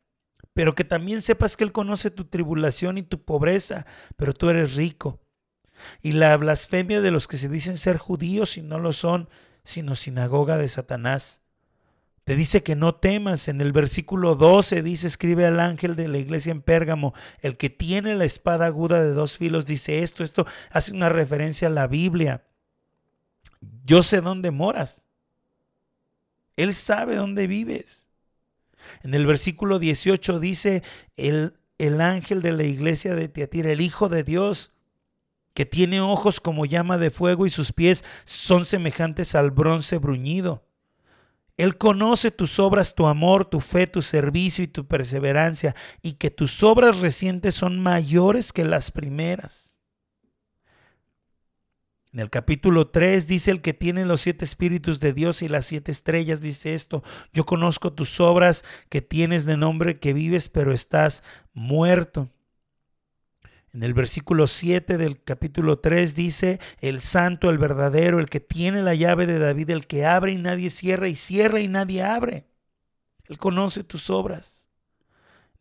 pero 0.55 0.75
que 0.75 0.85
también 0.85 1.21
sepas 1.21 1.57
que 1.57 1.65
Él 1.65 1.73
conoce 1.73 2.11
tu 2.11 2.25
tribulación 2.25 2.97
y 2.97 3.03
tu 3.03 3.23
pobreza, 3.23 3.85
pero 4.17 4.33
tú 4.33 4.49
eres 4.49 4.75
rico 4.75 5.21
y 6.03 6.13
la 6.13 6.37
blasfemia 6.37 7.01
de 7.01 7.11
los 7.11 7.29
que 7.29 7.37
se 7.37 7.49
dicen 7.49 7.77
ser 7.77 7.99
judíos 7.99 8.57
y 8.57 8.63
no 8.63 8.79
lo 8.79 8.93
son, 8.93 9.29
sino 9.65 9.95
sinagoga 9.95 10.57
de 10.59 10.69
Satanás. 10.69 11.41
Te 12.25 12.37
dice 12.37 12.63
que 12.63 12.75
no 12.75 12.95
temas. 12.95 13.49
En 13.49 13.61
el 13.61 13.73
versículo 13.73 14.35
12 14.35 14.83
dice, 14.83 15.07
escribe 15.07 15.47
al 15.47 15.61
ángel 15.61 15.95
de 15.95 16.09
la 16.09 16.19
iglesia 16.19 16.53
en 16.53 16.63
Pérgamo, 16.63 17.15
el 17.41 17.57
que 17.57 17.71
tiene 17.71 18.15
la 18.15 18.25
espada 18.25 18.67
aguda 18.67 19.03
de 19.03 19.13
dos 19.13 19.37
filos, 19.37 19.67
dice 19.67 20.03
esto, 20.03 20.25
esto 20.25 20.47
hace 20.71 20.93
una 20.93 21.09
referencia 21.09 21.69
a 21.69 21.73
la 21.73 21.87
Biblia. 21.87 22.45
Yo 23.85 24.03
sé 24.03 24.21
dónde 24.21 24.51
moras. 24.51 25.05
Él 26.57 26.75
sabe 26.75 27.17
dónde 27.17 27.47
vives. 27.47 28.04
En 29.03 29.15
el 29.15 29.27
versículo 29.27 29.79
18 29.79 30.41
dice, 30.41 30.83
el, 31.17 31.55
el 31.79 32.01
ángel 32.01 32.43
de 32.43 32.53
la 32.53 32.65
iglesia 32.65 33.15
de 33.15 33.29
Tiatira, 33.29 33.71
el 33.71 33.81
Hijo 33.81 34.09
de 34.09 34.25
Dios, 34.25 34.73
que 35.55 35.67
tiene 35.67 36.01
ojos 36.01 36.41
como 36.41 36.67
llama 36.67 36.99
de 36.99 37.11
fuego 37.11 37.47
y 37.47 37.51
sus 37.51 37.73
pies 37.73 38.05
son 38.25 38.65
semejantes 38.65 39.35
al 39.35 39.51
bronce 39.51 39.99
bruñido. 39.99 40.67
Él 41.57 41.79
conoce 41.79 42.33
tus 42.33 42.59
obras, 42.59 42.97
tu 42.97 43.07
amor, 43.07 43.45
tu 43.45 43.61
fe, 43.61 43.87
tu 43.87 44.03
servicio 44.03 44.65
y 44.65 44.69
tu 44.69 44.87
perseverancia, 44.87 45.77
y 46.03 46.15
que 46.15 46.31
tus 46.31 46.65
obras 46.65 46.99
recientes 46.99 47.55
son 47.55 47.81
mayores 47.81 48.53
que 48.53 48.65
las 48.65 48.91
primeras. 48.91 49.74
En 52.15 52.21
el 52.21 52.31
capítulo 52.31 52.87
3 52.87 53.27
dice 53.27 53.51
el 53.51 53.61
que 53.61 53.75
tiene 53.75 54.05
los 54.05 54.21
siete 54.21 54.45
espíritus 54.45 55.01
de 55.01 55.13
Dios 55.13 55.43
y 55.43 55.49
las 55.49 55.67
siete 55.67 55.91
estrellas, 55.91 56.41
dice 56.41 56.73
esto, 56.73 57.03
yo 57.33 57.45
conozco 57.45 57.93
tus 57.93 58.21
obras 58.21 58.65
que 58.89 59.03
tienes 59.03 59.47
de 59.47 59.57
nombre 59.57 59.99
que 59.99 60.13
vives, 60.13 60.49
pero 60.49 60.73
estás 60.73 61.25
muerto. 61.55 62.31
En 63.73 63.83
el 63.83 63.95
versículo 63.95 64.47
7 64.47 64.97
del 64.97 65.25
capítulo 65.25 65.81
3 65.81 66.15
dice, 66.15 66.61
el 66.79 67.01
santo, 67.01 67.51
el 67.51 67.59
verdadero, 67.59 68.21
el 68.21 68.31
que 68.31 68.39
tiene 68.39 68.81
la 68.83 68.95
llave 68.95 69.27
de 69.27 69.41
David, 69.41 69.71
el 69.71 69.89
que 69.89 70.07
abre 70.07 70.31
y 70.31 70.39
nadie 70.39 70.71
cierra, 70.71 71.09
y 71.09 71.17
cierra 71.17 71.59
y 71.59 71.67
nadie 71.67 72.05
abre. 72.05 72.47
Él 73.25 73.39
conoce 73.39 73.83
tus 73.83 74.09
obras. 74.09 74.64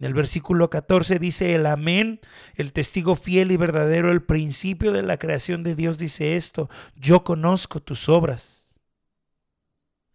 En 0.03 0.07
el 0.07 0.13
versículo 0.13 0.69
14 0.69 1.17
dice, 1.17 1.55
el 1.55 1.65
amén, 1.65 2.19
el 2.55 2.73
testigo 2.73 3.15
fiel 3.15 3.51
y 3.51 3.57
verdadero, 3.57 4.11
el 4.11 4.21
principio 4.21 4.91
de 4.91 5.01
la 5.01 5.17
creación 5.17 5.63
de 5.63 5.75
Dios 5.75 5.97
dice 5.97 6.35
esto, 6.35 6.69
yo 6.95 7.23
conozco 7.23 7.81
tus 7.81 8.09
obras 8.09 8.63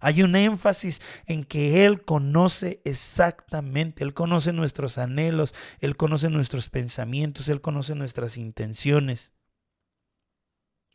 hay 0.00 0.22
un 0.22 0.36
énfasis 0.36 1.00
en 1.26 1.44
que 1.44 1.84
Él 1.84 2.04
conoce 2.04 2.80
exactamente, 2.84 4.04
Él 4.04 4.14
conoce 4.14 4.52
nuestros 4.52 4.96
anhelos, 4.96 5.54
Él 5.80 5.96
conoce 5.96 6.30
nuestros 6.30 6.68
pensamientos, 6.68 7.48
Él 7.48 7.60
conoce 7.60 7.96
nuestras 7.96 8.36
intenciones. 8.36 9.32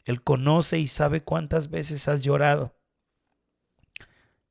Él 0.05 0.23
conoce 0.23 0.79
y 0.79 0.87
sabe 0.87 1.21
cuántas 1.21 1.69
veces 1.69 2.07
has 2.07 2.21
llorado. 2.21 2.77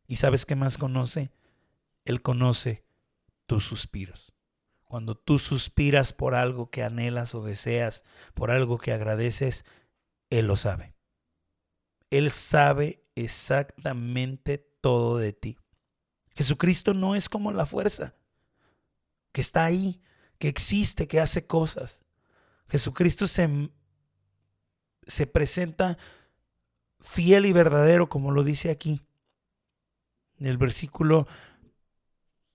¿Y 0.06 0.16
sabes 0.16 0.44
qué 0.44 0.54
más 0.54 0.76
conoce? 0.76 1.30
Él 2.04 2.20
conoce 2.20 2.84
tus 3.46 3.64
suspiros. 3.64 4.31
Cuando 4.92 5.14
tú 5.14 5.38
suspiras 5.38 6.12
por 6.12 6.34
algo 6.34 6.70
que 6.70 6.82
anhelas 6.82 7.34
o 7.34 7.42
deseas, 7.42 8.04
por 8.34 8.50
algo 8.50 8.76
que 8.76 8.92
agradeces, 8.92 9.64
Él 10.28 10.48
lo 10.48 10.56
sabe. 10.56 10.94
Él 12.10 12.30
sabe 12.30 13.02
exactamente 13.14 14.58
todo 14.82 15.16
de 15.16 15.32
ti. 15.32 15.56
Jesucristo 16.34 16.92
no 16.92 17.14
es 17.14 17.30
como 17.30 17.52
la 17.52 17.64
fuerza, 17.64 18.14
que 19.32 19.40
está 19.40 19.64
ahí, 19.64 20.02
que 20.38 20.48
existe, 20.48 21.08
que 21.08 21.20
hace 21.20 21.46
cosas. 21.46 22.04
Jesucristo 22.68 23.26
se, 23.26 23.70
se 25.06 25.26
presenta 25.26 25.96
fiel 27.00 27.46
y 27.46 27.54
verdadero, 27.54 28.10
como 28.10 28.30
lo 28.30 28.44
dice 28.44 28.70
aquí. 28.70 29.00
En 30.38 30.48
el 30.48 30.58
versículo 30.58 31.26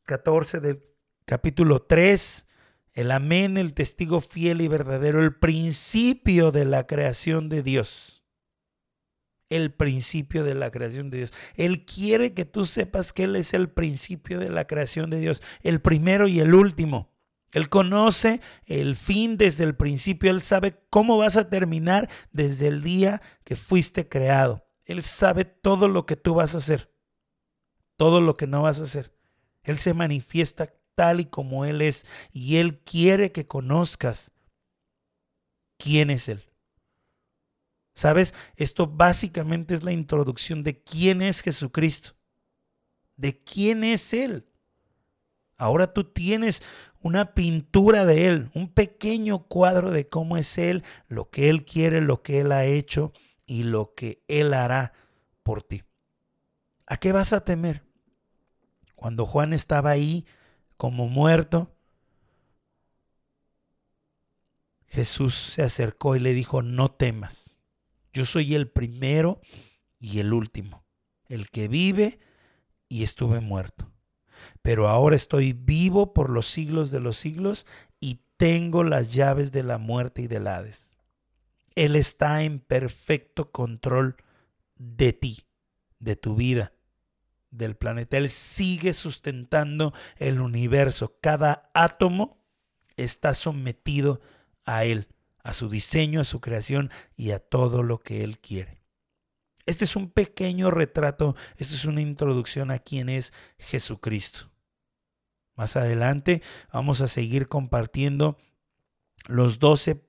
14 0.04 0.60
del 0.60 0.97
capítulo 1.28 1.82
3, 1.82 2.48
el 2.94 3.12
amén, 3.12 3.58
el 3.58 3.74
testigo 3.74 4.22
fiel 4.22 4.62
y 4.62 4.70
verdadero, 4.70 5.22
el 5.22 5.36
principio 5.36 6.52
de 6.52 6.66
la 6.66 6.88
creación 6.88 7.50
de 7.50 7.62
Dios 7.62 8.18
el 9.50 9.74
principio 9.74 10.44
de 10.44 10.56
la 10.56 10.72
creación 10.72 11.10
de 11.10 11.20
Dios. 11.20 11.34
Él 11.56 11.86
quiere 11.86 12.34
que 12.34 12.46
tú 12.46 12.66
sepas 12.66 13.14
que 13.14 13.24
Él 13.24 13.36
es 13.36 13.54
el 13.54 13.70
principio 13.70 14.40
de 14.40 14.50
la 14.50 14.68
creación 14.68 15.10
de 15.10 15.20
Dios, 15.20 15.42
el 15.62 15.82
primero 15.82 16.28
y 16.28 16.40
el 16.40 16.54
último. 16.54 17.14
Él 17.52 17.70
conoce 17.70 18.42
el 18.66 18.96
fin 18.96 19.38
desde 19.38 19.64
el 19.64 19.76
principio, 19.76 20.32
Él 20.32 20.42
sabe 20.42 20.84
cómo 20.90 21.18
vas 21.18 21.38
a 21.38 21.50
terminar 21.50 22.10
desde 22.32 22.68
el 22.68 22.84
día 22.84 23.22
que 23.46 23.56
fuiste 23.56 24.10
creado. 24.10 24.68
Él 24.86 25.04
sabe 25.04 25.46
todo 25.46 25.88
lo 25.88 26.06
que 26.06 26.18
tú 26.18 26.34
vas 26.34 26.56
a 26.56 26.60
hacer, 26.60 26.94
todo 27.96 28.20
lo 28.22 28.36
que 28.36 28.48
no 28.48 28.64
vas 28.64 28.80
a 28.80 28.84
hacer. 28.84 29.14
Él 29.64 29.78
se 29.78 29.94
manifiesta 29.94 30.74
tal 30.98 31.20
y 31.20 31.26
como 31.26 31.64
Él 31.64 31.84
es 31.84 32.08
y 32.32 32.56
Él 32.58 32.80
quiere 32.80 33.32
que 33.32 33.46
conozcas 33.46 34.32
quién 35.78 36.10
es 36.10 36.28
Él. 36.28 36.44
¿Sabes? 37.94 38.34
Esto 38.56 38.88
básicamente 38.88 39.76
es 39.76 39.84
la 39.84 39.92
introducción 39.92 40.64
de 40.64 40.82
quién 40.82 41.22
es 41.22 41.42
Jesucristo, 41.42 42.16
de 43.16 43.44
quién 43.44 43.84
es 43.84 44.12
Él. 44.12 44.48
Ahora 45.56 45.94
tú 45.94 46.04
tienes 46.04 46.64
una 47.02 47.36
pintura 47.36 48.04
de 48.06 48.26
Él, 48.26 48.50
un 48.56 48.74
pequeño 48.74 49.48
cuadro 49.48 49.92
de 49.92 50.10
cómo 50.10 50.36
es 50.36 50.58
Él, 50.58 50.84
lo 51.08 51.30
que 51.30 51.50
Él 51.50 51.64
quiere, 51.64 52.02
lo 52.02 52.24
que 52.24 52.40
Él 52.40 52.52
ha 52.52 52.66
hecho 52.66 53.14
y 53.46 53.64
lo 53.64 53.94
que 53.94 54.24
Él 54.28 54.56
hará 54.56 54.94
por 55.44 55.62
ti. 55.62 55.84
¿A 56.88 56.98
qué 56.98 57.12
vas 57.12 57.34
a 57.34 57.44
temer? 57.44 57.84
Cuando 58.96 59.28
Juan 59.28 59.54
estaba 59.54 59.92
ahí 59.92 60.26
como 60.78 61.08
muerto, 61.08 61.76
Jesús 64.88 65.36
se 65.36 65.64
acercó 65.64 66.16
y 66.16 66.20
le 66.20 66.34
dijo, 66.34 66.62
no 66.62 66.92
temas. 66.92 67.60
Yo 68.14 68.26
soy 68.26 68.56
el 68.56 68.70
primero 68.70 69.42
y 70.00 70.20
el 70.20 70.34
último, 70.34 70.86
el 71.28 71.50
que 71.50 71.68
vive 71.68 72.20
y 72.88 73.04
estuve 73.04 73.42
muerto. 73.42 73.92
Pero 74.62 74.88
ahora 74.88 75.16
estoy 75.16 75.54
vivo 75.54 76.14
por 76.14 76.30
los 76.30 76.48
siglos 76.48 76.92
de 76.92 77.00
los 77.00 77.18
siglos 77.18 77.66
y 78.00 78.22
tengo 78.38 78.84
las 78.84 79.14
llaves 79.14 79.52
de 79.52 79.64
la 79.64 79.78
muerte 79.78 80.24
y 80.24 80.28
del 80.28 80.48
Hades. 80.48 80.98
Él 81.76 81.96
está 81.96 82.44
en 82.44 82.60
perfecto 82.60 83.52
control 83.52 84.16
de 84.76 85.14
ti, 85.14 85.44
de 86.00 86.16
tu 86.16 86.36
vida, 86.36 86.74
del 87.52 87.76
planeta. 87.76 88.18
Él 88.18 88.30
sigue 88.30 88.94
sustentando 88.94 89.94
el 90.18 90.42
universo. 90.42 91.18
Cada 91.22 91.70
átomo 91.74 92.44
está 92.96 93.34
sometido 93.34 94.22
a 94.66 94.84
Él 94.86 95.08
a 95.48 95.54
su 95.54 95.70
diseño, 95.70 96.20
a 96.20 96.26
su 96.26 96.42
creación 96.42 96.92
y 97.16 97.32
a 97.32 97.40
todo 97.40 97.82
lo 97.82 98.00
que 98.00 98.22
Él 98.22 98.38
quiere. 98.40 98.82
Este 99.66 99.86
es 99.86 99.96
un 99.96 100.10
pequeño 100.10 100.72
retrato, 100.72 101.38
esto 101.56 101.74
es 101.74 101.86
una 101.86 102.02
introducción 102.02 102.70
a 102.70 102.80
quién 102.80 103.08
es 103.08 103.32
Jesucristo. 103.58 104.52
Más 105.56 105.78
adelante 105.78 106.42
vamos 106.74 107.00
a 107.00 107.08
seguir 107.08 107.48
compartiendo 107.48 108.38
los 109.26 109.60
doce 109.60 110.06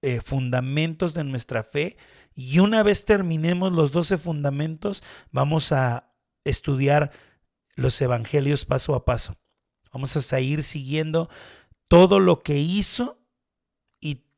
eh, 0.00 0.20
fundamentos 0.20 1.12
de 1.12 1.24
nuestra 1.24 1.64
fe 1.64 1.96
y 2.34 2.58
una 2.58 2.82
vez 2.82 3.04
terminemos 3.04 3.72
los 3.72 3.92
doce 3.92 4.18
fundamentos 4.18 5.02
vamos 5.30 5.72
a 5.72 6.12
estudiar 6.44 7.10
los 7.76 8.00
evangelios 8.00 8.64
paso 8.64 8.94
a 8.94 9.04
paso. 9.04 9.36
Vamos 9.92 10.16
a 10.16 10.22
seguir 10.22 10.62
siguiendo 10.62 11.28
todo 11.88 12.18
lo 12.18 12.42
que 12.42 12.56
hizo 12.58 13.18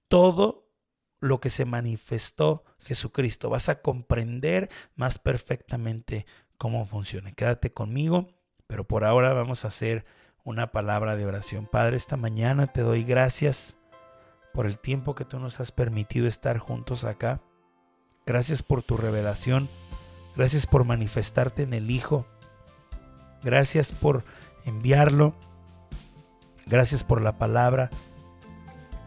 todo 0.08 0.70
lo 1.20 1.40
que 1.40 1.50
se 1.50 1.64
manifestó 1.64 2.64
Jesucristo. 2.80 3.50
Vas 3.50 3.68
a 3.68 3.80
comprender 3.80 4.70
más 4.94 5.18
perfectamente 5.18 6.26
cómo 6.58 6.86
funciona. 6.86 7.32
Quédate 7.32 7.72
conmigo, 7.72 8.28
pero 8.66 8.86
por 8.86 9.04
ahora 9.04 9.32
vamos 9.32 9.64
a 9.64 9.68
hacer 9.68 10.04
una 10.44 10.70
palabra 10.70 11.16
de 11.16 11.26
oración. 11.26 11.66
Padre, 11.66 11.96
esta 11.96 12.16
mañana 12.16 12.68
te 12.68 12.82
doy 12.82 13.02
gracias 13.02 13.78
por 14.52 14.66
el 14.66 14.78
tiempo 14.78 15.14
que 15.14 15.24
tú 15.24 15.38
nos 15.38 15.60
has 15.60 15.72
permitido 15.72 16.26
estar 16.26 16.58
juntos 16.58 17.04
acá. 17.04 17.42
Gracias 18.26 18.64
por 18.64 18.82
tu 18.82 18.96
revelación. 18.96 19.68
Gracias 20.34 20.66
por 20.66 20.84
manifestarte 20.84 21.62
en 21.62 21.72
el 21.72 21.92
Hijo. 21.92 22.26
Gracias 23.44 23.92
por 23.92 24.24
enviarlo. 24.64 25.32
Gracias 26.66 27.04
por 27.04 27.22
la 27.22 27.38
palabra. 27.38 27.88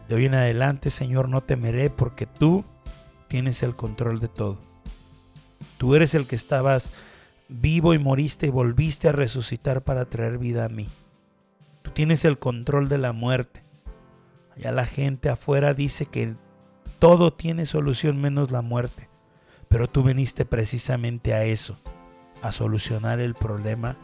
De 0.08 0.14
hoy 0.14 0.24
en 0.24 0.34
adelante, 0.34 0.88
Señor, 0.88 1.28
no 1.28 1.42
temeré 1.42 1.90
porque 1.90 2.24
tú 2.24 2.64
tienes 3.28 3.62
el 3.62 3.76
control 3.76 4.20
de 4.20 4.28
todo. 4.28 4.58
Tú 5.76 5.94
eres 5.94 6.14
el 6.14 6.26
que 6.26 6.36
estabas 6.36 6.90
vivo 7.50 7.92
y 7.92 7.98
moriste 7.98 8.46
y 8.46 8.50
volviste 8.50 9.10
a 9.10 9.12
resucitar 9.12 9.82
para 9.82 10.06
traer 10.06 10.38
vida 10.38 10.64
a 10.64 10.70
mí. 10.70 10.88
Tú 11.82 11.90
tienes 11.90 12.24
el 12.24 12.38
control 12.38 12.88
de 12.88 12.96
la 12.96 13.12
muerte. 13.12 13.64
Allá 14.56 14.72
la 14.72 14.86
gente 14.86 15.28
afuera 15.28 15.74
dice 15.74 16.06
que 16.06 16.36
todo 16.98 17.34
tiene 17.34 17.66
solución 17.66 18.18
menos 18.18 18.50
la 18.50 18.62
muerte. 18.62 19.09
Pero 19.70 19.88
tú 19.88 20.02
viniste 20.02 20.44
precisamente 20.44 21.32
a 21.32 21.44
eso, 21.44 21.78
a 22.42 22.50
solucionar 22.50 23.20
el 23.20 23.34
problema 23.34 23.96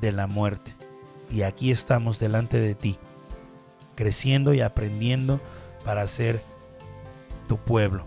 de 0.00 0.10
la 0.10 0.26
muerte. 0.26 0.74
Y 1.30 1.42
aquí 1.42 1.70
estamos 1.70 2.18
delante 2.18 2.58
de 2.58 2.74
ti, 2.74 2.98
creciendo 3.94 4.54
y 4.54 4.60
aprendiendo 4.60 5.40
para 5.84 6.06
ser 6.08 6.42
tu 7.46 7.58
pueblo. 7.58 8.06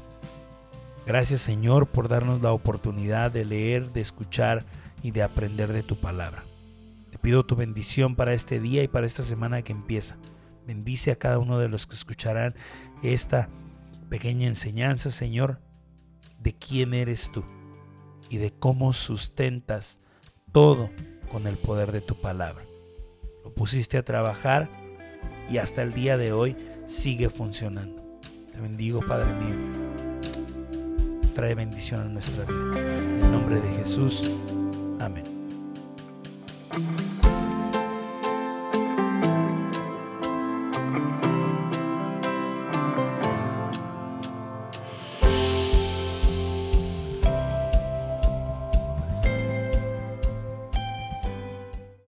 Gracias 1.05 1.39
Señor 1.39 1.88
por 1.88 2.10
darnos 2.10 2.41
la 2.41 2.51
oportunidad 2.51 3.32
de 3.32 3.45
leer, 3.45 3.93
de 3.93 4.01
escuchar 4.01 4.66
y 5.01 5.12
de 5.12 5.24
aprender 5.24 5.72
de 5.72 5.84
tu 5.84 5.95
palabra. 5.95 6.43
Te 7.10 7.18
pido 7.18 7.45
tu 7.45 7.55
bendición 7.55 8.18
para 8.18 8.34
este 8.34 8.60
día 8.60 8.84
y 8.84 8.89
para 8.89 9.08
esta 9.08 9.24
semana 9.24 9.62
que 9.62 9.72
empieza. 9.72 10.18
Bendice 10.68 11.12
a 11.12 11.16
cada 11.16 11.39
uno 11.39 11.58
de 11.58 11.70
los 11.70 11.88
que 11.88 11.95
escucharán 11.95 12.53
esta 13.01 13.47
pequeña 14.10 14.47
enseñanza, 14.47 15.10
Señor, 15.10 15.62
de 16.47 16.53
quién 16.53 16.93
eres 16.93 17.29
tú 17.33 17.43
y 18.29 18.37
de 18.37 18.51
cómo 18.51 18.93
sustentas 18.93 19.99
todo 20.53 20.89
con 21.29 21.45
el 21.45 21.57
poder 21.57 21.91
de 21.91 21.99
tu 21.99 22.21
palabra. 22.21 22.63
Lo 23.43 23.53
pusiste 23.53 23.97
a 23.97 24.05
trabajar 24.05 24.69
y 25.49 25.57
hasta 25.57 25.81
el 25.81 25.93
día 25.93 26.15
de 26.15 26.31
hoy 26.31 26.55
sigue 26.85 27.29
funcionando. 27.29 28.01
Te 28.53 28.61
bendigo, 28.61 29.01
Padre 29.05 29.33
mío. 29.33 29.57
Trae 31.35 31.53
bendición 31.53 31.99
a 31.99 32.05
nuestra 32.05 32.45
vida. 32.45 32.79
En 32.79 33.25
el 33.25 33.29
nombre 33.29 33.59
de 33.59 33.69
Jesús. 33.75 34.31
Amén. 35.01 35.25